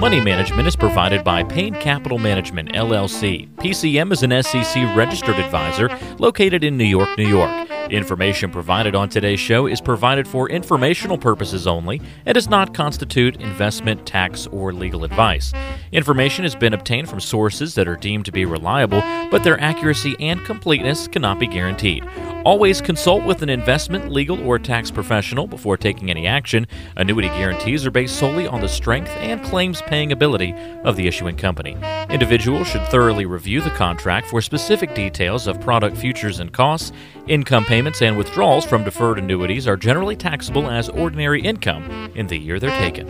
Money 0.00 0.18
management 0.18 0.66
is 0.66 0.76
provided 0.76 1.22
by 1.22 1.42
Payne 1.42 1.74
Capital 1.74 2.16
Management, 2.16 2.70
LLC. 2.72 3.54
PCM 3.56 4.12
is 4.12 4.22
an 4.22 4.42
SEC 4.42 4.96
registered 4.96 5.36
advisor 5.36 5.90
located 6.18 6.64
in 6.64 6.78
New 6.78 6.86
York, 6.86 7.18
New 7.18 7.28
York. 7.28 7.68
Information 7.90 8.50
provided 8.50 8.94
on 8.94 9.10
today's 9.10 9.40
show 9.40 9.66
is 9.66 9.80
provided 9.80 10.26
for 10.26 10.48
informational 10.48 11.18
purposes 11.18 11.66
only 11.66 12.00
and 12.24 12.34
does 12.34 12.48
not 12.48 12.72
constitute 12.72 13.36
investment, 13.42 14.06
tax, 14.06 14.46
or 14.46 14.72
legal 14.72 15.04
advice. 15.04 15.52
Information 15.92 16.44
has 16.44 16.54
been 16.54 16.72
obtained 16.72 17.08
from 17.10 17.20
sources 17.20 17.74
that 17.74 17.88
are 17.88 17.96
deemed 17.96 18.24
to 18.24 18.32
be 18.32 18.46
reliable, 18.46 19.02
but 19.30 19.44
their 19.44 19.60
accuracy 19.60 20.16
and 20.18 20.42
completeness 20.46 21.08
cannot 21.08 21.38
be 21.38 21.46
guaranteed. 21.46 22.08
Always 22.44 22.80
consult 22.80 23.24
with 23.24 23.42
an 23.42 23.50
investment, 23.50 24.10
legal, 24.10 24.42
or 24.46 24.58
tax 24.58 24.90
professional 24.90 25.46
before 25.46 25.76
taking 25.76 26.10
any 26.10 26.26
action. 26.26 26.66
Annuity 26.96 27.28
guarantees 27.28 27.84
are 27.84 27.90
based 27.90 28.16
solely 28.16 28.46
on 28.46 28.62
the 28.62 28.68
strength 28.68 29.10
and 29.18 29.44
claims 29.44 29.82
paying 29.90 30.12
ability 30.12 30.54
of 30.84 30.94
the 30.94 31.08
issuing 31.08 31.36
company. 31.36 31.76
Individuals 32.08 32.68
should 32.68 32.86
thoroughly 32.86 33.26
review 33.26 33.60
the 33.60 33.70
contract 33.70 34.28
for 34.28 34.40
specific 34.40 34.94
details 34.94 35.48
of 35.48 35.60
product 35.60 35.96
futures 35.96 36.38
and 36.38 36.52
costs. 36.52 36.92
Income 37.26 37.64
payments 37.64 38.00
and 38.00 38.16
withdrawals 38.16 38.64
from 38.64 38.84
deferred 38.84 39.18
annuities 39.18 39.66
are 39.66 39.76
generally 39.76 40.14
taxable 40.14 40.70
as 40.70 40.88
ordinary 40.88 41.42
income 41.42 42.12
in 42.14 42.28
the 42.28 42.38
year 42.38 42.60
they're 42.60 42.70
taken. 42.78 43.08